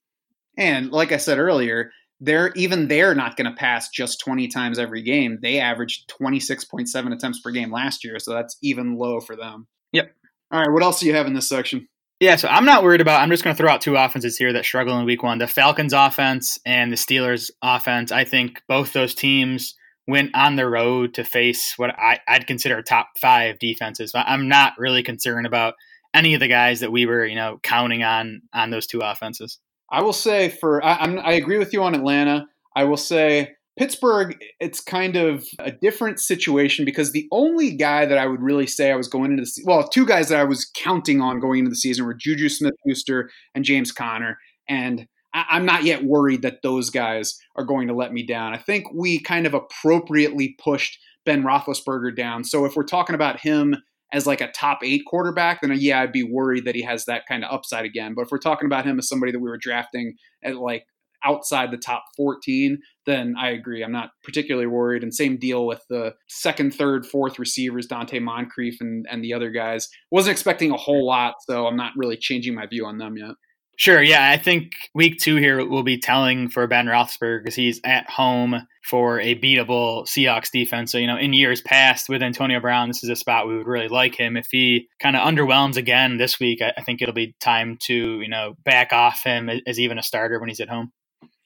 And 0.56 0.90
like 0.90 1.12
I 1.12 1.18
said 1.18 1.38
earlier, 1.38 1.90
they're 2.20 2.52
even 2.54 2.88
they're 2.88 3.14
not 3.14 3.36
going 3.36 3.50
to 3.50 3.56
pass 3.56 3.90
just 3.90 4.20
20 4.20 4.48
times 4.48 4.78
every 4.78 5.02
game. 5.02 5.38
They 5.42 5.60
averaged 5.60 6.10
26.7 6.18 7.12
attempts 7.12 7.40
per 7.40 7.50
game 7.50 7.70
last 7.70 8.04
year, 8.04 8.18
so 8.18 8.32
that's 8.32 8.56
even 8.62 8.96
low 8.96 9.20
for 9.20 9.36
them. 9.36 9.66
Yep. 9.92 10.12
All 10.50 10.60
right, 10.60 10.70
what 10.70 10.82
else 10.82 11.00
do 11.00 11.06
you 11.06 11.14
have 11.14 11.26
in 11.26 11.34
this 11.34 11.48
section? 11.48 11.88
Yeah, 12.20 12.36
so 12.36 12.48
I'm 12.48 12.64
not 12.64 12.82
worried 12.82 13.02
about. 13.02 13.20
I'm 13.20 13.30
just 13.30 13.44
going 13.44 13.54
to 13.54 13.62
throw 13.62 13.70
out 13.70 13.82
two 13.82 13.96
offenses 13.96 14.38
here 14.38 14.52
that 14.54 14.64
struggle 14.64 14.98
in 14.98 15.04
week 15.04 15.22
one: 15.22 15.38
the 15.38 15.46
Falcons' 15.46 15.92
offense 15.92 16.58
and 16.64 16.90
the 16.90 16.96
Steelers' 16.96 17.50
offense. 17.62 18.10
I 18.10 18.24
think 18.24 18.62
both 18.68 18.92
those 18.92 19.14
teams 19.14 19.74
went 20.06 20.30
on 20.34 20.56
the 20.56 20.68
road 20.68 21.14
to 21.14 21.24
face 21.24 21.74
what 21.76 21.90
I, 21.98 22.20
would 22.30 22.46
consider 22.46 22.80
top 22.80 23.08
five 23.18 23.58
defenses. 23.58 24.12
I'm 24.14 24.48
not 24.48 24.74
really 24.78 25.02
concerned 25.02 25.46
about 25.46 25.74
any 26.14 26.32
of 26.34 26.40
the 26.40 26.48
guys 26.48 26.80
that 26.80 26.92
we 26.92 27.04
were, 27.06 27.26
you 27.26 27.34
know, 27.34 27.58
counting 27.62 28.02
on 28.02 28.42
on 28.54 28.70
those 28.70 28.86
two 28.86 29.00
offenses. 29.00 29.58
I 29.90 30.02
will 30.02 30.14
say 30.14 30.48
for 30.48 30.82
I, 30.84 30.96
I'm, 30.96 31.18
I 31.18 31.32
agree 31.32 31.58
with 31.58 31.72
you 31.72 31.82
on 31.82 31.94
Atlanta. 31.94 32.46
I 32.74 32.84
will 32.84 32.96
say 32.96 33.55
Pittsburgh, 33.76 34.42
it's 34.58 34.80
kind 34.80 35.16
of 35.16 35.44
a 35.58 35.70
different 35.70 36.18
situation 36.18 36.84
because 36.86 37.12
the 37.12 37.28
only 37.30 37.72
guy 37.72 38.06
that 38.06 38.16
I 38.16 38.26
would 38.26 38.40
really 38.40 38.66
say 38.66 38.90
I 38.90 38.96
was 38.96 39.08
going 39.08 39.32
into 39.32 39.42
the 39.42 39.62
well, 39.64 39.86
two 39.86 40.06
guys 40.06 40.28
that 40.30 40.40
I 40.40 40.44
was 40.44 40.70
counting 40.74 41.20
on 41.20 41.40
going 41.40 41.58
into 41.58 41.70
the 41.70 41.76
season 41.76 42.06
were 42.06 42.14
Juju 42.14 42.48
Smith 42.48 42.74
Schuster 42.86 43.30
and 43.54 43.64
James 43.64 43.92
Conner. 43.92 44.38
And 44.66 45.06
I, 45.34 45.58
am 45.58 45.66
not 45.66 45.84
yet 45.84 46.04
worried 46.04 46.40
that 46.42 46.62
those 46.62 46.88
guys 46.88 47.38
are 47.54 47.64
going 47.64 47.88
to 47.88 47.94
let 47.94 48.12
me 48.12 48.24
down. 48.24 48.54
I 48.54 48.58
think 48.58 48.86
we 48.94 49.18
kind 49.18 49.46
of 49.46 49.52
appropriately 49.52 50.56
pushed 50.58 50.98
Ben 51.26 51.42
Roethlisberger 51.42 52.16
down. 52.16 52.44
So 52.44 52.64
if 52.64 52.76
we're 52.76 52.84
talking 52.84 53.14
about 53.14 53.40
him 53.40 53.76
as 54.12 54.26
like 54.26 54.40
a 54.40 54.50
top 54.52 54.78
eight 54.82 55.02
quarterback, 55.06 55.60
then 55.60 55.74
yeah, 55.76 56.00
I'd 56.00 56.12
be 56.12 56.22
worried 56.22 56.64
that 56.64 56.74
he 56.74 56.82
has 56.82 57.04
that 57.04 57.26
kind 57.26 57.44
of 57.44 57.52
upside 57.52 57.84
again. 57.84 58.14
But 58.14 58.22
if 58.22 58.30
we're 58.30 58.38
talking 58.38 58.66
about 58.66 58.86
him 58.86 58.98
as 58.98 59.08
somebody 59.08 59.32
that 59.32 59.40
we 59.40 59.50
were 59.50 59.58
drafting 59.58 60.14
at 60.42 60.56
like 60.56 60.86
outside 61.26 61.70
the 61.70 61.78
top 61.78 62.04
14, 62.16 62.78
then 63.04 63.34
I 63.38 63.50
agree. 63.50 63.82
I'm 63.82 63.92
not 63.92 64.10
particularly 64.22 64.66
worried. 64.66 65.02
And 65.02 65.14
same 65.14 65.38
deal 65.38 65.66
with 65.66 65.82
the 65.88 66.14
second, 66.28 66.74
third, 66.74 67.06
fourth 67.06 67.38
receivers, 67.38 67.88
Donte 67.88 68.20
Moncrief 68.22 68.80
and, 68.80 69.06
and 69.10 69.22
the 69.22 69.34
other 69.34 69.50
guys. 69.50 69.88
Wasn't 70.10 70.32
expecting 70.32 70.70
a 70.70 70.76
whole 70.76 71.06
lot, 71.06 71.34
so 71.48 71.66
I'm 71.66 71.76
not 71.76 71.92
really 71.96 72.16
changing 72.16 72.54
my 72.54 72.66
view 72.66 72.86
on 72.86 72.98
them 72.98 73.16
yet. 73.16 73.34
Sure. 73.78 74.02
Yeah. 74.02 74.30
I 74.30 74.38
think 74.38 74.72
week 74.94 75.18
two 75.20 75.36
here 75.36 75.64
will 75.66 75.82
be 75.82 75.98
telling 75.98 76.48
for 76.48 76.66
Ben 76.66 76.86
Roethlisberger 76.86 77.40
because 77.40 77.54
he's 77.54 77.78
at 77.84 78.08
home 78.08 78.66
for 78.82 79.20
a 79.20 79.38
beatable 79.38 80.06
Seahawks 80.06 80.50
defense. 80.50 80.92
So, 80.92 80.98
you 80.98 81.06
know, 81.06 81.18
in 81.18 81.34
years 81.34 81.60
past 81.60 82.08
with 82.08 82.22
Antonio 82.22 82.58
Brown, 82.58 82.88
this 82.88 83.04
is 83.04 83.10
a 83.10 83.16
spot 83.16 83.46
we 83.46 83.56
would 83.58 83.66
really 83.66 83.88
like 83.88 84.14
him. 84.14 84.38
If 84.38 84.46
he 84.50 84.88
kind 84.98 85.14
of 85.14 85.22
underwhelms 85.22 85.76
again 85.76 86.16
this 86.16 86.40
week, 86.40 86.62
I, 86.62 86.80
think 86.82 87.02
it'll 87.02 87.14
be 87.14 87.34
time 87.40 87.76
to, 87.82 87.94
you 87.94 88.28
know, 88.28 88.54
back 88.64 88.94
off 88.94 89.22
him 89.22 89.50
as 89.66 89.78
even 89.78 89.98
a 89.98 90.02
starter 90.02 90.40
when 90.40 90.48
he's 90.48 90.60
at 90.60 90.70
home. 90.70 90.90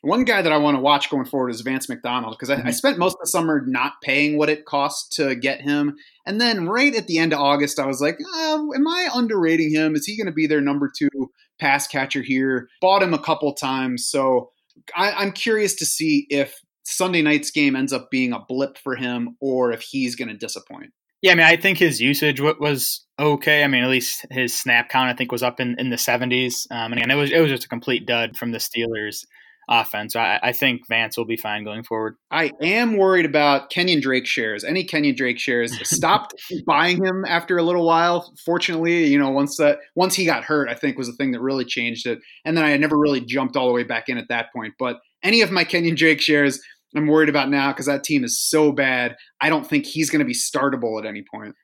One 0.03 0.25
guy 0.25 0.41
that 0.41 0.53
I 0.53 0.57
want 0.57 0.77
to 0.77 0.81
watch 0.81 1.11
going 1.11 1.27
forward 1.27 1.51
is 1.51 1.61
Vance 1.61 1.89
McDonald 1.89 2.35
because 2.35 2.49
I, 2.49 2.57
mm-hmm. 2.57 2.69
I, 2.69 2.71
spent 2.71 2.99
most 2.99 3.15
of 3.15 3.21
the 3.21 3.27
summer 3.27 3.63
not 3.67 4.01
paying 4.03 4.39
what 4.39 4.49
it 4.49 4.65
cost 4.65 5.13
to 5.15 5.35
get 5.35 5.61
him. 5.61 5.97
And 6.25 6.41
then 6.41 6.69
right 6.69 6.95
at 6.95 7.07
the 7.07 7.19
end 7.19 7.35
of 7.35 7.41
August, 7.41 7.79
I 7.79 7.87
was 7.87 8.01
like, 8.01 8.19
oh, 8.35 8.73
am 8.75 8.89
I 8.89 9.11
underrating 9.13 9.71
him? 9.71 9.95
Is 9.95 10.07
he 10.07 10.17
going 10.17 10.27
to 10.27 10.33
be 10.33 10.47
their 10.47 10.63
number 10.63 10.91
two 10.95 11.11
pass 11.59 11.87
catcher 11.87 12.23
here? 12.23 12.69
Bought 12.81 13.03
him 13.03 13.13
a 13.13 13.19
couple 13.19 13.53
times. 13.53 14.07
So 14.07 14.51
I, 14.97 15.13
I'm 15.13 15.33
curious 15.33 15.75
to 15.77 15.85
see 15.85 16.27
if 16.31 16.59
Sunday 16.85 17.21
night's 17.21 17.51
game 17.51 17.77
ends 17.77 17.93
up 17.93 18.11
being 18.11 18.33
a 18.33 18.41
blip 18.41 18.79
for 18.79 18.97
him 18.97 19.37
or 19.39 19.71
if 19.71 19.83
he's 19.83 20.17
going 20.17 20.29
to 20.29 20.37
disappoint. 20.37 20.93
Yeah, 21.21 21.33
I 21.33 21.35
mean, 21.35 21.47
I 21.47 21.57
think 21.57 21.77
his 21.77 22.01
usage 22.01 22.41
was 22.41 23.05
okay. 23.19 23.63
I 23.63 23.67
mean, 23.67 23.85
at 23.85 23.91
least 23.91 24.25
his 24.31 24.59
snap 24.59 24.89
count 24.89 25.11
I 25.11 25.13
think 25.13 25.31
was 25.31 25.43
up 25.43 25.61
in, 25.61 25.79
in 25.79 25.91
the 25.91 25.97
70s. 25.97 26.67
Um, 26.71 26.93
and 26.93 26.95
again, 26.95 27.11
it 27.11 27.17
was 27.17 27.31
it 27.31 27.41
was 27.41 27.51
just 27.51 27.65
a 27.65 27.69
complete 27.69 28.07
dud 28.07 28.39
from 28.39 28.53
the 28.53 28.59
Steelers 28.59 29.27
offense. 29.71 30.17
I, 30.17 30.41
I, 30.43 30.53
think 30.53 30.83
Vance 30.89 31.17
will 31.17 31.25
be 31.25 31.37
fine 31.37 31.63
going 31.63 31.85
forward. 31.85 32.17
I 32.33 32.51
am 32.61 32.97
worried 32.97 33.25
about 33.25 33.71
Kenyon 33.71 34.01
Drake 34.01 34.27
shares. 34.27 34.65
Any 34.65 34.83
Kenyon 34.83 35.15
Drake 35.15 35.39
shares 35.39 35.73
stopped 35.89 36.35
buying 36.67 37.03
him 37.03 37.25
after 37.27 37.57
a 37.57 37.63
little 37.63 37.87
while. 37.87 38.35
Fortunately, 38.45 39.07
you 39.07 39.19
know, 39.19 39.31
once 39.31 39.57
that 39.59 39.79
once 39.95 40.17
he 40.17 40.27
got 40.27 40.43
hurt, 40.43 40.69
I 40.69 40.75
think 40.75 40.99
was 40.99 41.07
the 41.07 41.15
thing 41.15 41.31
that 41.33 41.41
really 41.41 41.65
changed 41.65 42.07
it. 42.07 42.19
And 42.45 42.57
then 42.57 42.65
I 42.65 42.77
never 42.77 42.99
really 42.99 43.21
jumped 43.21 43.57
all 43.57 43.69
the 43.69 43.73
way 43.73 43.85
back 43.85 44.09
in 44.09 44.19
at 44.19 44.29
that 44.29 44.53
point. 44.53 44.75
But 44.79 44.99
any 45.23 45.41
of 45.41 45.53
my 45.53 45.63
Kenyon 45.63 45.95
Drake 45.95 46.21
shares, 46.21 46.61
I'm 46.97 47.07
worried 47.07 47.29
about 47.29 47.49
now 47.49 47.73
because 47.73 47.87
that 47.87 48.03
team 48.03 48.25
is 48.25 48.41
so 48.41 48.73
bad. 48.73 49.15
I 49.41 49.49
don't 49.49 49.67
think 49.67 49.87
he's 49.87 50.11
going 50.11 50.19
to 50.19 50.25
be 50.25 50.35
startable 50.35 50.99
at 50.99 51.07
any 51.07 51.23
point. 51.33 51.55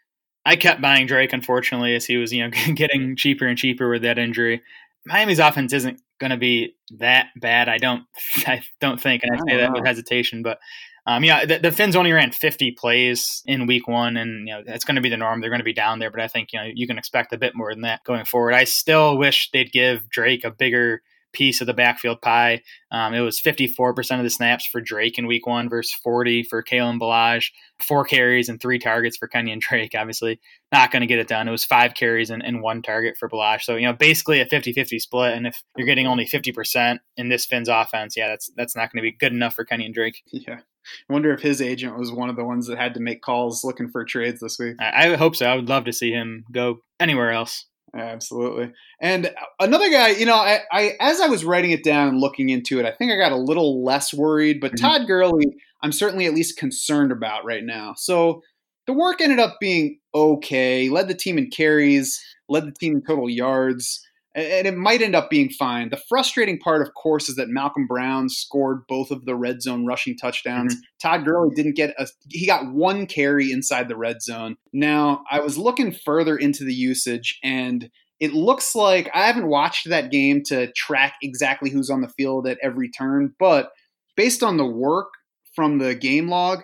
I 0.44 0.54
kept 0.54 0.80
buying 0.80 1.08
Drake, 1.08 1.32
unfortunately, 1.32 1.96
as 1.96 2.06
he 2.06 2.16
was, 2.16 2.32
you 2.32 2.44
know, 2.44 2.50
getting 2.74 3.16
cheaper 3.16 3.46
and 3.46 3.58
cheaper 3.58 3.90
with 3.90 4.02
that 4.02 4.16
injury. 4.16 4.62
Miami's 5.06 5.38
offense 5.38 5.72
isn't 5.72 6.00
going 6.18 6.30
to 6.30 6.36
be 6.36 6.74
that 6.98 7.28
bad. 7.36 7.68
I 7.68 7.78
don't, 7.78 8.04
I 8.46 8.62
don't 8.80 9.00
think, 9.00 9.22
and 9.22 9.32
I 9.32 9.38
say 9.48 9.56
that 9.58 9.72
with 9.72 9.86
hesitation. 9.86 10.42
But 10.42 10.58
um, 11.06 11.22
yeah, 11.22 11.46
the, 11.46 11.58
the 11.58 11.72
Fins 11.72 11.94
only 11.94 12.12
ran 12.12 12.32
50 12.32 12.72
plays 12.72 13.42
in 13.46 13.66
Week 13.66 13.86
One, 13.86 14.16
and 14.16 14.48
you 14.48 14.54
know 14.54 14.62
that's 14.66 14.84
going 14.84 14.96
to 14.96 15.00
be 15.00 15.08
the 15.08 15.16
norm. 15.16 15.40
They're 15.40 15.50
going 15.50 15.60
to 15.60 15.64
be 15.64 15.72
down 15.72 16.00
there, 16.00 16.10
but 16.10 16.20
I 16.20 16.28
think 16.28 16.52
you 16.52 16.58
know 16.58 16.66
you 16.72 16.86
can 16.86 16.98
expect 16.98 17.32
a 17.32 17.38
bit 17.38 17.54
more 17.54 17.72
than 17.72 17.82
that 17.82 18.02
going 18.04 18.24
forward. 18.24 18.54
I 18.54 18.64
still 18.64 19.16
wish 19.16 19.50
they'd 19.52 19.70
give 19.70 20.08
Drake 20.08 20.44
a 20.44 20.50
bigger 20.50 21.02
piece 21.36 21.60
of 21.60 21.66
the 21.66 21.74
backfield 21.74 22.22
pie. 22.22 22.62
Um, 22.90 23.12
it 23.12 23.20
was 23.20 23.38
54% 23.38 24.18
of 24.18 24.24
the 24.24 24.30
snaps 24.30 24.64
for 24.64 24.80
Drake 24.80 25.18
in 25.18 25.26
week 25.26 25.46
one 25.46 25.68
versus 25.68 25.92
40 26.02 26.44
for 26.44 26.62
Kalen 26.62 26.98
Ballage, 26.98 27.50
four 27.78 28.04
carries 28.04 28.48
and 28.48 28.60
three 28.60 28.78
targets 28.78 29.18
for 29.18 29.28
Kenyon 29.28 29.58
Drake. 29.60 29.92
Obviously, 29.94 30.40
not 30.72 30.90
going 30.90 31.02
to 31.02 31.06
get 31.06 31.18
it 31.18 31.28
done. 31.28 31.46
It 31.46 31.50
was 31.52 31.64
five 31.64 31.94
carries 31.94 32.30
and, 32.30 32.42
and 32.42 32.62
one 32.62 32.80
target 32.80 33.16
for 33.18 33.28
Ballage. 33.28 33.62
So, 33.62 33.76
you 33.76 33.86
know, 33.86 33.92
basically 33.92 34.40
a 34.40 34.46
50 34.46 34.72
50 34.72 34.98
split. 34.98 35.34
And 35.34 35.46
if 35.46 35.62
you're 35.76 35.86
getting 35.86 36.06
only 36.06 36.26
50% 36.26 36.98
in 37.18 37.28
this 37.28 37.44
Fins' 37.44 37.68
offense, 37.68 38.16
yeah, 38.16 38.28
that's 38.28 38.50
that's 38.56 38.74
not 38.74 38.90
going 38.90 39.02
to 39.04 39.10
be 39.10 39.16
good 39.16 39.32
enough 39.32 39.54
for 39.54 39.64
Kenyon 39.64 39.92
Drake. 39.92 40.22
Yeah. 40.32 40.60
I 41.08 41.12
wonder 41.12 41.32
if 41.32 41.40
his 41.40 41.60
agent 41.60 41.98
was 41.98 42.12
one 42.12 42.30
of 42.30 42.36
the 42.36 42.44
ones 42.44 42.66
that 42.68 42.78
had 42.78 42.94
to 42.94 43.00
make 43.00 43.20
calls 43.20 43.64
looking 43.64 43.88
for 43.88 44.04
trades 44.04 44.40
this 44.40 44.58
week. 44.58 44.76
I, 44.80 45.12
I 45.12 45.16
hope 45.16 45.36
so. 45.36 45.46
I 45.46 45.56
would 45.56 45.68
love 45.68 45.84
to 45.84 45.92
see 45.92 46.12
him 46.12 46.44
go 46.52 46.78
anywhere 47.00 47.32
else. 47.32 47.66
Absolutely. 47.94 48.72
And 49.00 49.32
another 49.60 49.90
guy, 49.90 50.10
you 50.10 50.26
know, 50.26 50.34
I, 50.34 50.60
I, 50.70 50.96
as 51.00 51.20
I 51.20 51.28
was 51.28 51.44
writing 51.44 51.70
it 51.70 51.84
down 51.84 52.08
and 52.08 52.20
looking 52.20 52.50
into 52.50 52.78
it, 52.78 52.86
I 52.86 52.92
think 52.92 53.12
I 53.12 53.16
got 53.16 53.32
a 53.32 53.36
little 53.36 53.84
less 53.84 54.12
worried, 54.12 54.60
but 54.60 54.72
mm-hmm. 54.72 54.86
Todd 54.86 55.06
Gurley, 55.06 55.46
I'm 55.82 55.92
certainly 55.92 56.26
at 56.26 56.34
least 56.34 56.58
concerned 56.58 57.12
about 57.12 57.44
right 57.44 57.64
now. 57.64 57.94
So 57.96 58.42
the 58.86 58.92
work 58.92 59.20
ended 59.20 59.38
up 59.38 59.56
being 59.60 59.98
okay. 60.14 60.88
Led 60.88 61.08
the 61.08 61.14
team 61.14 61.38
in 61.38 61.50
carries, 61.50 62.22
led 62.48 62.66
the 62.66 62.72
team 62.72 62.96
in 62.96 63.02
total 63.02 63.30
yards 63.30 64.05
and 64.36 64.66
it 64.66 64.76
might 64.76 65.00
end 65.00 65.16
up 65.16 65.30
being 65.30 65.48
fine. 65.48 65.88
The 65.88 66.02
frustrating 66.08 66.58
part, 66.58 66.82
of 66.82 66.92
course, 66.92 67.30
is 67.30 67.36
that 67.36 67.48
Malcolm 67.48 67.86
Brown 67.86 68.28
scored 68.28 68.86
both 68.86 69.10
of 69.10 69.24
the 69.24 69.34
red 69.34 69.62
zone 69.62 69.86
rushing 69.86 70.14
touchdowns. 70.16 70.74
Mm-hmm. 70.74 70.82
Todd 71.00 71.24
Gurley 71.24 71.54
didn't 71.54 71.74
get 71.74 71.94
a 71.98 72.06
he 72.28 72.46
got 72.46 72.70
one 72.70 73.06
carry 73.06 73.50
inside 73.50 73.88
the 73.88 73.96
red 73.96 74.20
zone. 74.20 74.56
Now, 74.74 75.24
I 75.30 75.40
was 75.40 75.56
looking 75.56 75.90
further 75.90 76.36
into 76.36 76.64
the 76.64 76.74
usage 76.74 77.38
and 77.42 77.90
it 78.20 78.34
looks 78.34 78.74
like 78.74 79.10
I 79.14 79.26
haven't 79.26 79.48
watched 79.48 79.88
that 79.88 80.10
game 80.10 80.42
to 80.46 80.70
track 80.72 81.14
exactly 81.22 81.70
who's 81.70 81.90
on 81.90 82.02
the 82.02 82.08
field 82.08 82.46
at 82.46 82.58
every 82.62 82.90
turn, 82.90 83.34
but 83.38 83.70
based 84.16 84.42
on 84.42 84.58
the 84.58 84.66
work 84.66 85.08
from 85.54 85.78
the 85.78 85.94
game 85.94 86.28
log, 86.28 86.62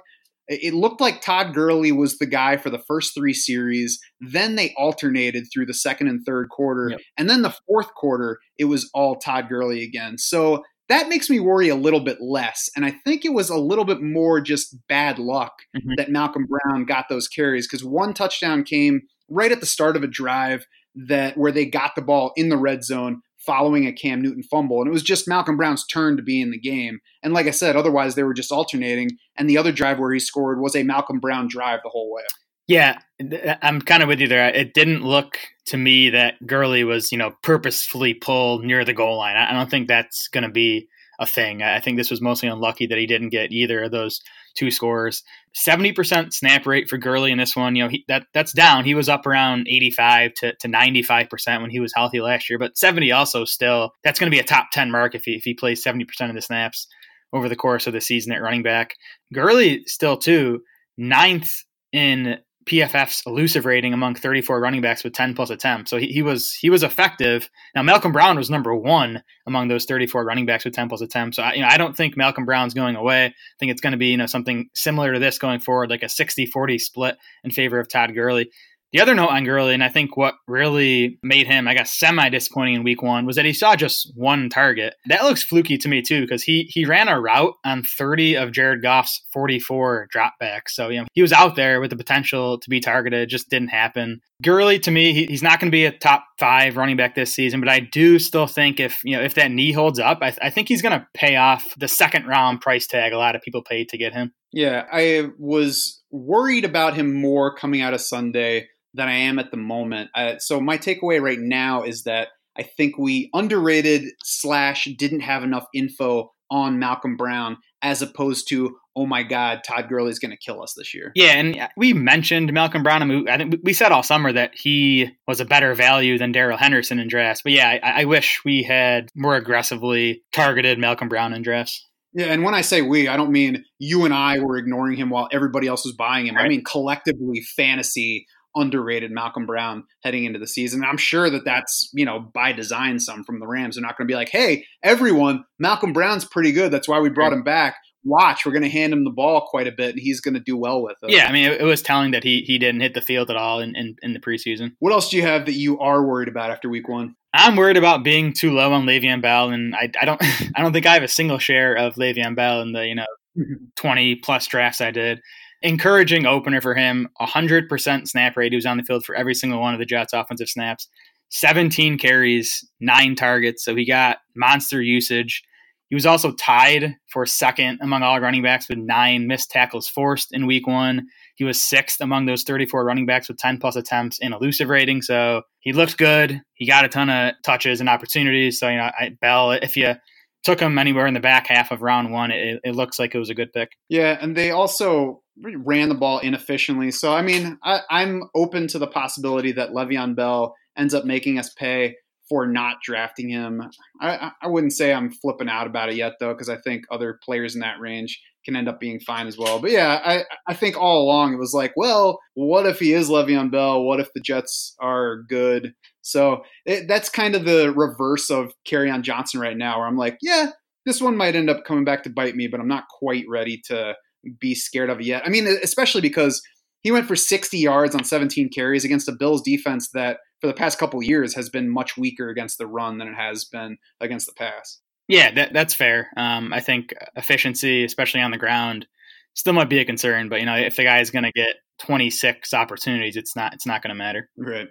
it 0.49 0.75
looked 0.75 1.01
like 1.01 1.21
Todd 1.21 1.55
Gurley 1.55 1.93
was 1.93 2.19
the 2.19 2.27
guy 2.27 2.57
for 2.57 2.71
the 2.71 2.83
first 2.87 3.15
three 3.15 3.33
series. 3.33 4.01
Then 4.21 4.57
they 4.57 4.75
alternated 4.77 5.47
through 5.53 5.67
the 5.67 5.75
second 5.75 6.09
and 6.09 6.25
third 6.25 6.49
quarter. 6.49 6.89
Yep. 6.91 7.01
And 7.17 7.31
then 7.31 7.43
the 7.43 7.55
fourth 7.67 7.95
quarter, 7.95 8.39
it 8.59 8.65
was 8.65 8.91
all 8.93 9.17
Todd 9.17 9.49
Gurley 9.49 9.83
again. 9.83 10.19
So 10.19 10.63
that 10.89 11.09
makes 11.09 11.31
me 11.31 11.41
worry 11.41 11.69
a 11.69 11.77
little 11.77 12.01
bit 12.01 12.21
less. 12.21 12.69
And 12.77 12.85
I 12.85 12.91
think 13.05 13.25
it 13.25 13.33
was 13.33 13.51
a 13.51 13.57
little 13.57 13.85
bit 13.85 14.03
more 14.03 14.41
just 14.41 14.77
bad 14.89 15.19
luck 15.19 15.53
mm-hmm. 15.77 15.93
that 15.97 16.11
Malcolm 16.11 16.47
Brown 16.47 16.85
got 16.85 17.09
those 17.09 17.29
carries 17.29 17.67
because 17.67 17.85
one 17.85 18.13
touchdown 18.13 18.65
came 18.65 19.03
right 19.29 19.53
at 19.53 19.61
the 19.61 19.67
start 19.67 19.97
of 19.97 20.03
a 20.03 20.09
drive 20.09 20.67
that 20.95 21.39
where 21.39 21.53
they 21.53 21.65
got 21.65 21.95
the 21.95 22.03
ball 22.03 22.33
in 22.37 22.51
the 22.51 22.59
red 22.59 22.85
zone 22.85 23.23
following 23.45 23.87
a 23.87 23.93
Cam 23.93 24.23
Newton 24.23 24.43
fumble. 24.43 24.81
And 24.81 24.89
it 24.89 24.93
was 24.93 25.03
just 25.03 25.29
Malcolm 25.29 25.57
Brown's 25.57 25.87
turn 25.87 26.17
to 26.17 26.23
be 26.23 26.41
in 26.41 26.51
the 26.51 26.59
game. 26.59 27.01
And 27.23 27.33
like 27.33 27.47
I 27.47 27.51
said, 27.51 27.77
otherwise 27.77 28.15
they 28.15 28.23
were 28.23 28.35
just 28.35 28.53
alternating. 28.53 29.11
And 29.37 29.49
the 29.49 29.59
other 29.59 29.73
drive 29.73 29.99
where 29.99 30.13
he 30.13 30.21
scored 30.21 30.61
was 30.61 30.77
a 30.77 30.83
Malcolm 30.83 31.19
Brown 31.19 31.49
drive 31.49 31.81
the 31.83 31.91
whole 31.91 32.13
way. 32.13 32.23
Yeah, 32.69 32.99
uh, 33.21 33.57
I'm 33.61 33.81
kind 33.81 34.03
of 34.03 34.09
with 34.09 34.21
you 34.21 34.29
there. 34.29 34.49
It 34.49 34.73
didn't 34.73 35.03
look 35.03 35.39
to 35.67 35.77
me 35.77 36.11
that 36.11 36.47
Gurley 36.47 36.85
was, 36.85 37.11
you 37.11 37.19
know, 37.19 37.35
purposefully 37.43 38.15
pulled 38.15 38.65
near 38.65 38.85
the 38.85 38.93
goal 38.93 39.19
line. 39.19 39.37
I 39.37 39.53
don't 39.53 39.71
think 39.71 39.89
that's 39.89 40.29
going 40.29 40.45
to 40.45 40.51
be 40.51 40.89
a 41.19 41.27
thing. 41.27 41.63
I 41.63 41.81
think 41.81 41.97
this 41.97 42.11
was 42.11 42.21
mostly 42.21 42.49
unlucky 42.49 42.87
that 42.87 42.99
he 42.99 43.07
didn't 43.07 43.31
get 43.31 43.53
either 43.53 43.85
of 43.85 43.91
those 43.91 44.21
two 44.55 44.71
scores. 44.71 45.23
70% 45.55 46.33
snap 46.33 46.67
rate 46.67 46.89
for 46.89 46.97
Gurley 46.97 47.31
in 47.31 47.39
this 47.39 47.55
one. 47.55 47.77
You 47.77 47.85
know, 47.85 47.89
he, 47.89 48.05
that 48.09 48.27
that's 48.33 48.53
down. 48.53 48.85
He 48.85 48.95
was 48.95 49.09
up 49.09 49.27
around 49.27 49.67
85 49.69 50.35
to, 50.35 50.55
to 50.55 50.69
95% 50.69 51.61
when 51.61 51.71
he 51.71 51.81
was 51.81 51.93
healthy 51.95 52.21
last 52.21 52.49
year, 52.49 52.59
but 52.59 52.77
70 52.77 53.13
also 53.13 53.45
still, 53.45 53.93
that's 54.03 54.19
going 54.19 54.31
to 54.31 54.35
be 54.35 54.41
a 54.41 54.45
top 54.45 54.71
10 54.73 54.91
mark 54.91 55.15
if 55.15 55.25
he, 55.25 55.33
if 55.33 55.45
he 55.45 55.55
plays 55.55 55.85
70% 55.85 56.05
of 56.29 56.35
the 56.35 56.43
snaps 56.43 56.87
over 57.33 57.49
the 57.49 57.57
course 57.57 57.87
of 57.87 57.93
the 57.93 58.01
season 58.01 58.33
at 58.33 58.43
running 58.43 58.63
back. 58.63 58.95
Gurley 59.33 59.85
still, 59.87 60.17
too, 60.17 60.63
ninth 60.97 61.63
in 61.93 62.39
PFF's 62.65 63.23
elusive 63.27 63.65
rating 63.65 63.93
among 63.93 64.15
34 64.15 64.61
running 64.61 64.81
backs 64.81 65.05
with 65.05 65.13
10 65.13 65.35
plus 65.35 65.51
attempts. 65.51 65.91
So 65.91 65.99
he, 65.99 66.07
he, 66.09 66.23
was 66.23 66.53
he 66.53 66.71
was 66.71 66.83
effective. 66.83 67.51
Now 67.75 67.83
Malcolm 67.83 68.13
Brown 68.13 68.37
was 68.37 68.51
number 68.51 68.75
one 68.75 69.23
among 69.47 69.69
those 69.69 69.85
34 69.85 70.25
running 70.25 70.47
backs 70.47 70.65
with 70.65 70.75
10 70.75 70.89
plus 70.89 71.01
attempts. 71.01 71.37
So 71.37 71.43
I, 71.43 71.55
you 71.55 71.63
know 71.63 71.69
I 71.69 71.77
don't 71.77 71.97
think 71.97 72.17
Malcolm 72.17 72.45
Brown's 72.45 72.75
going 72.75 72.97
away. 72.97 73.27
I 73.27 73.35
think 73.59 73.73
it's 73.73 73.81
going 73.81 73.93
to 73.93 73.99
be 73.99 74.09
you 74.09 74.17
know 74.17 74.27
something 74.27 74.69
similar 74.75 75.13
to 75.13 75.19
this 75.19 75.39
going 75.39 75.61
forward, 75.61 75.91
like 75.91 76.03
a 76.03 76.07
60-40 76.07 76.81
split 76.81 77.17
in 77.45 77.51
favor 77.51 77.79
of 77.79 77.89
Todd 77.89 78.15
Gurley. 78.15 78.51
The 78.93 79.01
other 79.01 79.15
note 79.15 79.31
on 79.31 79.45
Gurley, 79.45 79.73
and 79.73 79.83
I 79.83 79.89
think 79.89 80.19
what 80.19 80.35
really 80.47 81.19
made 81.23 81.47
him, 81.47 81.67
I 81.67 81.73
guess, 81.73 81.91
semi 81.91 82.29
disappointing 82.29 82.75
in 82.75 82.85
week 82.85 83.03
one 83.03 83.25
was 83.25 83.37
that 83.37 83.47
he 83.47 83.55
saw 83.55 83.75
just 83.75 84.13
one 84.15 84.51
target. 84.51 84.95
That 85.07 85.23
looks 85.23 85.43
fluky 85.43 85.79
to 85.79 85.89
me 85.89 86.03
too, 86.03 86.21
because 86.21 86.43
he 86.43 86.65
he 86.69 86.85
ran 86.85 87.09
a 87.09 87.19
route 87.19 87.55
on 87.65 87.85
30 87.85 88.37
of 88.37 88.53
Jared 88.53 88.83
Goff's 88.83 89.23
44 89.33 90.09
dropbacks. 90.15 90.69
So 90.71 90.91
you 90.91 91.01
know 91.01 91.07
he 91.15 91.23
was 91.23 91.33
out 91.33 91.57
there 91.57 91.81
with 91.81 91.89
the 91.89 91.97
potential 91.97 92.59
to 92.59 92.69
be 92.69 92.81
targeted, 92.81 93.31
just 93.31 93.49
didn't 93.49 93.69
happen. 93.69 94.21
Gurley, 94.43 94.79
to 94.81 94.91
me, 94.91 95.15
he, 95.15 95.25
he's 95.27 95.43
not 95.43 95.59
going 95.59 95.71
to 95.71 95.75
be 95.75 95.87
a 95.87 95.93
top 95.93 96.27
five 96.39 96.77
running 96.77 96.97
back 96.97 97.15
this 97.15 97.33
season, 97.33 97.61
but 97.61 97.71
I 97.71 97.81
do 97.81 98.19
still 98.19 98.47
think 98.47 98.79
if 98.79 99.01
you 99.05 99.17
know 99.17 99.23
if 99.23 99.35
that 99.37 99.51
knee 99.51 99.73
holds 99.73 100.01
up, 100.01 100.19
I, 100.21 100.37
I 100.43 100.51
think 100.51 100.69
he's 100.69 100.83
going 100.83 100.99
to 100.99 101.07
pay 101.15 101.37
off 101.37 101.73
the 101.79 101.89
second 101.89 102.27
round 102.27 102.61
price 102.61 102.87
tag 102.87 103.15
a 103.15 103.19
lot 103.19 103.37
of 103.37 103.41
people 103.41 103.63
paid 103.63 103.89
to 103.89 103.97
get 103.97 104.13
him. 104.13 104.35
Yeah, 104.53 104.85
I 104.93 105.31
was 105.39 106.03
worried 106.11 106.67
about 106.67 106.93
him 106.93 107.15
more 107.15 107.55
coming 107.55 107.81
out 107.81 107.95
of 107.95 108.03
Sunday 108.03 108.69
than 108.95 109.09
I 109.09 109.15
am 109.15 109.39
at 109.39 109.51
the 109.51 109.57
moment. 109.57 110.11
Uh, 110.15 110.35
so 110.39 110.61
my 110.61 110.79
takeaway 110.79 111.21
right 111.21 111.39
now 111.39 111.83
is 111.83 112.05
that 112.05 112.29
I 112.57 112.63
think 112.63 112.99
we 112.99 113.31
underrated 113.33 114.05
slash 114.23 114.87
didn't 114.99 115.21
have 115.21 115.43
enough 115.43 115.65
info 115.75 116.33
on 116.51 116.79
Malcolm 116.79 117.17
Brown 117.17 117.57
as 117.81 118.03
opposed 118.03 118.49
to 118.49 118.77
oh 118.95 119.07
my 119.07 119.23
God, 119.23 119.63
Todd 119.67 119.89
Gurley's 119.89 120.19
going 120.19 120.33
to 120.33 120.37
kill 120.37 120.63
us 120.63 120.75
this 120.77 120.93
year. 120.95 121.13
Yeah, 121.15 121.33
and 121.33 121.69
we 121.77 121.93
mentioned 121.93 122.53
Malcolm 122.53 122.83
Brown. 122.83 123.03
And 123.03 123.29
I 123.29 123.39
think 123.39 123.61
we 123.63 123.73
said 123.73 123.93
all 123.93 124.03
summer 124.03 124.33
that 124.33 124.51
he 124.55 125.11
was 125.27 125.41
a 125.41 125.45
better 125.45 125.75
value 125.75 126.19
than 126.19 126.33
Darrell 126.33 126.59
Henderson 126.59 126.99
in 126.99 127.09
drafts. 127.09 127.43
But 127.43 127.53
yeah, 127.53 127.79
I, 127.83 128.03
I 128.03 128.05
wish 128.05 128.43
we 128.45 128.63
had 128.63 129.09
more 129.15 129.37
aggressively 129.37 130.23
targeted 130.33 130.79
Malcolm 130.79 131.09
Brown 131.09 131.33
in 131.33 131.43
drafts. 131.43 131.89
Yeah, 132.13 132.27
and 132.27 132.45
when 132.45 132.55
I 132.55 132.61
say 132.61 132.83
we, 132.83 133.09
I 133.09 133.17
don't 133.17 133.33
mean 133.33 133.65
you 133.79 134.05
and 134.05 134.13
I 134.13 134.39
were 134.41 134.59
ignoring 134.59 134.99
him 134.99 135.09
while 135.09 135.29
everybody 135.33 135.67
else 135.67 135.87
was 135.87 135.95
buying 135.95 136.27
him. 136.27 136.37
Right. 136.37 136.45
I 136.45 136.49
mean 136.49 136.63
collectively, 136.63 137.41
fantasy 137.57 138.27
underrated 138.55 139.11
Malcolm 139.11 139.47
Brown 139.47 139.85
heading 140.03 140.25
into 140.25 140.39
the 140.39 140.47
season. 140.47 140.83
And 140.83 140.91
I'm 140.91 140.97
sure 140.97 141.31
that 141.31 141.45
that's, 141.45 141.91
you 141.93 142.05
know, 142.05 142.21
by 142.21 142.53
design 142.53 142.99
some 142.99 143.25
from 143.25 143.41
the 143.41 143.47
Rams. 143.47 143.77
They're 143.77 143.83
not 143.83 143.97
going 143.97 144.07
to 144.07 144.13
be 144.13 144.17
like, 144.17 144.31
hey, 144.31 144.65
everyone, 144.83 145.45
Malcolm 145.59 145.93
Brown's 145.93 146.25
pretty 146.25 146.53
good. 146.53 146.73
That's 146.73 146.89
why 146.89 147.01
we 147.01 147.09
brought 147.09 147.33
him 147.33 147.43
back. 147.43 147.77
Watch, 148.05 148.45
we're 148.45 148.53
going 148.53 148.65
to 148.65 148.69
hand 148.69 148.93
him 148.93 149.05
the 149.05 149.11
ball 149.11 149.47
quite 149.49 149.69
a 149.69 149.73
bit, 149.73 149.91
and 149.91 150.01
he's 150.01 150.21
going 150.21 150.35
to 150.35 150.41
do 150.41 150.57
well 150.57 150.83
with 150.83 150.97
it. 151.03 151.11
Yeah, 151.11 151.27
I 151.27 151.33
mean, 151.33 151.45
it, 151.45 151.61
it, 151.61 151.65
was 151.65 151.83
telling 151.83 152.11
that 152.11 152.25
he 152.25 152.43
he 152.43 152.59
didn't 152.59 152.81
hit 152.81 152.95
the 152.95 153.01
field 153.01 153.31
at 153.31 153.37
all 153.37 153.61
in, 153.61 153.77
in, 153.77 153.95
in 154.03 154.13
the 154.13 154.19
preseason. 154.19 154.73
What 154.81 154.93
else 154.93 155.09
do 155.09 155.17
you 155.17 155.23
have 155.23 155.47
that 155.47 155.53
you 155.53 155.79
are 155.79 156.05
worried 156.05 156.27
about 156.27 156.51
after 156.51 156.69
week 156.69 156.89
one? 156.89 157.15
I'm 157.33 157.55
worried 157.55 157.77
about 157.77 158.03
being 158.03 158.33
too 158.33 158.51
low 158.51 158.73
on 158.73 158.87
Le'Veon 158.87 159.23
Bell, 159.23 159.51
and 159.51 159.73
I, 159.77 159.89
I 160.01 160.05
don't 160.05 160.21
I 160.57 160.63
don't 160.63 160.73
think 160.73 160.85
I 160.85 160.95
have 160.95 161.05
a 161.05 161.09
single 161.09 161.39
share 161.39 161.77
of 161.77 161.95
Le'Veon 161.95 162.35
Bell 162.35 162.61
in 162.63 162.73
the 162.73 162.85
you 162.85 162.97
know 162.97 163.07
mm-hmm. 163.39 163.67
20 163.77 164.17
plus 164.17 164.49
drafts 164.49 164.81
I 164.81 164.91
did 164.91 165.21
encouraging 165.63 166.27
opener 166.27 166.61
for 166.61 166.75
him. 166.75 167.09
100% 167.21 168.09
snap 168.09 168.37
rate. 168.37 168.53
He 168.53 168.57
was 168.57 168.67
on 168.67 168.77
the 168.77 168.83
field 168.83 169.05
for 169.05 169.15
every 169.15 169.35
single 169.35 169.61
one 169.61 169.75
of 169.75 169.81
the 169.81 169.87
Jets' 169.87 170.13
offensive 170.13 170.49
snaps. 170.49 170.89
17 171.31 171.99
carries, 171.99 172.65
nine 172.81 173.15
targets. 173.15 173.65
So 173.65 173.75
he 173.75 173.87
got 173.87 174.19
monster 174.35 174.83
usage. 174.83 175.43
He 175.89 175.95
was 175.95 176.07
also 176.07 176.33
tied 176.33 176.97
for 177.09 177.27
second 177.27 177.79
among 177.83 178.03
all 178.03 178.19
running 178.19 178.43
backs 178.43 178.69
with 178.69 178.79
nine 178.79 179.27
missed 179.27 179.51
tackles 179.51 179.89
forced 179.89 180.33
in 180.33 180.47
week 180.47 180.67
one. 180.67 181.07
He 181.35 181.45
was 181.45 181.63
sixth 181.63 182.01
among 182.01 182.25
those 182.25 182.45
34 182.45 182.85
running 182.85 183.05
backs 183.05 183.29
with 183.29 183.37
10 183.37 183.59
plus 183.59 183.77
attempts 183.77 184.19
in 184.19 184.33
elusive 184.33 184.71
rating. 184.71 185.03
So 185.03 185.43
he 185.61 185.75
looked 185.75 185.99
good. 185.99 186.41
He 186.55 186.67
got 186.67 186.87
a 186.87 186.89
ton 186.89 187.11
of 187.11 187.35
touches 187.45 187.81
and 187.81 187.91
opportunities. 187.91 188.59
So, 188.59 188.69
you 188.71 188.77
know, 188.77 188.91
I, 188.99 189.11
Bell, 189.21 189.53
if 189.53 189.77
you 189.77 189.95
took 190.43 190.61
him 190.61 190.79
anywhere 190.79 191.07
in 191.07 191.15
the 191.15 191.21
back 191.21 191.47
half 191.47 191.71
of 191.71 191.83
round 191.83 192.13
one, 192.13 192.31
it, 192.31 192.61
it 192.65 192.75
looks 192.75 192.99
like 192.99 193.15
it 193.15 193.19
was 193.19 193.31
a 193.31 193.35
good 193.35 193.53
pick. 193.53 193.71
Yeah, 193.89 194.19
and 194.21 194.37
they 194.37 194.51
also 194.51 195.23
ran 195.41 195.89
the 195.89 195.95
ball 195.95 196.19
inefficiently. 196.19 196.91
So, 196.91 197.15
I 197.15 197.23
mean, 197.23 197.59
I, 197.63 197.81
am 197.91 198.29
open 198.35 198.67
to 198.69 198.79
the 198.79 198.87
possibility 198.87 199.53
that 199.53 199.71
Le'Veon 199.71 200.15
Bell 200.15 200.55
ends 200.77 200.95
up 200.95 201.05
making 201.05 201.39
us 201.39 201.53
pay 201.55 201.97
for 202.29 202.47
not 202.47 202.79
drafting 202.83 203.29
him. 203.29 203.63
I, 204.01 204.31
I 204.41 204.47
wouldn't 204.49 204.73
say 204.73 204.93
I'm 204.93 205.13
flipping 205.13 205.49
out 205.49 205.67
about 205.67 205.91
it 205.91 205.97
yet, 205.97 206.15
though, 206.19 206.33
because 206.33 206.49
I 206.49 206.57
think 206.59 206.85
other 206.91 207.19
players 207.25 207.55
in 207.55 207.61
that 207.61 207.81
range 207.81 208.21
can 208.45 208.57
end 208.57 208.69
up 208.69 208.81
being 208.81 209.01
fine 209.01 209.27
as 209.27 209.39
well. 209.39 209.61
But 209.61 209.71
yeah, 209.71 210.01
I, 210.05 210.25
I 210.49 210.55
think 210.55 210.77
all 210.77 211.03
along 211.03 211.35
it 211.35 211.39
was 211.39 211.55
like, 211.55 211.73
well, 211.77 212.19
what 212.35 212.67
if 212.67 212.79
he 212.79 212.93
is 212.93 213.09
Le'Veon 213.09 213.51
Bell? 213.51 213.83
What 213.83 214.01
if 214.01 214.09
the 214.15 214.21
Jets 214.21 214.75
are 214.81 215.23
good? 215.29 215.75
So 216.03 216.43
it, 216.67 216.89
that's 216.89 217.09
kind 217.09 217.35
of 217.35 217.45
the 217.45 217.73
reverse 217.73 218.31
of 218.31 218.53
Kerryon 218.67 219.03
Johnson 219.03 219.41
right 219.41 219.57
now, 219.57 219.79
where 219.79 219.87
I'm 219.87 219.97
like, 219.97 220.19
yeah, 220.21 220.51
this 220.85 221.01
one 221.01 221.17
might 221.17 221.37
end 221.37 221.49
up 221.49 221.65
coming 221.65 221.85
back 221.85 222.03
to 222.05 222.11
bite 222.11 222.37
me, 222.37 222.49
but 222.49 222.61
I'm 222.61 222.69
not 222.69 222.89
quite 222.89 223.25
ready 223.29 223.61
to 223.67 223.95
be 224.39 224.55
scared 224.55 224.91
of 224.91 225.01
it 225.01 225.07
yet. 225.07 225.23
I 225.25 225.31
mean, 225.31 225.47
especially 225.63 226.01
because 226.01 226.43
he 226.83 226.91
went 226.91 227.07
for 227.07 227.17
60 227.17 227.57
yards 227.59 227.95
on 227.95 228.05
17 228.05 228.51
carries 228.51 228.85
against 228.85 229.09
a 229.09 229.13
Bills 229.13 229.43
defense 229.43 229.91
that 229.91 230.19
for 230.41 230.49
the 230.49 230.55
past 230.55 230.79
couple 230.79 231.03
years 231.03 231.35
has 231.35 231.49
been 231.49 231.69
much 231.69 231.97
weaker 231.97 232.29
against 232.29 232.59
the 232.59 232.67
run 232.67 232.99
than 232.99 233.09
it 233.09 233.15
has 233.15 233.45
been 233.45 233.79
against 234.01 234.27
the 234.27 234.35
pass. 234.35 234.81
Yeah, 235.09 235.33
that, 235.33 235.53
that's 235.53 235.75
fair. 235.75 236.09
Um, 236.17 236.53
I 236.53 236.61
think 236.61 236.95
efficiency, 237.17 237.85
especially 237.85 238.21
on 238.21 238.31
the 238.31 238.39
ground, 238.39 238.87
still 239.35 239.53
might 239.53 239.69
be 239.69 239.79
a 239.79 239.85
concern. 239.85 240.29
But 240.29 240.41
you 240.41 240.47
know, 240.47 240.57
if 240.57 240.77
the 240.77 240.85
guy 240.85 241.01
is 241.01 241.11
going 241.11 241.25
to 241.25 241.33
get 241.33 241.57
26 241.81 242.53
opportunities, 242.55 243.17
it's 243.17 243.37
not 243.37 243.55
it's 243.55 243.67
not 243.67 243.83
going 243.83 243.91
to 243.91 243.95
matter. 243.95 244.29
Right. 244.37 244.69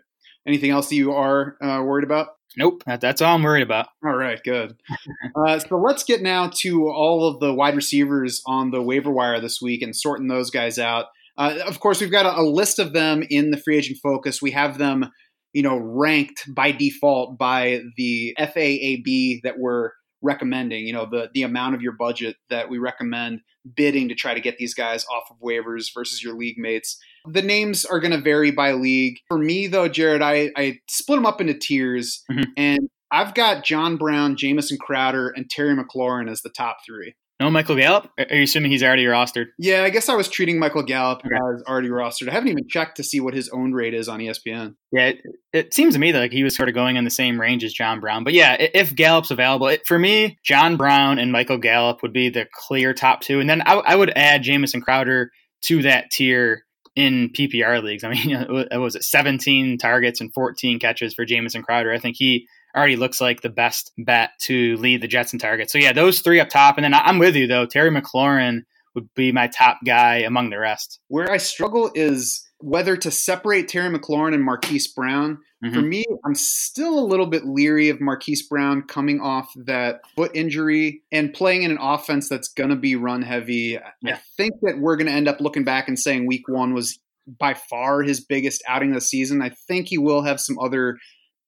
Anything 0.47 0.71
else 0.71 0.91
you 0.91 1.13
are 1.13 1.55
uh, 1.61 1.83
worried 1.83 2.03
about? 2.03 2.29
Nope, 2.57 2.83
that's 2.85 3.21
all 3.21 3.35
I'm 3.35 3.43
worried 3.43 3.63
about. 3.63 3.87
All 4.05 4.15
right, 4.15 4.41
good. 4.43 4.75
uh, 5.35 5.59
so 5.59 5.77
let's 5.77 6.03
get 6.03 6.21
now 6.21 6.51
to 6.61 6.89
all 6.89 7.27
of 7.27 7.39
the 7.39 7.53
wide 7.53 7.75
receivers 7.75 8.41
on 8.45 8.71
the 8.71 8.81
waiver 8.81 9.11
wire 9.11 9.39
this 9.39 9.61
week 9.61 9.81
and 9.81 9.95
sorting 9.95 10.27
those 10.27 10.49
guys 10.49 10.77
out. 10.77 11.05
Uh, 11.37 11.59
of 11.65 11.79
course, 11.79 12.01
we've 12.01 12.11
got 12.11 12.25
a, 12.25 12.41
a, 12.41 12.43
list 12.43 12.77
of 12.77 12.91
them 12.91 13.23
in 13.29 13.51
the 13.51 13.57
free 13.57 13.77
agent 13.77 13.99
focus. 14.03 14.41
We 14.41 14.51
have 14.51 14.77
them, 14.77 15.09
you 15.53 15.63
know, 15.63 15.77
ranked 15.77 16.43
by 16.53 16.73
default 16.73 17.37
by 17.37 17.81
the 17.95 18.35
FAAB 18.37 19.41
that 19.43 19.57
we're 19.57 19.91
recommending. 20.21 20.85
You 20.85 20.93
know, 20.93 21.07
the 21.09 21.29
the 21.33 21.43
amount 21.43 21.75
of 21.75 21.81
your 21.81 21.93
budget 21.93 22.35
that 22.49 22.69
we 22.69 22.79
recommend 22.79 23.41
bidding 23.75 24.09
to 24.09 24.15
try 24.15 24.33
to 24.33 24.41
get 24.41 24.57
these 24.57 24.73
guys 24.73 25.05
off 25.05 25.23
of 25.31 25.37
waivers 25.39 25.87
versus 25.93 26.21
your 26.21 26.35
league 26.35 26.57
mates. 26.57 26.99
The 27.25 27.41
names 27.41 27.85
are 27.85 27.99
going 27.99 28.11
to 28.11 28.21
vary 28.21 28.51
by 28.51 28.73
league. 28.73 29.17
For 29.27 29.37
me, 29.37 29.67
though, 29.67 29.87
Jared, 29.87 30.21
I, 30.21 30.51
I 30.55 30.79
split 30.87 31.17
them 31.17 31.25
up 31.25 31.41
into 31.41 31.53
tiers, 31.53 32.23
mm-hmm. 32.31 32.51
and 32.57 32.89
I've 33.11 33.33
got 33.33 33.63
John 33.65 33.97
Brown, 33.97 34.37
Jamison 34.37 34.77
Crowder, 34.77 35.29
and 35.29 35.49
Terry 35.49 35.75
McLaurin 35.75 36.29
as 36.29 36.41
the 36.41 36.49
top 36.49 36.77
three. 36.85 37.15
No 37.41 37.49
Michael 37.49 37.75
Gallup? 37.75 38.07
Are 38.19 38.35
you 38.35 38.43
assuming 38.43 38.69
he's 38.69 38.83
already 38.83 39.05
rostered? 39.05 39.47
Yeah, 39.57 39.81
I 39.81 39.89
guess 39.89 40.09
I 40.09 40.13
was 40.13 40.29
treating 40.29 40.59
Michael 40.59 40.83
Gallup 40.83 41.25
okay. 41.25 41.33
as 41.55 41.63
already 41.63 41.89
rostered. 41.89 42.29
I 42.29 42.33
haven't 42.33 42.49
even 42.49 42.67
checked 42.69 42.97
to 42.97 43.03
see 43.03 43.19
what 43.19 43.33
his 43.33 43.49
own 43.49 43.73
rate 43.73 43.95
is 43.95 44.07
on 44.07 44.19
ESPN. 44.19 44.75
Yeah, 44.91 45.07
it, 45.07 45.21
it, 45.51 45.73
seems 45.73 45.95
to 45.95 45.99
me 45.99 46.11
that 46.11 46.19
like 46.19 46.31
he 46.31 46.43
was 46.43 46.55
sort 46.55 46.69
of 46.69 46.75
going 46.75 46.97
in 46.97 47.03
the 47.03 47.09
same 47.09 47.41
range 47.41 47.63
as 47.63 47.73
John 47.73 47.99
Brown. 47.99 48.23
But 48.23 48.33
yeah, 48.33 48.57
if 48.59 48.95
Gallup's 48.95 49.31
available, 49.31 49.69
it, 49.69 49.87
for 49.87 49.97
me, 49.97 50.37
John 50.43 50.77
Brown 50.77 51.17
and 51.17 51.31
Michael 51.31 51.57
Gallup 51.57 52.03
would 52.03 52.13
be 52.13 52.29
the 52.29 52.45
clear 52.53 52.93
top 52.93 53.21
two, 53.21 53.39
and 53.39 53.49
then 53.49 53.63
I, 53.63 53.73
I 53.73 53.95
would 53.95 54.13
add 54.15 54.43
Jamison 54.43 54.79
Crowder 54.79 55.31
to 55.63 55.81
that 55.81 56.11
tier 56.11 56.65
in 56.95 57.29
PPR 57.29 57.81
leagues. 57.83 58.03
I 58.03 58.09
mean, 58.09 58.31
it 58.71 58.77
was 58.77 58.95
it 58.95 59.03
17 59.03 59.77
targets 59.77 60.21
and 60.21 60.33
14 60.33 60.79
catches 60.79 61.13
for 61.13 61.25
Jamison 61.25 61.63
Crowder. 61.63 61.91
I 61.91 61.99
think 61.99 62.15
he 62.17 62.47
already 62.75 62.95
looks 62.95 63.19
like 63.19 63.41
the 63.41 63.49
best 63.49 63.91
bet 63.97 64.31
to 64.41 64.77
lead 64.77 65.01
the 65.01 65.07
Jets 65.07 65.33
in 65.33 65.39
targets. 65.39 65.71
So 65.71 65.77
yeah, 65.77 65.93
those 65.93 66.21
three 66.21 66.39
up 66.39 66.49
top, 66.49 66.77
and 66.77 66.85
then 66.85 66.93
I'm 66.93 67.19
with 67.19 67.35
you 67.35 67.47
though. 67.47 67.65
Terry 67.65 67.91
McLaurin 67.91 68.61
would 68.95 69.07
be 69.15 69.31
my 69.31 69.47
top 69.47 69.79
guy 69.85 70.17
among 70.17 70.49
the 70.49 70.59
rest. 70.59 70.99
Where 71.07 71.31
I 71.31 71.37
struggle 71.37 71.91
is 71.95 72.45
whether 72.61 72.95
to 72.97 73.11
separate 73.11 73.67
Terry 73.67 73.95
McLaurin 73.95 74.33
and 74.33 74.43
Marquise 74.43 74.87
Brown. 74.87 75.39
Mm-hmm. 75.63 75.75
For 75.75 75.81
me, 75.81 76.05
I'm 76.25 76.35
still 76.35 76.97
a 76.97 77.05
little 77.05 77.27
bit 77.27 77.45
leery 77.45 77.89
of 77.89 78.01
Marquise 78.01 78.47
Brown 78.47 78.83
coming 78.83 79.21
off 79.21 79.51
that 79.55 80.01
foot 80.15 80.31
injury 80.33 81.03
and 81.11 81.33
playing 81.33 81.63
in 81.63 81.71
an 81.71 81.77
offense 81.79 82.27
that's 82.29 82.47
going 82.47 82.71
to 82.71 82.75
be 82.75 82.95
run 82.95 83.21
heavy. 83.21 83.77
Yeah. 84.01 84.15
I 84.15 84.19
think 84.37 84.53
that 84.61 84.79
we're 84.79 84.95
going 84.95 85.07
to 85.07 85.13
end 85.13 85.27
up 85.27 85.39
looking 85.39 85.63
back 85.63 85.87
and 85.87 85.99
saying 85.99 86.25
week 86.25 86.47
one 86.47 86.73
was 86.73 86.99
by 87.39 87.53
far 87.53 88.01
his 88.01 88.19
biggest 88.19 88.63
outing 88.67 88.89
of 88.89 88.95
the 88.95 89.01
season. 89.01 89.41
I 89.41 89.49
think 89.67 89.87
he 89.87 89.97
will 89.97 90.23
have 90.23 90.39
some 90.39 90.57
other 90.59 90.97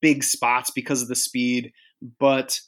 big 0.02 0.24
spots 0.24 0.70
because 0.70 1.02
of 1.02 1.08
the 1.08 1.16
speed. 1.16 1.72
But 2.20 2.60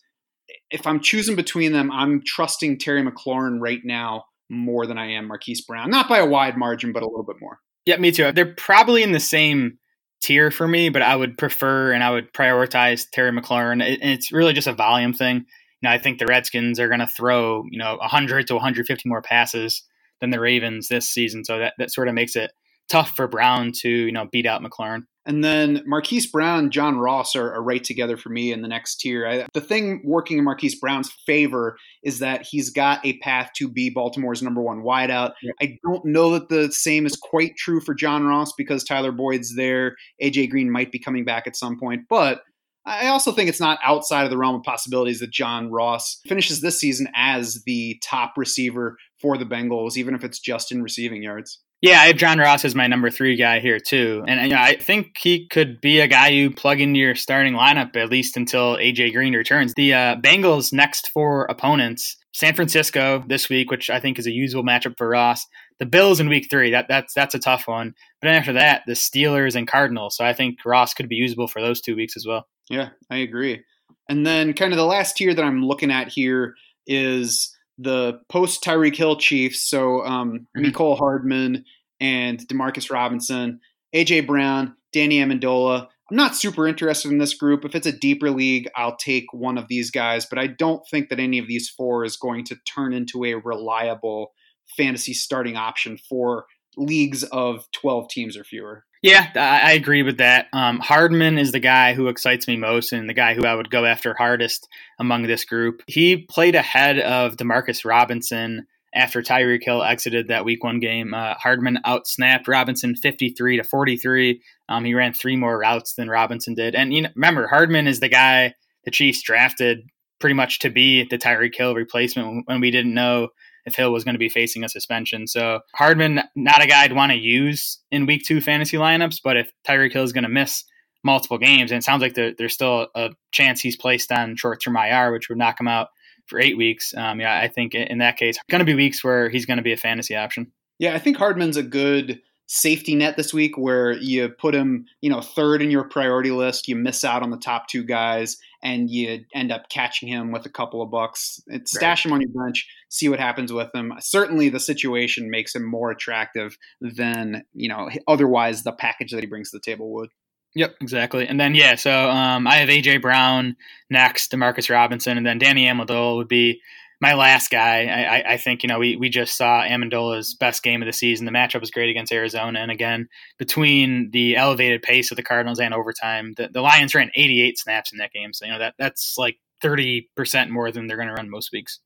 if 0.71 0.87
I'm 0.87 0.99
choosing 0.99 1.35
between 1.35 1.71
them, 1.73 1.91
I'm 1.91 2.21
trusting 2.25 2.79
Terry 2.79 3.03
McLaurin 3.03 3.59
right 3.59 3.81
now 3.83 4.25
more 4.49 4.85
than 4.87 4.97
I 4.97 5.11
am 5.11 5.27
Marquise 5.27 5.61
Brown. 5.61 5.89
Not 5.89 6.09
by 6.09 6.19
a 6.19 6.25
wide 6.25 6.57
margin, 6.57 6.93
but 6.93 7.03
a 7.03 7.07
little 7.07 7.25
bit 7.25 7.37
more. 7.39 7.59
Yeah, 7.85 7.97
me 7.97 8.11
too. 8.11 8.31
They're 8.31 8.53
probably 8.53 9.03
in 9.03 9.11
the 9.11 9.19
same 9.19 9.77
tier 10.21 10.49
for 10.49 10.67
me, 10.67 10.89
but 10.89 11.01
I 11.01 11.15
would 11.15 11.37
prefer 11.37 11.91
and 11.91 12.03
I 12.03 12.11
would 12.11 12.33
prioritize 12.33 13.05
Terry 13.11 13.31
McLaurin. 13.31 13.81
It's 13.83 14.31
really 14.31 14.53
just 14.53 14.67
a 14.67 14.73
volume 14.73 15.13
thing. 15.13 15.37
You 15.37 15.43
know, 15.83 15.91
I 15.91 15.99
think 15.99 16.17
the 16.17 16.25
Redskins 16.25 16.79
are 16.79 16.87
going 16.87 16.99
to 16.99 17.07
throw, 17.07 17.63
you 17.69 17.77
know, 17.77 17.97
100 17.97 18.47
to 18.47 18.55
150 18.55 19.07
more 19.07 19.21
passes 19.21 19.83
than 20.19 20.31
the 20.31 20.39
Ravens 20.39 20.87
this 20.87 21.07
season. 21.07 21.43
So 21.45 21.59
that, 21.59 21.73
that 21.77 21.91
sort 21.91 22.07
of 22.07 22.15
makes 22.15 22.35
it 22.35 22.51
tough 22.89 23.15
for 23.15 23.27
Brown 23.27 23.71
to, 23.81 23.89
you 23.89 24.11
know, 24.11 24.25
beat 24.31 24.47
out 24.47 24.63
McLaurin. 24.63 25.03
And 25.25 25.43
then 25.43 25.81
Marquise 25.85 26.27
Brown, 26.27 26.59
and 26.59 26.71
John 26.71 26.99
Ross 26.99 27.35
are, 27.35 27.53
are 27.53 27.63
right 27.63 27.83
together 27.83 28.15
for 28.15 28.29
me 28.29 28.51
in 28.51 28.61
the 28.61 28.67
next 28.67 28.97
tier. 28.97 29.27
I, 29.27 29.47
the 29.53 29.61
thing 29.61 30.01
working 30.05 30.37
in 30.37 30.43
Marquise 30.43 30.79
Brown's 30.79 31.11
favor 31.25 31.77
is 32.03 32.19
that 32.19 32.45
he's 32.49 32.69
got 32.69 33.03
a 33.03 33.17
path 33.19 33.49
to 33.57 33.67
be 33.67 33.89
Baltimore's 33.89 34.43
number 34.43 34.61
one 34.61 34.83
wideout. 34.83 35.33
Yeah. 35.41 35.51
I 35.61 35.77
don't 35.83 36.05
know 36.05 36.31
that 36.31 36.49
the 36.49 36.71
same 36.71 37.05
is 37.05 37.15
quite 37.15 37.55
true 37.57 37.81
for 37.81 37.95
John 37.95 38.25
Ross 38.25 38.53
because 38.55 38.83
Tyler 38.83 39.11
Boyd's 39.11 39.55
there. 39.55 39.95
AJ 40.21 40.51
Green 40.51 40.69
might 40.69 40.91
be 40.91 40.99
coming 40.99 41.25
back 41.25 41.47
at 41.47 41.55
some 41.55 41.79
point, 41.79 42.03
but 42.07 42.41
I 42.85 43.07
also 43.07 43.31
think 43.31 43.49
it's 43.49 43.59
not 43.59 43.79
outside 43.83 44.25
of 44.25 44.29
the 44.29 44.37
realm 44.37 44.55
of 44.55 44.63
possibilities 44.63 45.19
that 45.19 45.31
John 45.31 45.71
Ross 45.71 46.19
finishes 46.27 46.61
this 46.61 46.79
season 46.79 47.07
as 47.15 47.63
the 47.65 47.99
top 48.03 48.33
receiver 48.37 48.97
for 49.19 49.37
the 49.39 49.45
Bengals, 49.45 49.97
even 49.97 50.13
if 50.13 50.23
it's 50.23 50.39
just 50.39 50.71
in 50.71 50.83
receiving 50.83 51.23
yards. 51.23 51.59
Yeah, 51.85 52.01
I 52.01 52.07
have 52.07 52.17
John 52.17 52.39
Ross 52.39 52.65
as 52.65 52.73
my 52.73 52.87
number 52.87 53.11
three 53.11 53.35
guy 53.35 53.59
here 53.59 53.77
too, 53.77 54.23
and 54.27 54.41
you 54.41 54.55
know, 54.55 54.59
I 54.59 54.75
think 54.75 55.19
he 55.19 55.47
could 55.47 55.79
be 55.81 55.99
a 55.99 56.07
guy 56.07 56.29
you 56.29 56.49
plug 56.49 56.81
into 56.81 56.99
your 56.99 57.13
starting 57.13 57.53
lineup 57.53 57.95
at 57.95 58.09
least 58.09 58.37
until 58.37 58.75
AJ 58.77 59.13
Green 59.13 59.35
returns. 59.35 59.71
The 59.75 59.93
uh, 59.93 60.15
Bengals' 60.15 60.73
next 60.73 61.09
four 61.09 61.45
opponents: 61.45 62.17
San 62.33 62.55
Francisco 62.55 63.23
this 63.27 63.49
week, 63.49 63.69
which 63.69 63.91
I 63.91 63.99
think 63.99 64.17
is 64.17 64.25
a 64.25 64.31
usable 64.31 64.63
matchup 64.63 64.95
for 64.97 65.07
Ross. 65.07 65.45
The 65.77 65.85
Bills 65.85 66.19
in 66.19 66.27
Week 66.27 66.47
Three, 66.49 66.71
that 66.71 66.87
that's 66.89 67.13
that's 67.13 67.35
a 67.35 67.39
tough 67.39 67.67
one. 67.67 67.93
But 68.19 68.31
after 68.31 68.53
that, 68.53 68.81
the 68.87 68.93
Steelers 68.93 69.55
and 69.55 69.67
Cardinals. 69.67 70.17
So 70.17 70.25
I 70.25 70.33
think 70.33 70.57
Ross 70.65 70.95
could 70.95 71.07
be 71.07 71.17
usable 71.17 71.47
for 71.47 71.61
those 71.61 71.81
two 71.81 71.95
weeks 71.95 72.17
as 72.17 72.25
well. 72.27 72.47
Yeah, 72.67 72.89
I 73.11 73.17
agree. 73.17 73.63
And 74.09 74.25
then 74.25 74.53
kind 74.53 74.73
of 74.73 74.77
the 74.77 74.85
last 74.85 75.17
tier 75.17 75.35
that 75.35 75.45
I'm 75.45 75.63
looking 75.63 75.91
at 75.91 76.07
here 76.07 76.55
is 76.87 77.54
the 77.77 78.19
post 78.29 78.63
Tyreek 78.63 78.95
Hill 78.95 79.17
Chiefs. 79.17 79.69
So 79.69 80.03
um, 80.05 80.47
mm-hmm. 80.57 80.65
Mecole 80.65 80.97
Hardman 80.97 81.65
and 81.99 82.39
Demarcus 82.39 82.91
Robinson, 82.91 83.59
AJ 83.93 84.27
Brown, 84.27 84.75
Danny 84.93 85.19
Amendola. 85.19 85.87
I'm 86.09 86.17
not 86.17 86.35
super 86.35 86.67
interested 86.67 87.11
in 87.11 87.17
this 87.17 87.33
group. 87.33 87.65
If 87.65 87.73
it's 87.73 87.87
a 87.87 87.91
deeper 87.91 88.29
league, 88.29 88.69
I'll 88.75 88.95
take 88.95 89.25
one 89.33 89.57
of 89.57 89.67
these 89.67 89.89
guys, 89.89 90.25
but 90.25 90.37
I 90.37 90.47
don't 90.47 90.83
think 90.89 91.09
that 91.09 91.19
any 91.19 91.39
of 91.39 91.47
these 91.47 91.67
four 91.69 92.05
is 92.05 92.15
going 92.15 92.45
to 92.45 92.57
turn 92.67 92.93
into 92.93 93.25
a 93.25 93.33
reliable 93.33 94.33
fantasy 94.77 95.13
starting 95.13 95.55
option 95.55 95.97
for 95.97 96.45
leagues 96.77 97.23
of 97.23 97.65
12 97.73 98.09
teams 98.09 98.37
or 98.37 98.43
fewer. 98.43 98.83
Yeah, 99.01 99.29
I 99.35 99.73
agree 99.73 100.01
with 100.01 100.17
that. 100.17 100.47
Um, 100.51 100.79
Hardman 100.79 101.37
is 101.37 101.51
the 101.51 101.59
guy 101.59 101.93
who 101.93 102.07
excites 102.07 102.47
me 102.47 102.57
most 102.57 102.91
and 102.91 103.07
the 103.07 103.13
guy 103.13 103.35
who 103.35 103.45
I 103.45 103.53
would 103.53 103.69
go 103.69 103.85
after 103.85 104.15
hardest 104.15 104.67
among 104.99 105.23
this 105.23 105.45
group. 105.45 105.83
He 105.85 106.17
played 106.17 106.55
ahead 106.55 106.99
of 106.99 107.37
Demarcus 107.37 107.85
Robinson 107.85 108.65
after 108.95 109.21
Tyreek 109.21 109.63
Hill 109.63 109.83
exited 109.83 110.29
that 110.29 110.45
week 110.45 110.63
one 110.63 110.79
game. 110.79 111.13
Uh, 111.13 111.35
Hardman 111.35 111.79
outsnapped 111.85 112.47
Robinson 112.47 112.95
53 112.95 113.57
to 113.57 113.63
43. 113.63 114.41
Um, 114.69 114.85
he 114.85 114.95
ran 114.95 115.13
three 115.13 115.35
more 115.35 115.59
routes 115.59 115.93
than 115.93 116.09
Robinson 116.09 116.55
did. 116.55 116.73
And 116.73 116.93
you 116.93 117.03
know, 117.03 117.09
remember, 117.15 117.47
Hardman 117.47 117.87
is 117.87 117.99
the 117.99 118.09
guy 118.09 118.53
the 118.85 118.91
Chiefs 118.91 119.21
drafted 119.21 119.89
pretty 120.19 120.33
much 120.35 120.59
to 120.59 120.69
be 120.69 121.03
the 121.03 121.17
Tyreek 121.17 121.55
Hill 121.55 121.75
replacement 121.75 122.43
when 122.47 122.61
we 122.61 122.71
didn't 122.71 122.93
know 122.93 123.29
if 123.65 123.75
Hill 123.75 123.91
was 123.91 124.03
going 124.03 124.15
to 124.15 124.19
be 124.19 124.29
facing 124.29 124.63
a 124.63 124.69
suspension. 124.69 125.27
So 125.27 125.61
Hardman, 125.73 126.21
not 126.35 126.63
a 126.63 126.67
guy 126.67 126.83
I'd 126.83 126.93
want 126.93 127.11
to 127.11 127.17
use 127.17 127.79
in 127.91 128.05
week 128.05 128.23
two 128.25 128.41
fantasy 128.41 128.77
lineups, 128.77 129.19
but 129.23 129.37
if 129.37 129.51
Tyreek 129.67 129.93
Hill 129.93 130.03
is 130.03 130.13
going 130.13 130.23
to 130.23 130.29
miss 130.29 130.63
multiple 131.03 131.37
games, 131.37 131.71
and 131.71 131.79
it 131.79 131.83
sounds 131.83 132.01
like 132.01 132.15
there, 132.15 132.33
there's 132.37 132.53
still 132.53 132.87
a 132.95 133.11
chance 133.31 133.61
he's 133.61 133.75
placed 133.75 134.11
on 134.11 134.35
short 134.35 134.61
term 134.61 134.75
IR, 134.75 135.11
which 135.11 135.29
would 135.29 135.37
knock 135.37 135.59
him 135.59 135.67
out 135.67 135.89
for 136.27 136.39
eight 136.39 136.57
weeks. 136.57 136.93
Um, 136.95 137.19
yeah, 137.19 137.39
I 137.39 137.47
think 137.47 137.75
in 137.75 137.99
that 137.99 138.17
case, 138.17 138.37
going 138.49 138.59
to 138.59 138.65
be 138.65 138.75
weeks 138.75 139.03
where 139.03 139.29
he's 139.29 139.45
going 139.45 139.57
to 139.57 139.63
be 139.63 139.73
a 139.73 139.77
fantasy 139.77 140.15
option. 140.15 140.51
Yeah, 140.79 140.93
I 140.93 140.99
think 140.99 141.17
Hardman's 141.17 141.57
a 141.57 141.63
good 141.63 142.21
safety 142.47 142.95
net 142.95 143.17
this 143.17 143.33
week 143.33 143.57
where 143.57 143.91
you 143.91 144.29
put 144.29 144.53
him, 144.53 144.85
you 145.01 145.09
know, 145.09 145.21
third 145.21 145.61
in 145.61 145.71
your 145.71 145.83
priority 145.83 146.31
list, 146.31 146.67
you 146.67 146.75
miss 146.75 147.03
out 147.03 147.23
on 147.23 147.31
the 147.31 147.37
top 147.37 147.67
two 147.67 147.83
guys, 147.83 148.37
and 148.61 148.89
you 148.89 149.25
end 149.33 149.51
up 149.51 149.69
catching 149.69 150.07
him 150.07 150.31
with 150.31 150.45
a 150.45 150.49
couple 150.49 150.81
of 150.81 150.91
bucks. 150.91 151.41
Stash 151.65 152.05
right. 152.05 152.09
him 152.09 152.13
on 152.13 152.21
your 152.21 152.45
bench, 152.45 152.67
see 152.89 153.09
what 153.09 153.19
happens 153.19 153.51
with 153.51 153.73
him. 153.73 153.93
Certainly, 153.99 154.49
the 154.49 154.59
situation 154.59 155.29
makes 155.29 155.55
him 155.55 155.63
more 155.63 155.91
attractive 155.91 156.57
than 156.81 157.43
you 157.53 157.69
know 157.69 157.89
otherwise 158.07 158.63
the 158.63 158.71
package 158.71 159.11
that 159.11 159.21
he 159.21 159.27
brings 159.27 159.51
to 159.51 159.57
the 159.57 159.61
table 159.61 159.93
would. 159.93 160.09
Yep, 160.55 160.75
exactly. 160.79 161.27
And 161.27 161.37
then 161.39 161.53
yeah, 161.53 161.75
so 161.75 162.09
um, 162.09 162.47
I 162.47 162.55
have 162.55 162.69
AJ 162.69 163.01
Brown 163.01 163.57
next, 163.89 164.31
Demarcus 164.31 164.69
Robinson, 164.69 165.17
and 165.17 165.25
then 165.25 165.37
Danny 165.37 165.65
Amendola 165.65 166.15
would 166.15 166.29
be 166.29 166.61
my 167.01 167.13
last 167.13 167.49
guy. 167.49 167.85
I, 167.85 168.33
I, 168.33 168.37
think 168.37 168.63
you 168.63 168.67
know 168.67 168.79
we 168.79 168.95
we 168.95 169.09
just 169.09 169.37
saw 169.37 169.61
Amendola's 169.63 170.33
best 170.33 170.63
game 170.63 170.81
of 170.81 170.85
the 170.85 170.93
season. 170.93 171.25
The 171.25 171.31
matchup 171.31 171.61
was 171.61 171.71
great 171.71 171.89
against 171.89 172.11
Arizona, 172.11 172.59
and 172.59 172.71
again 172.71 173.07
between 173.37 174.11
the 174.11 174.35
elevated 174.35 174.81
pace 174.81 175.11
of 175.11 175.17
the 175.17 175.23
Cardinals 175.23 175.59
and 175.59 175.73
overtime, 175.73 176.33
the, 176.37 176.49
the 176.51 176.61
Lions 176.61 176.95
ran 176.95 177.11
88 177.15 177.57
snaps 177.59 177.91
in 177.91 177.99
that 177.99 178.11
game. 178.11 178.33
So 178.33 178.45
you 178.45 178.51
know 178.51 178.59
that 178.59 178.75
that's 178.77 179.15
like 179.17 179.37
30 179.61 180.09
percent 180.15 180.51
more 180.51 180.71
than 180.71 180.87
they're 180.87 180.97
going 180.97 181.09
to 181.09 181.15
run 181.15 181.29
most 181.29 181.51
weeks. 181.51 181.79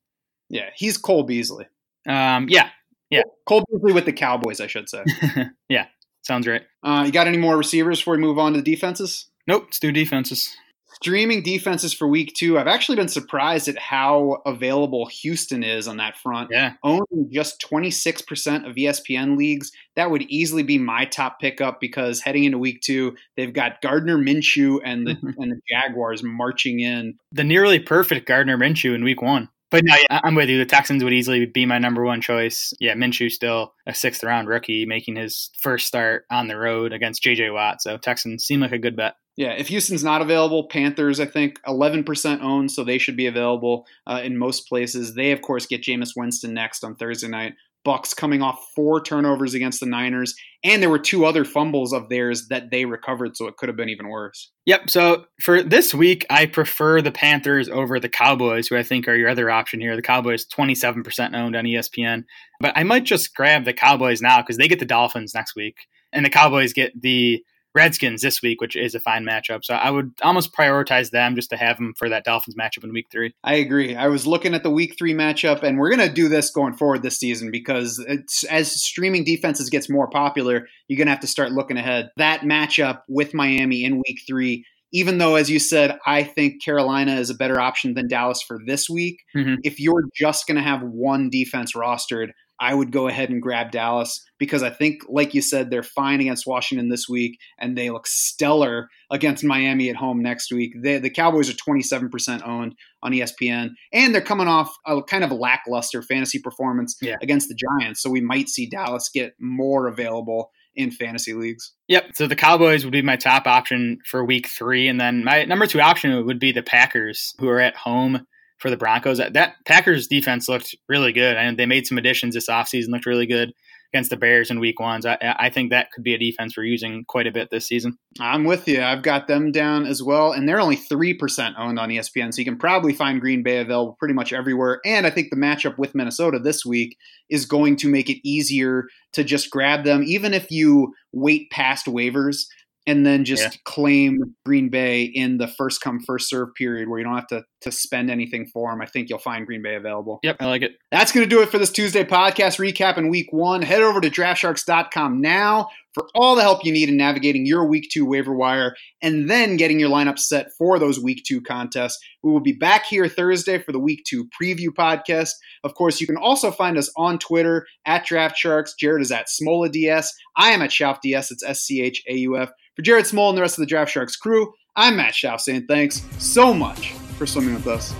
Yeah, 0.49 0.69
he's 0.75 0.97
Cole 0.97 1.23
Beasley. 1.23 1.65
Um, 2.07 2.47
yeah, 2.49 2.69
yeah, 3.09 3.23
Cole 3.45 3.63
Beasley 3.71 3.93
with 3.93 4.05
the 4.05 4.13
Cowboys, 4.13 4.61
I 4.61 4.67
should 4.67 4.89
say. 4.89 5.03
yeah, 5.69 5.87
sounds 6.23 6.47
right. 6.47 6.63
Uh, 6.83 7.03
you 7.05 7.11
got 7.11 7.27
any 7.27 7.37
more 7.37 7.57
receivers 7.57 7.99
before 7.99 8.15
we 8.15 8.21
move 8.21 8.39
on 8.39 8.53
to 8.53 8.61
the 8.61 8.75
defenses? 8.75 9.27
Nope, 9.47 9.63
let's 9.65 9.79
do 9.79 9.91
defenses 9.91 10.55
streaming 11.01 11.41
defenses 11.41 11.93
for 11.93 12.07
week 12.07 12.33
two, 12.35 12.59
I've 12.59 12.67
actually 12.67 12.97
been 12.97 13.07
surprised 13.07 13.67
at 13.67 13.77
how 13.77 14.41
available 14.45 15.05
Houston 15.07 15.63
is 15.63 15.87
on 15.87 15.97
that 15.97 16.17
front. 16.17 16.49
Yeah. 16.51 16.73
Owning 16.83 17.29
just 17.31 17.61
26% 17.61 18.69
of 18.69 18.75
ESPN 18.75 19.37
leagues, 19.37 19.71
that 19.95 20.11
would 20.11 20.23
easily 20.23 20.63
be 20.63 20.77
my 20.77 21.05
top 21.05 21.39
pickup 21.39 21.79
because 21.79 22.21
heading 22.21 22.43
into 22.43 22.57
week 22.57 22.81
two, 22.81 23.15
they've 23.37 23.53
got 23.53 23.81
Gardner 23.81 24.17
Minshew 24.17 24.79
and 24.83 25.07
the 25.07 25.15
mm-hmm. 25.15 25.27
and 25.41 25.51
the 25.53 25.61
Jaguars 25.69 26.23
marching 26.23 26.79
in. 26.81 27.17
The 27.31 27.43
nearly 27.43 27.79
perfect 27.79 28.27
Gardner 28.27 28.57
Minshew 28.57 28.93
in 28.93 29.03
week 29.03 29.21
one. 29.21 29.49
But 29.71 29.83
no, 29.85 29.95
yeah, 29.95 30.19
I'm 30.23 30.33
with 30.33 30.49
you. 30.49 30.57
The 30.57 30.65
Texans 30.65 31.03
would 31.03 31.13
easily 31.13 31.45
be 31.45 31.65
my 31.65 31.77
number 31.77 32.03
one 32.03 32.21
choice. 32.21 32.73
Yeah, 32.79 32.95
Minshew 32.95 33.31
still 33.31 33.75
a 33.85 33.93
sixth 33.93 34.23
round 34.23 34.47
rookie 34.47 34.85
making 34.85 35.15
his 35.15 35.51
first 35.61 35.85
start 35.85 36.25
on 36.31 36.47
the 36.47 36.57
road 36.57 36.91
against 36.91 37.23
JJ 37.23 37.53
Watt. 37.53 37.81
So 37.81 37.97
Texans 37.97 38.43
seem 38.43 38.61
like 38.61 38.71
a 38.71 38.79
good 38.79 38.95
bet. 38.95 39.13
Yeah, 39.39 39.51
if 39.51 39.69
Houston's 39.69 40.03
not 40.03 40.21
available, 40.21 40.67
Panthers, 40.67 41.21
I 41.21 41.25
think, 41.25 41.61
11% 41.65 42.41
owned, 42.41 42.73
so 42.73 42.83
they 42.83 42.97
should 42.97 43.15
be 43.15 43.25
available 43.25 43.85
uh, 44.05 44.19
in 44.21 44.37
most 44.37 44.67
places. 44.67 45.15
They, 45.15 45.31
of 45.31 45.41
course, 45.41 45.65
get 45.65 45.81
Jameis 45.81 46.09
Winston 46.13 46.53
next 46.53 46.83
on 46.83 46.97
Thursday 46.97 47.29
night. 47.29 47.53
Bucs 47.85 48.13
coming 48.13 48.41
off 48.41 48.67
four 48.75 49.01
turnovers 49.01 49.53
against 49.53 49.79
the 49.79 49.85
Niners, 49.85 50.35
and 50.61 50.81
there 50.81 50.89
were 50.89 50.99
two 50.99 51.25
other 51.25 51.45
fumbles 51.45 51.93
of 51.93 52.09
theirs 52.09 52.47
that 52.49 52.69
they 52.69 52.83
recovered, 52.83 53.37
so 53.37 53.47
it 53.47 53.55
could 53.55 53.69
have 53.69 53.77
been 53.77 53.87
even 53.87 54.09
worse. 54.09 54.51
Yep. 54.65 54.89
So 54.89 55.23
for 55.41 55.63
this 55.63 55.93
week, 55.93 56.25
I 56.29 56.45
prefer 56.45 57.01
the 57.01 57.09
Panthers 57.09 57.69
over 57.69 57.97
the 57.97 58.09
Cowboys, 58.09 58.67
who 58.67 58.75
I 58.75 58.83
think 58.83 59.07
are 59.07 59.15
your 59.15 59.29
other 59.29 59.49
option 59.49 59.79
here. 59.79 59.95
The 59.95 60.01
Cowboys 60.01 60.45
27% 60.47 61.33
owned 61.33 61.55
on 61.55 61.63
ESPN, 61.63 62.25
but 62.59 62.73
I 62.75 62.83
might 62.83 63.05
just 63.05 63.33
grab 63.33 63.63
the 63.63 63.71
Cowboys 63.71 64.21
now 64.21 64.41
because 64.41 64.57
they 64.57 64.67
get 64.67 64.79
the 64.79 64.85
Dolphins 64.85 65.33
next 65.33 65.55
week, 65.55 65.77
and 66.11 66.25
the 66.25 66.29
Cowboys 66.29 66.73
get 66.73 66.91
the 67.01 67.41
Redskins 67.75 68.21
this 68.21 68.41
week, 68.41 68.61
which 68.61 68.75
is 68.75 68.95
a 68.95 68.99
fine 68.99 69.25
matchup. 69.25 69.63
So 69.63 69.75
I 69.75 69.91
would 69.91 70.11
almost 70.21 70.53
prioritize 70.53 71.11
them 71.11 71.35
just 71.35 71.49
to 71.51 71.57
have 71.57 71.77
them 71.77 71.93
for 71.97 72.09
that 72.09 72.23
Dolphins 72.23 72.55
matchup 72.55 72.83
in 72.83 72.91
week 72.91 73.07
three. 73.11 73.33
I 73.43 73.55
agree. 73.55 73.95
I 73.95 74.07
was 74.07 74.25
looking 74.25 74.55
at 74.55 74.63
the 74.63 74.71
week 74.71 74.95
three 74.97 75.13
matchup, 75.13 75.63
and 75.63 75.77
we're 75.77 75.95
going 75.95 76.07
to 76.07 76.13
do 76.13 76.29
this 76.29 76.49
going 76.49 76.73
forward 76.73 77.03
this 77.03 77.19
season 77.19 77.51
because 77.51 78.03
as 78.49 78.71
streaming 78.71 79.23
defenses 79.23 79.69
gets 79.69 79.89
more 79.89 80.09
popular, 80.09 80.67
you're 80.87 80.97
going 80.97 81.07
to 81.07 81.11
have 81.11 81.21
to 81.21 81.27
start 81.27 81.51
looking 81.51 81.77
ahead. 81.77 82.09
That 82.17 82.41
matchup 82.41 83.01
with 83.07 83.33
Miami 83.33 83.83
in 83.83 83.97
week 83.97 84.21
three 84.27 84.65
even 84.91 85.19
though, 85.19 85.35
as 85.35 85.49
you 85.49 85.59
said, 85.59 85.99
I 86.05 86.23
think 86.23 86.63
Carolina 86.63 87.15
is 87.15 87.29
a 87.29 87.35
better 87.35 87.59
option 87.59 87.93
than 87.93 88.07
Dallas 88.07 88.41
for 88.41 88.59
this 88.65 88.89
week. 88.89 89.21
Mm-hmm. 89.35 89.55
If 89.63 89.79
you're 89.79 90.05
just 90.15 90.47
going 90.47 90.57
to 90.57 90.63
have 90.63 90.81
one 90.81 91.29
defense 91.29 91.73
rostered, 91.75 92.29
I 92.59 92.73
would 92.73 92.91
go 92.91 93.07
ahead 93.07 93.29
and 93.29 93.41
grab 93.41 93.71
Dallas 93.71 94.23
because 94.37 94.63
I 94.63 94.69
think, 94.69 95.03
like 95.07 95.33
you 95.33 95.41
said, 95.41 95.69
they're 95.69 95.83
fine 95.83 96.19
against 96.19 96.45
Washington 96.45 96.89
this 96.89 97.07
week 97.07 97.39
and 97.57 97.77
they 97.77 97.89
look 97.89 98.05
stellar 98.05 98.89
against 99.09 99.43
Miami 99.43 99.89
at 99.89 99.95
home 99.95 100.21
next 100.21 100.51
week. 100.51 100.73
They, 100.81 100.97
the 100.97 101.09
Cowboys 101.09 101.49
are 101.49 101.53
27% 101.53 102.45
owned 102.45 102.75
on 103.01 103.11
ESPN 103.11 103.71
and 103.93 104.13
they're 104.13 104.21
coming 104.21 104.47
off 104.47 104.75
a 104.85 105.01
kind 105.01 105.23
of 105.23 105.31
lackluster 105.31 106.01
fantasy 106.01 106.39
performance 106.39 106.97
yeah. 107.01 107.15
against 107.21 107.47
the 107.47 107.55
Giants. 107.55 108.01
So 108.01 108.09
we 108.09 108.21
might 108.21 108.49
see 108.49 108.67
Dallas 108.67 109.09
get 109.13 109.33
more 109.39 109.87
available 109.87 110.51
in 110.75 110.91
fantasy 110.91 111.33
leagues. 111.33 111.73
Yep. 111.87 112.11
So 112.15 112.27
the 112.27 112.35
Cowboys 112.35 112.83
would 112.83 112.91
be 112.91 113.01
my 113.01 113.15
top 113.15 113.47
option 113.47 113.99
for 114.05 114.23
week 114.23 114.47
three. 114.47 114.87
And 114.87 114.99
then 114.99 115.23
my 115.23 115.45
number 115.45 115.65
two 115.65 115.81
option 115.81 116.25
would 116.25 116.39
be 116.39 116.51
the 116.51 116.63
Packers, 116.63 117.33
who 117.39 117.49
are 117.49 117.59
at 117.59 117.75
home 117.75 118.25
for 118.59 118.69
the 118.69 118.77
Broncos. 118.77 119.17
That, 119.17 119.55
Packers 119.65 120.07
defense 120.07 120.47
looked 120.47 120.75
really 120.87 121.13
good, 121.13 121.37
and 121.37 121.57
they 121.57 121.65
made 121.65 121.87
some 121.87 121.97
additions 121.97 122.35
this 122.35 122.49
offseason, 122.49 122.89
looked 122.89 123.05
really 123.05 123.25
good 123.25 123.53
against 123.91 124.11
the 124.11 124.17
Bears 124.17 124.51
in 124.51 124.59
week 124.59 124.79
ones. 124.79 125.05
I, 125.05 125.17
I, 125.21 125.49
think 125.49 125.71
that 125.71 125.91
could 125.91 126.03
be 126.03 126.13
a 126.13 126.17
defense 126.17 126.55
we're 126.55 126.63
using 126.63 127.05
quite 127.07 127.25
a 127.25 127.31
bit 127.31 127.49
this 127.49 127.67
season. 127.67 127.97
I'm 128.19 128.43
with 128.43 128.67
you. 128.67 128.83
I've 128.83 129.01
got 129.01 129.27
them 129.27 129.51
down 129.51 129.87
as 129.87 130.03
well, 130.03 130.31
and 130.31 130.47
they're 130.47 130.61
only 130.61 130.77
3% 130.77 131.53
owned 131.57 131.79
on 131.79 131.89
ESPN, 131.89 132.33
so 132.33 132.39
you 132.39 132.45
can 132.45 132.57
probably 132.57 132.93
find 132.93 133.19
Green 133.19 133.41
Bay 133.41 133.59
available 133.59 133.95
pretty 133.97 134.13
much 134.13 134.31
everywhere. 134.31 134.79
And 134.85 135.07
I 135.07 135.09
think 135.09 135.29
the 135.29 135.37
matchup 135.37 135.79
with 135.79 135.95
Minnesota 135.95 136.37
this 136.37 136.63
week 136.63 136.97
is 137.29 137.45
going 137.45 137.77
to 137.77 137.89
make 137.89 138.09
it 138.09 138.27
easier 138.27 138.83
to 139.13 139.23
just 139.23 139.49
grab 139.49 139.83
them, 139.83 140.03
even 140.05 140.35
if 140.35 140.51
you 140.51 140.93
wait 141.11 141.49
past 141.49 141.87
waivers 141.87 142.45
and 142.87 143.05
then 143.05 143.25
just 143.25 143.43
Yeah. 143.43 143.49
claim 143.65 144.35
Green 144.45 144.69
Bay 144.69 145.03
in 145.03 145.37
the 145.37 145.47
first 145.47 145.81
come 145.81 145.99
first 146.05 146.29
serve 146.29 146.49
period 146.55 146.89
where 146.89 146.99
you 146.99 147.05
don't 147.05 147.15
have 147.15 147.27
to 147.27 147.43
to 147.61 147.71
spend 147.71 148.09
anything 148.09 148.47
for 148.47 148.71
them. 148.71 148.81
I 148.81 148.85
think 148.85 149.09
you'll 149.09 149.19
find 149.19 149.45
Green 149.45 149.61
Bay 149.61 149.75
available. 149.75 150.19
Yep, 150.23 150.37
I 150.39 150.45
like 150.45 150.61
it. 150.61 150.71
That's 150.91 151.11
going 151.11 151.27
to 151.27 151.29
do 151.29 151.41
it 151.41 151.49
for 151.49 151.57
this 151.57 151.71
Tuesday 151.71 152.03
podcast 152.05 152.57
recap 152.57 152.97
in 152.97 153.09
week 153.09 153.27
one. 153.31 153.61
Head 153.61 153.81
over 153.81 153.99
to 153.99 154.09
draftsharks.com 154.09 155.19
now 155.21 155.67
for 155.93 156.07
all 156.15 156.35
the 156.35 156.41
help 156.41 156.63
you 156.63 156.71
need 156.71 156.89
in 156.89 156.97
navigating 156.97 157.45
your 157.45 157.67
week 157.67 157.89
two 157.91 158.05
waiver 158.05 158.33
wire 158.33 158.75
and 159.01 159.29
then 159.29 159.57
getting 159.57 159.79
your 159.79 159.89
lineup 159.89 160.19
set 160.19 160.47
for 160.57 160.79
those 160.79 160.99
week 160.99 161.23
two 161.27 161.41
contests. 161.41 161.97
We 162.23 162.31
will 162.31 162.39
be 162.39 162.53
back 162.53 162.85
here 162.85 163.07
Thursday 163.07 163.59
for 163.59 163.71
the 163.71 163.79
week 163.79 164.03
two 164.07 164.27
preview 164.41 164.69
podcast. 164.69 165.31
Of 165.63 165.75
course, 165.75 165.99
you 165.99 166.07
can 166.07 166.17
also 166.17 166.51
find 166.51 166.77
us 166.77 166.91
on 166.97 167.19
Twitter 167.19 167.65
at 167.85 168.05
DraftSharks. 168.05 168.71
Jared 168.79 169.01
is 169.01 169.11
at 169.11 169.27
SmolaDS. 169.27 170.07
I 170.37 170.51
am 170.51 170.61
at 170.61 170.71
SchaufDS. 170.71 171.31
It's 171.31 171.43
S 171.43 171.61
C 171.61 171.81
H 171.81 172.03
A 172.07 172.15
U 172.15 172.37
F. 172.37 172.49
For 172.75 172.81
Jared 172.81 173.05
Smola 173.05 173.29
and 173.29 173.37
the 173.37 173.41
rest 173.41 173.57
of 173.57 173.61
the 173.61 173.67
Draft 173.67 173.91
Sharks 173.91 174.15
crew, 174.15 174.53
I'm 174.75 174.95
Matt 174.95 175.13
Schauf 175.13 175.41
saying 175.41 175.65
thanks 175.67 176.01
so 176.17 176.53
much 176.53 176.93
for 177.17 177.25
swimming 177.25 177.55
with 177.55 177.67
us. 177.67 177.93